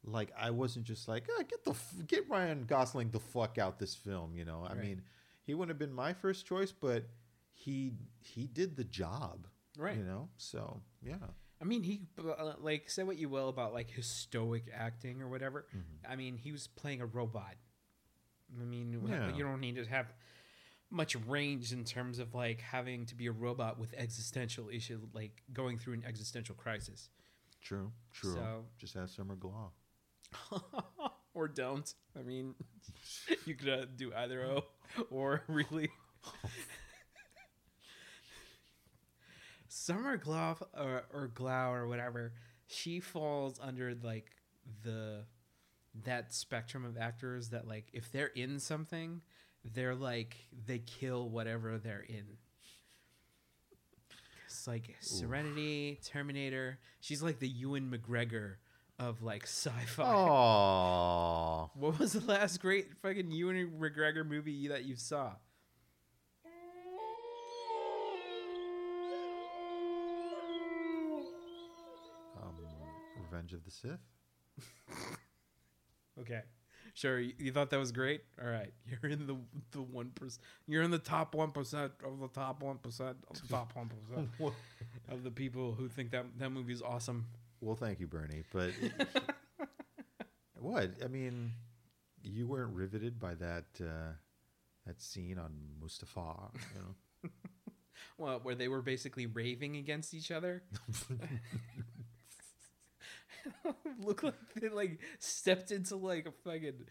like 0.05 0.31
I 0.39 0.51
wasn't 0.51 0.85
just 0.85 1.07
like 1.07 1.27
ah, 1.37 1.43
get 1.47 1.63
the 1.63 1.71
f- 1.71 1.93
get 2.07 2.29
Ryan 2.29 2.65
Gosling 2.65 3.11
the 3.11 3.19
fuck 3.19 3.57
out 3.57 3.79
this 3.79 3.95
film. 3.95 4.35
You 4.35 4.45
know, 4.45 4.65
I 4.69 4.73
mean, 4.75 5.01
he 5.43 5.53
wouldn't 5.53 5.69
have 5.69 5.79
been 5.79 5.93
my 5.95 6.13
first 6.13 6.45
choice, 6.45 6.71
but 6.71 7.05
he 7.53 7.93
he 8.21 8.47
did 8.47 8.75
the 8.75 8.83
job. 8.83 9.47
Right. 9.77 9.97
You 9.97 10.03
know, 10.03 10.29
so 10.37 10.81
yeah. 11.01 11.15
I 11.61 11.65
mean, 11.65 11.83
he 11.83 12.01
uh, 12.19 12.53
like 12.59 12.89
say 12.89 13.03
what 13.03 13.17
you 13.17 13.29
will 13.29 13.49
about 13.49 13.73
like 13.73 13.89
his 13.89 14.05
stoic 14.07 14.65
acting 14.73 15.21
or 15.21 15.27
whatever. 15.29 15.65
Mm-hmm. 15.75 16.11
I 16.11 16.15
mean, 16.15 16.37
he 16.37 16.51
was 16.51 16.67
playing 16.67 17.01
a 17.01 17.05
robot. 17.05 17.55
I 18.59 18.63
mean, 18.63 19.01
Yeah. 19.07 19.33
you 19.35 19.43
don't 19.43 19.59
need 19.59 19.75
to 19.75 19.85
have 19.85 20.13
much 20.91 21.15
range 21.27 21.71
in 21.73 21.83
terms 21.83 22.19
of 22.19 22.33
like 22.35 22.61
having 22.61 23.05
to 23.07 23.15
be 23.15 23.25
a 23.27 23.31
robot 23.31 23.79
with 23.79 23.93
existential 23.95 24.69
issues, 24.69 24.99
like 25.13 25.41
going 25.51 25.77
through 25.77 25.93
an 25.95 26.03
existential 26.07 26.55
crisis. 26.55 27.09
True. 27.61 27.91
True. 28.13 28.33
So- 28.33 28.65
Just 28.77 28.95
ask 28.95 29.15
Summer 29.15 29.35
Glau. 29.35 29.71
or 31.33 31.47
don't. 31.47 31.93
I 32.17 32.23
mean, 32.23 32.55
you 33.45 33.55
could 33.55 33.69
uh, 33.69 33.85
do 33.95 34.13
either 34.15 34.43
o 34.45 34.65
or 35.09 35.43
really. 35.47 35.89
Summer 39.67 40.17
Glau 40.17 40.61
or, 40.73 41.03
or 41.13 41.31
Glau 41.33 41.71
or 41.71 41.87
whatever, 41.87 42.33
she 42.67 42.99
falls 42.99 43.59
under 43.61 43.93
like 44.01 44.31
the 44.83 45.25
that 46.03 46.33
spectrum 46.33 46.85
of 46.85 46.97
actors 46.97 47.49
that 47.49 47.67
like 47.67 47.87
if 47.93 48.11
they're 48.11 48.27
in 48.27 48.59
something, 48.59 49.21
they're 49.73 49.95
like 49.95 50.35
they 50.65 50.79
kill 50.79 51.29
whatever 51.29 51.77
they're 51.77 52.05
in. 52.07 52.25
It's 54.45 54.67
like 54.67 54.95
Serenity, 55.01 55.99
Terminator. 56.03 56.79
She's 57.01 57.21
like 57.21 57.39
the 57.39 57.47
Ewan 57.47 57.91
McGregor 57.91 58.55
of 58.99 59.21
like 59.21 59.43
sci-fi. 59.43 60.03
Oh. 60.03 61.71
What 61.79 61.99
was 61.99 62.13
the 62.13 62.21
last 62.25 62.61
great 62.61 62.93
fucking 63.01 63.31
Ewan 63.31 63.71
McGregor 63.79 64.25
movie 64.25 64.67
that 64.69 64.85
you 64.85 64.95
saw? 64.95 65.33
Um, 72.41 72.55
Revenge 73.21 73.53
of 73.53 73.63
the 73.63 73.71
Sith. 73.71 73.99
Okay, 76.17 76.43
sure. 76.93 77.19
You, 77.19 77.33
you 77.37 77.51
thought 77.51 77.69
that 77.71 77.77
was 77.77 77.91
great. 77.91 78.21
All 78.41 78.47
right, 78.49 78.71
you're 78.87 79.11
in 79.11 79.27
the 79.27 79.35
the 79.71 79.81
one 79.81 80.11
percent. 80.15 80.39
You're 80.65 80.81
in 80.83 80.91
the 80.91 80.97
top 80.97 81.35
one 81.35 81.51
percent 81.51 81.91
of 82.05 82.21
the 82.21 82.29
top 82.29 82.63
one 82.63 82.77
percent 82.77 83.17
of 83.29 83.41
the 83.41 83.47
top 83.49 83.75
one 83.75 83.89
percent 83.89 84.29
of 85.09 85.23
the 85.23 85.29
people 85.29 85.73
who 85.73 85.89
think 85.89 86.11
that 86.11 86.25
that 86.37 86.51
movie 86.51 86.71
is 86.71 86.81
awesome. 86.81 87.25
Well, 87.61 87.75
thank 87.75 87.99
you, 87.99 88.07
Bernie. 88.07 88.43
But 88.51 88.71
what? 90.55 90.91
I 91.03 91.07
mean, 91.07 91.51
you 92.23 92.47
weren't 92.47 92.73
riveted 92.73 93.19
by 93.19 93.35
that 93.35 93.65
uh, 93.81 94.13
that 94.85 95.01
scene 95.01 95.37
on 95.37 95.51
Mustafar. 95.83 96.51
You 96.53 96.81
know? 96.81 97.29
Well, 98.17 98.39
where 98.43 98.55
they 98.55 98.67
were 98.69 98.81
basically 98.81 99.25
raving 99.25 99.75
against 99.75 100.13
each 100.13 100.31
other. 100.31 100.63
Look 103.99 104.23
like 104.23 104.33
they 104.59 104.69
like 104.69 104.99
stepped 105.19 105.71
into 105.71 105.97
like 105.97 106.25
a 106.25 106.31
fucking 106.31 106.85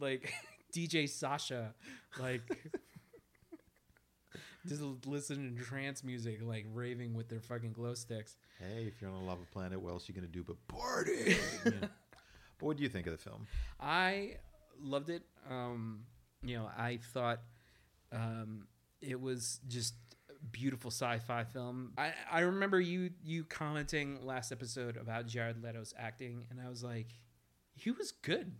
like 0.00 0.32
DJ 0.74 1.08
Sasha, 1.08 1.74
like 2.18 2.42
just 4.66 4.82
listening 5.06 5.56
to 5.56 5.62
trance 5.62 6.04
music, 6.04 6.40
like 6.42 6.66
raving 6.72 7.14
with 7.14 7.28
their 7.28 7.40
fucking 7.40 7.72
glow 7.72 7.94
sticks. 7.94 8.36
hey, 8.58 8.84
if 8.84 9.00
you're 9.00 9.10
on 9.10 9.16
a 9.16 9.24
lava 9.24 9.44
planet, 9.52 9.80
what 9.80 9.90
else 9.92 10.08
are 10.08 10.12
you 10.12 10.14
gonna 10.14 10.28
do 10.28 10.42
but 10.44 10.56
party? 10.68 11.36
But 12.58 12.66
what 12.66 12.76
do 12.76 12.84
you 12.84 12.88
think 12.88 13.08
of 13.08 13.12
the 13.12 13.18
film? 13.18 13.48
I 13.80 14.36
loved 14.80 15.10
it. 15.10 15.24
Um, 15.50 16.04
you 16.44 16.56
know, 16.56 16.70
I 16.78 17.00
thought 17.12 17.40
um, 18.12 18.68
it 19.00 19.20
was 19.20 19.58
just 19.66 19.94
a 20.30 20.34
beautiful 20.52 20.92
sci-fi 20.92 21.42
film. 21.42 21.92
I, 21.98 22.12
I 22.30 22.40
remember 22.40 22.80
you 22.80 23.10
you 23.24 23.42
commenting 23.42 24.24
last 24.24 24.52
episode 24.52 24.96
about 24.96 25.26
Jared 25.26 25.60
Leto's 25.60 25.92
acting, 25.98 26.46
and 26.50 26.60
I 26.60 26.68
was 26.68 26.84
like, 26.84 27.08
he 27.74 27.90
was 27.90 28.12
good. 28.12 28.52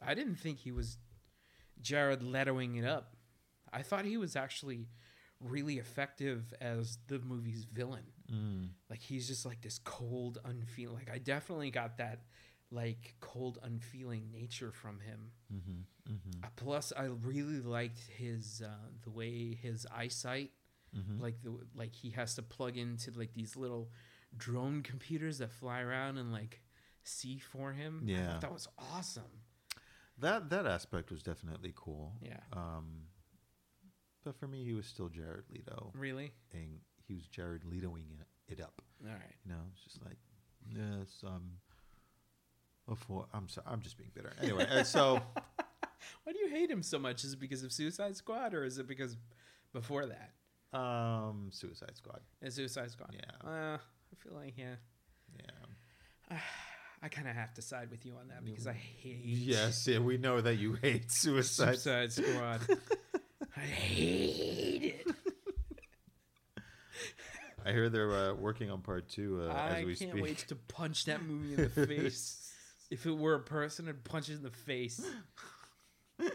I 0.00 0.14
didn't 0.14 0.36
think 0.36 0.58
he 0.58 0.72
was 0.72 0.96
Jared 1.82 2.20
Letoing 2.20 2.78
it 2.78 2.86
up. 2.86 3.16
I 3.70 3.82
thought 3.82 4.06
he 4.06 4.16
was 4.16 4.34
actually 4.34 4.88
really 5.42 5.78
effective 5.78 6.54
as 6.60 6.98
the 7.08 7.18
movie's 7.20 7.64
villain 7.64 8.04
like 8.88 9.00
he's 9.00 9.26
just 9.28 9.44
like 9.44 9.60
this 9.60 9.78
cold 9.84 10.38
unfeeling 10.44 10.96
like 10.96 11.10
i 11.12 11.18
definitely 11.18 11.70
got 11.70 11.98
that 11.98 12.20
like 12.70 13.14
cold 13.20 13.58
unfeeling 13.62 14.30
nature 14.32 14.72
from 14.72 15.00
him 15.00 15.30
Mm-hmm. 15.52 16.12
Mm-hmm. 16.12 16.44
Uh, 16.44 16.48
plus 16.56 16.92
i 16.96 17.04
really 17.04 17.60
liked 17.60 18.00
his 18.18 18.62
uh 18.64 18.88
the 19.04 19.10
way 19.10 19.54
his 19.60 19.86
eyesight 19.94 20.50
Mm-hmm. 20.96 21.22
like 21.22 21.40
the 21.42 21.52
like 21.74 21.94
he 21.94 22.10
has 22.10 22.34
to 22.34 22.42
plug 22.42 22.76
into 22.76 23.10
like 23.18 23.32
these 23.32 23.56
little 23.56 23.90
drone 24.36 24.82
computers 24.82 25.38
that 25.38 25.50
fly 25.50 25.80
around 25.80 26.18
and 26.18 26.30
like 26.32 26.60
see 27.02 27.38
for 27.38 27.72
him 27.72 28.02
Yeah. 28.06 28.38
that 28.40 28.52
was 28.52 28.68
awesome 28.78 29.32
That 30.18 30.50
that 30.50 30.66
aspect 30.66 31.10
was 31.10 31.22
definitely 31.22 31.72
cool. 31.74 32.12
yeah 32.20 32.40
Um, 32.52 33.06
but 34.24 34.36
for 34.36 34.46
me, 34.46 34.64
he 34.64 34.72
was 34.74 34.86
still 34.86 35.08
Jared 35.08 35.44
Leto. 35.52 35.92
really 35.96 36.32
And 36.52 36.78
he 37.06 37.14
was 37.14 37.26
Jared 37.28 37.62
Letoing 37.64 38.06
it, 38.20 38.58
it 38.58 38.60
up. 38.60 38.80
all 39.04 39.12
right 39.12 39.34
You 39.44 39.52
know, 39.52 39.60
it's 39.72 39.82
just 39.84 40.02
like, 40.04 40.18
yes, 40.68 41.22
um, 41.26 41.42
a 42.90 42.94
four. 42.96 43.26
I'm 43.32 43.48
sorry, 43.48 43.66
I'm 43.70 43.80
just 43.80 43.96
being 43.96 44.10
bitter. 44.14 44.32
Anyway, 44.42 44.66
uh, 44.70 44.82
so 44.84 45.20
why 46.24 46.32
do 46.32 46.38
you 46.38 46.48
hate 46.48 46.70
him 46.70 46.82
so 46.82 46.98
much 46.98 47.24
is 47.24 47.32
it 47.34 47.40
because 47.40 47.62
of 47.62 47.72
suicide 47.72 48.16
squad 48.16 48.54
or 48.54 48.64
is 48.64 48.78
it 48.78 48.86
because 48.88 49.16
before 49.72 50.06
that 50.06 50.32
um, 50.76 51.50
Suicide 51.52 51.96
Squad. 51.96 52.20
It's 52.40 52.56
suicide 52.56 52.90
squad 52.90 53.14
Yeah. 53.14 53.48
uh, 53.48 53.76
i 53.76 54.14
feel 54.22 54.32
like 54.34 54.54
yeah 54.56 54.76
Yeah. 56.30 56.38
I 57.04 57.08
kind 57.08 57.26
of 57.28 57.34
have 57.34 57.52
to 57.54 57.62
side 57.62 57.90
with 57.90 58.06
you 58.06 58.14
on 58.16 58.28
that 58.28 58.44
because 58.44 58.66
I 58.68 58.74
hate 58.74 59.22
Yes, 59.24 59.86
yeah, 59.88 59.98
we 59.98 60.18
know 60.18 60.40
that 60.40 60.54
you 60.56 60.74
hate 60.74 61.10
Suicide. 61.10 61.78
Suicide 61.80 62.12
Squad. 62.12 62.60
I 63.62 63.64
hate 63.64 64.96
it. 65.06 65.06
I 67.64 67.70
hear 67.70 67.88
they're 67.88 68.10
uh, 68.10 68.34
working 68.34 68.72
on 68.72 68.80
part 68.80 69.08
two 69.08 69.46
uh, 69.48 69.52
I 69.52 69.80
as 69.80 69.84
we 69.86 69.94
can't 69.94 70.20
wait 70.20 70.38
to 70.48 70.56
punch 70.56 71.04
that 71.04 71.22
movie 71.26 71.54
in 71.54 71.70
the 71.74 71.86
face. 71.86 72.52
if 72.90 73.06
it 73.06 73.16
were 73.16 73.34
a 73.34 73.40
person, 73.40 73.88
I'd 73.88 74.02
punch 74.02 74.28
it 74.30 74.34
in 74.34 74.42
the 74.42 74.50
face. 74.50 75.00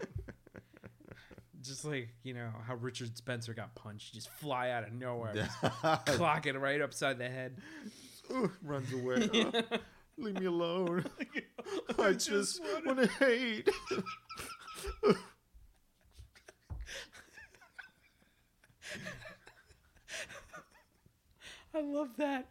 Just 1.60 1.84
like 1.84 2.08
you 2.22 2.32
know 2.32 2.48
how 2.66 2.76
Richard 2.76 3.18
Spencer 3.18 3.52
got 3.52 3.74
punched, 3.74 4.14
just 4.14 4.30
fly 4.30 4.70
out 4.70 4.84
of 4.84 4.92
nowhere, 4.92 5.34
just 5.34 5.60
clock 6.06 6.46
it 6.46 6.56
right 6.56 6.80
upside 6.80 7.18
the 7.18 7.28
head. 7.28 7.58
Ooh, 8.30 8.50
runs 8.62 8.90
away. 8.92 9.28
Oh, 9.34 9.62
leave 10.16 10.38
me 10.38 10.46
alone. 10.46 11.04
I 11.98 12.12
just 12.12 12.62
want 12.86 13.00
to 13.00 13.06
hate. 13.08 13.68
I 21.78 21.82
love 21.82 22.08
that. 22.16 22.48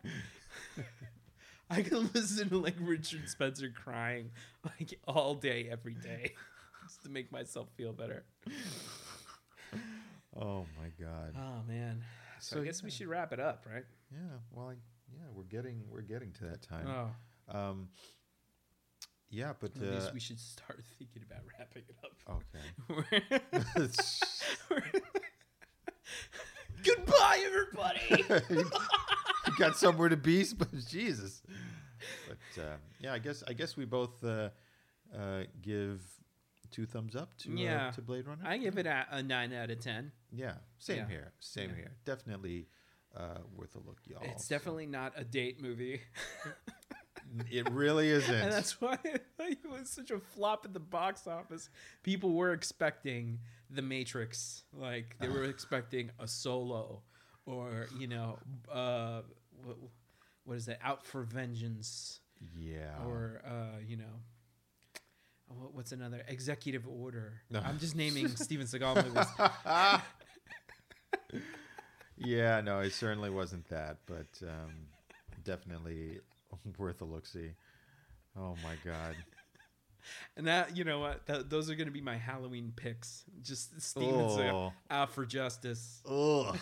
I 1.69 1.82
can 1.82 2.09
listen 2.13 2.47
to 2.49 2.57
like 2.59 2.75
Richard 2.80 3.28
Spencer 3.28 3.69
crying 3.69 4.32
like 4.63 4.97
all 5.05 5.36
day, 5.36 5.67
every 5.69 5.95
day, 5.95 6.34
just 6.88 7.03
to 7.03 7.09
make 7.09 7.30
myself 7.32 7.67
feel 7.75 7.93
better. 7.93 8.23
Oh 10.39 10.65
my 10.80 10.89
god. 11.03 11.34
Oh 11.36 11.63
man. 11.67 12.03
So, 12.39 12.57
So, 12.57 12.61
I 12.61 12.65
guess 12.65 12.84
we 12.84 12.91
should 12.91 13.07
wrap 13.07 13.34
it 13.34 13.39
up, 13.39 13.65
right? 13.67 13.84
Yeah. 14.11 14.19
Well, 14.51 14.69
I, 14.69 14.73
yeah, 15.11 15.23
we're 15.34 15.41
getting 15.45 15.82
we're 15.89 16.01
getting 16.03 16.32
to 16.34 16.43
that 16.45 16.61
time. 16.61 16.88
Oh, 16.88 17.57
Um. 17.57 17.89
Yeah, 19.32 19.53
but 19.59 19.71
at 19.75 19.82
least 19.82 20.09
uh, 20.09 20.11
we 20.13 20.19
should 20.19 20.39
start 20.39 20.84
thinking 20.99 21.23
about 21.28 21.41
wrapping 21.57 21.84
it 21.89 21.97
up. 22.03 22.13
okay. 22.30 23.41
Goodbye, 26.84 27.39
everybody. 27.45 28.23
got 29.57 29.77
somewhere 29.77 30.09
to 30.09 30.17
be, 30.17 30.45
but 30.57 30.67
Jesus. 30.87 31.41
But 32.27 32.61
uh, 32.63 32.75
yeah, 32.99 33.13
I 33.13 33.19
guess 33.19 33.43
I 33.47 33.53
guess 33.53 33.75
we 33.77 33.85
both 33.85 34.23
uh, 34.23 34.49
uh, 35.17 35.43
give 35.61 36.01
two 36.71 36.85
thumbs 36.85 37.15
up 37.15 37.35
to 37.39 37.51
Yeah. 37.51 37.87
uh, 37.87 37.91
to 37.93 38.01
Blade 38.01 38.27
Runner. 38.27 38.43
I 38.45 38.57
give 38.57 38.77
it 38.77 38.85
a, 38.85 39.05
a 39.11 39.23
nine 39.23 39.53
out 39.53 39.69
of 39.71 39.79
ten. 39.79 40.11
yeah, 40.31 40.55
same 40.79 40.97
Yeah. 40.97 41.07
here, 41.09 41.31
same 41.39 41.69
Yeah. 41.71 41.75
here. 41.75 41.91
Definitely 42.05 42.67
uh, 43.15 43.39
worth 43.55 43.75
a 43.75 43.79
look, 43.79 43.99
y'all. 44.05 44.21
It's 44.23 44.45
So- 44.47 44.55
definitely 44.55 44.85
not 44.85 45.13
a 45.15 45.23
date 45.23 45.61
movie, 45.61 46.01
it 47.49 47.69
really 47.71 48.09
isn't. 48.19 48.33
and 48.35 48.51
that's 48.51 48.79
why 48.79 48.97
it 49.03 49.59
was 49.69 49.89
such 49.89 50.11
a 50.11 50.19
flop 50.19 50.65
at 50.65 50.73
the 50.73 50.79
box 50.79 51.25
office. 51.27 51.69
People 52.03 52.33
were 52.33 52.51
expecting 52.53 53.39
The 53.69 53.81
Matrix, 53.81 54.63
like 54.73 55.15
they 55.19 55.29
were 55.29 55.45
expecting 55.45 56.11
a 56.19 56.27
Solo, 56.27 57.01
or 57.45 57.87
you 57.97 58.07
know, 58.07 58.37
uh, 58.71 59.21
what, 59.68 59.78
what 60.45 60.57
is 60.57 60.68
it? 60.68 60.80
Out 60.84 61.05
for 61.05 61.24
Vengeance. 61.24 62.20
yeah. 62.57 62.95
or 63.05 63.41
uh, 63.45 63.80
you 63.86 63.97
know, 63.97 64.22
what- 65.47 65.74
what's 65.74 65.91
another 65.91 66.22
executive 66.28 66.88
order? 66.88 67.41
No. 67.49 67.59
I'm 67.59 67.80
just 67.80 67.95
naming 67.95 68.28
Steven 68.30 68.65
Seagal 68.68 69.03
movies. 69.05 70.01
yeah, 72.18 72.61
no, 72.61 72.80
it 72.80 72.93
certainly 72.93 73.30
wasn't 73.30 73.68
that, 73.70 73.97
but 74.05 74.28
um, 74.43 74.72
definitely 75.43 76.20
worth 76.78 77.01
a 77.01 77.05
look. 77.05 77.26
See. 77.26 77.51
Oh 78.38 78.55
my 78.63 78.76
God. 78.86 79.15
And 80.38 80.47
that, 80.47 80.78
you 80.78 80.84
know 80.84 80.99
what? 80.99 81.26
Th- 81.28 81.43
those 81.49 81.70
are 81.70 81.76
going 81.76 81.88
to 81.88 81.91
be 81.93 82.01
my 82.01 82.15
Halloween 82.15 82.72
picks. 82.76 83.24
Just 83.41 83.82
Steven 83.82 84.13
Seagal 84.30 84.53
Oh. 84.53 84.74
out 84.89 85.11
for 85.11 85.26
justice. 85.26 86.01
Ugh. 86.09 86.57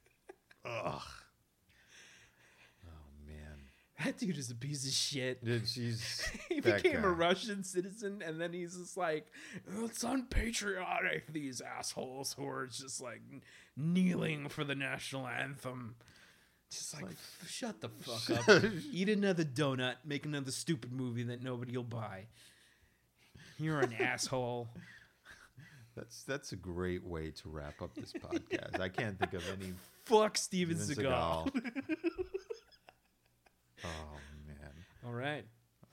Ugh. 0.66 1.02
Oh. 4.00 4.04
That 4.04 4.18
dude 4.18 4.38
is 4.38 4.50
a 4.50 4.54
piece 4.54 4.86
of 4.86 4.92
shit. 4.92 5.44
Dude, 5.44 5.68
she's 5.68 6.26
He 6.48 6.60
became 6.60 7.04
a. 7.04 7.10
Russian 7.10 7.62
citizen, 7.64 8.22
and 8.24 8.40
then 8.40 8.52
he's 8.52 8.76
just 8.76 8.96
like, 8.96 9.26
oh, 9.76 9.84
"It's 9.84 10.02
unpatriotic." 10.02 11.32
These 11.32 11.60
assholes 11.60 12.34
who 12.34 12.48
are 12.48 12.66
just 12.66 13.00
like 13.00 13.20
kneeling 13.76 14.48
for 14.48 14.64
the 14.64 14.74
national 14.74 15.26
anthem. 15.26 15.96
Just 16.70 16.94
like, 16.94 17.10
f- 17.10 17.46
shut 17.48 17.80
the 17.80 17.88
fuck 18.00 18.48
up. 18.48 18.62
Eat 18.92 19.08
another 19.08 19.44
donut. 19.44 19.96
Make 20.04 20.24
another 20.24 20.52
stupid 20.52 20.92
movie 20.92 21.24
that 21.24 21.42
nobody 21.42 21.76
will 21.76 21.84
buy. 21.84 22.26
You're 23.58 23.80
an 23.80 23.92
asshole. 23.94 24.68
That's 25.96 26.22
that's 26.22 26.52
a 26.52 26.56
great 26.56 27.04
way 27.04 27.30
to 27.30 27.48
wrap 27.48 27.82
up 27.82 27.94
this 27.94 28.12
podcast. 28.12 28.80
I 28.80 28.88
can't 28.88 29.18
think 29.18 29.34
of 29.34 29.42
any 29.50 29.72
Fuck 30.04 30.38
Steven 30.38 30.78
Steven 30.78 31.04
Seagal. 31.04 31.50
Oh 33.84 34.16
man. 34.46 34.72
All 35.06 35.12
right. 35.12 35.44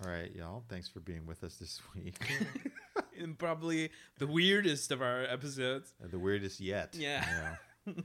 All 0.03 0.11
right, 0.11 0.31
y'all. 0.35 0.63
Thanks 0.69 0.87
for 0.87 0.99
being 0.99 1.25
with 1.25 1.43
us 1.43 1.55
this 1.55 1.81
week. 1.95 2.15
And 3.19 3.35
probably 3.35 3.89
the 4.19 4.27
weirdest 4.27 4.91
of 4.91 5.01
our 5.01 5.23
episodes. 5.23 5.91
Uh, 6.03 6.07
the 6.07 6.19
weirdest 6.19 6.59
yet. 6.59 6.93
Yeah. 6.95 7.55
We've 7.87 7.95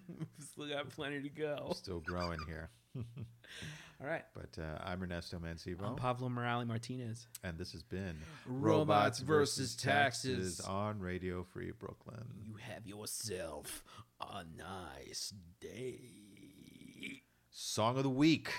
still 0.41 0.69
got 0.69 0.89
plenty 0.89 1.21
to 1.21 1.29
go. 1.29 1.73
still 1.77 2.01
growing 2.01 2.39
here. 2.47 2.71
All 2.97 4.07
right. 4.07 4.23
But 4.35 4.59
uh, 4.59 4.79
I'm 4.83 5.03
Ernesto 5.03 5.39
Mancibo, 5.39 5.83
I'm 5.87 5.97
Pablo 5.97 6.31
Morales 6.31 6.67
Martinez. 6.67 7.27
and 7.45 7.59
this 7.59 7.73
has 7.73 7.83
been 7.83 8.17
Robots 8.47 9.19
versus 9.19 9.77
Taxes. 9.77 10.61
on 10.61 10.99
Radio 10.99 11.43
Free 11.43 11.73
Brooklyn. 11.79 12.25
You 12.47 12.55
have 12.57 12.87
yourself 12.87 13.85
a 14.19 14.45
nice 14.57 15.35
day. 15.61 16.01
Song 17.55 17.99
of 17.99 18.05
the 18.05 18.09
week. 18.09 18.51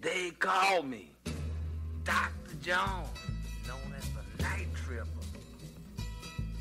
They 0.00 0.30
call 0.38 0.84
me 0.84 1.10
Dr. 2.04 2.54
Jones, 2.62 3.08
known 3.66 3.92
as 3.98 4.08
the 4.10 4.42
Night 4.44 4.68
Tripper. 4.76 5.08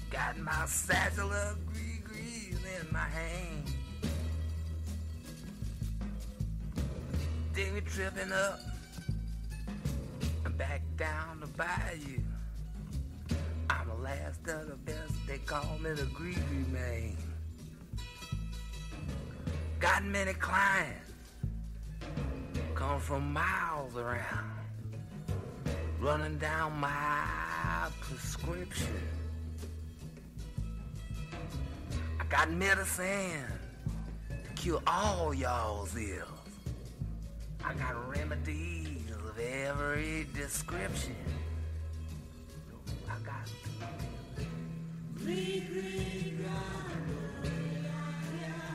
Got 0.10 0.40
my 0.40 0.66
satchel 0.66 1.32
of 1.32 1.64
gris-gris 1.68 2.58
in 2.82 2.88
my 2.92 3.08
hand. 3.08 3.72
Dig 7.54 7.72
me 7.72 7.82
tripping 7.82 8.32
up 8.32 8.73
down 10.98 11.40
the 11.40 11.48
bayou. 11.48 12.20
I'm 13.70 13.88
the 13.88 13.96
last 13.96 14.40
of 14.48 14.68
the 14.68 14.76
best, 14.86 15.14
they 15.28 15.38
call 15.40 15.78
me 15.80 15.92
the 15.92 16.06
gris-gris 16.14 16.68
man. 16.68 17.18
Got 19.80 20.04
many 20.06 20.34
clients 20.34 21.12
come 22.76 23.00
from 23.00 23.34
miles 23.34 23.96
around, 23.98 24.52
running 26.00 26.38
down 26.38 26.80
my 26.80 27.26
prescription. 28.02 29.02
I 32.20 32.26
got 32.26 32.52
medicine 32.52 33.46
to 34.30 34.62
cure 34.62 34.82
all 34.86 35.34
y'all's 35.34 35.96
ills. 35.96 36.30
I 37.64 37.74
got 37.74 38.10
remedies 38.10 39.03
of 39.34 39.40
every 39.40 40.28
description. 40.34 41.16
I 43.10 43.16
got 43.26 43.50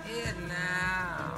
it 0.06 0.34
now. 0.48 1.38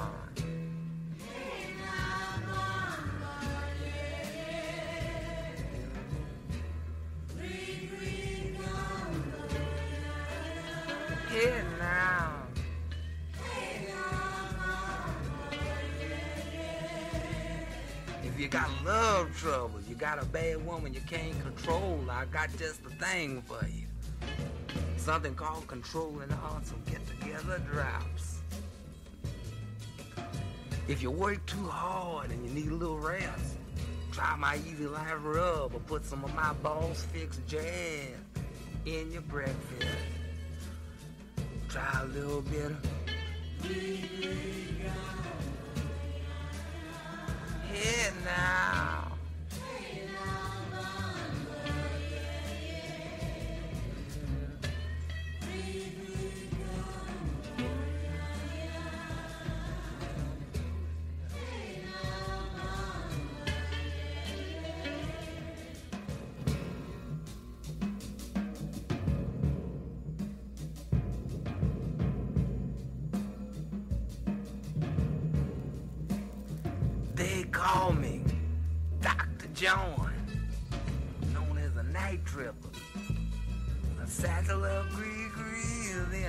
Love 18.91 19.37
trouble, 19.37 19.79
you 19.87 19.95
got 19.95 20.21
a 20.21 20.25
bad 20.25 20.65
woman 20.65 20.93
you 20.93 20.99
can't 21.07 21.39
control, 21.41 22.03
I 22.09 22.25
got 22.25 22.49
just 22.57 22.83
the 22.83 22.89
thing 22.89 23.41
for 23.43 23.65
you. 23.65 23.87
Something 24.97 25.33
called 25.33 25.65
controlling 25.67 26.29
hearts 26.29 26.71
and 26.71 26.85
get 26.85 26.99
together 27.07 27.59
drops. 27.71 28.39
If 30.89 31.01
you 31.01 31.09
work 31.09 31.45
too 31.45 31.65
hard 31.67 32.31
and 32.31 32.45
you 32.45 32.51
need 32.53 32.69
a 32.69 32.75
little 32.75 32.99
rest, 32.99 33.55
try 34.11 34.35
my 34.35 34.57
easy 34.57 34.87
life 34.87 35.19
rub 35.21 35.73
or 35.73 35.79
put 35.79 36.03
some 36.05 36.25
of 36.25 36.35
my 36.35 36.51
boss 36.61 37.05
fix 37.13 37.39
jam 37.47 38.25
in 38.85 39.09
your 39.11 39.21
breakfast. 39.21 39.87
Try 41.69 42.01
a 42.01 42.05
little 42.07 42.41
bit 42.41 42.71
of 42.71 42.85
Here 47.71 48.13
now. 48.25 48.50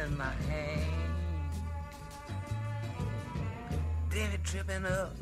In 0.04 0.16
my 0.16 0.32
hand. 0.48 1.12
Then 4.10 4.32
it 4.32 4.44
tripping 4.44 4.84
up, 4.84 5.16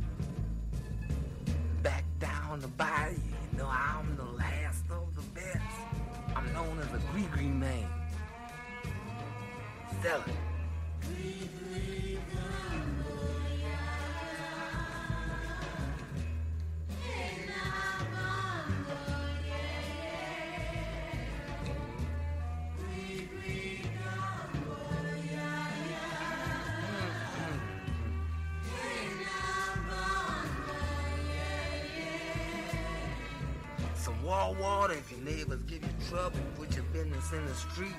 trouble. 36.10 36.40
Put 36.58 36.74
your 36.74 36.84
business 36.92 37.32
in 37.32 37.46
the 37.46 37.54
street. 37.54 37.94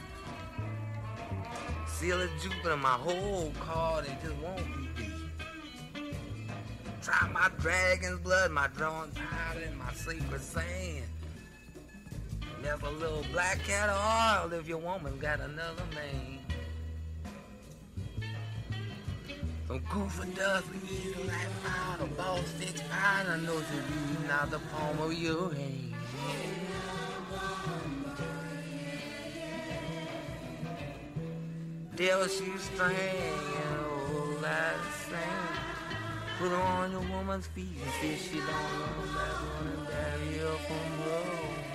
Seal 1.88 2.22
of 2.22 2.30
Jupiter, 2.42 2.76
my 2.76 2.90
whole 2.90 3.54
card, 3.60 4.06
it 4.06 4.18
just 4.22 4.36
won't 4.36 4.66
be 4.66 5.04
beat. 5.04 6.04
Try 7.02 7.30
my 7.30 7.50
dragon's 7.60 8.20
blood, 8.20 8.52
my 8.52 8.68
drawn 8.76 9.12
powder, 9.12 9.62
and 9.66 9.78
my 9.80 9.94
sacred 9.94 10.42
sand. 10.42 11.06
Never 12.62 12.88
a 12.88 12.92
little 12.92 13.26
black 13.32 13.60
cat 13.64 13.90
oil 13.90 14.54
if 14.54 14.68
your 14.68 14.78
woman 14.78 15.18
got 15.20 15.40
another 15.40 15.84
man. 15.96 16.40
Some 19.68 19.80
goofer 19.82 20.36
dust, 20.36 20.68
life 21.26 21.66
out. 21.66 22.02
A 22.02 22.06
ball 22.06 22.40
pound, 22.90 23.30
I 23.30 23.38
know 23.38 23.58
to 23.58 23.64
be 23.64 24.28
not 24.28 24.52
the 24.52 24.60
palm 24.60 25.00
of 25.00 25.14
your 25.14 25.54
hand. 25.54 25.81
And 31.98 33.76
a 33.76 33.84
whole 34.08 34.42
lot. 34.42 34.76
Put 36.40 36.52
on 36.54 36.92
your 36.92 37.02
woman's 37.02 37.46
feet 37.48 37.68
and 37.84 37.92
see 38.02 38.16
she 38.18 38.40
don't 38.40 38.48
run 38.48 39.14
back 39.14 39.36
running 39.54 39.86
down 39.86 40.34
here 40.34 40.58
from 40.66 40.78
home. 41.04 41.71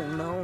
A 0.00 0.08
no, 0.08 0.39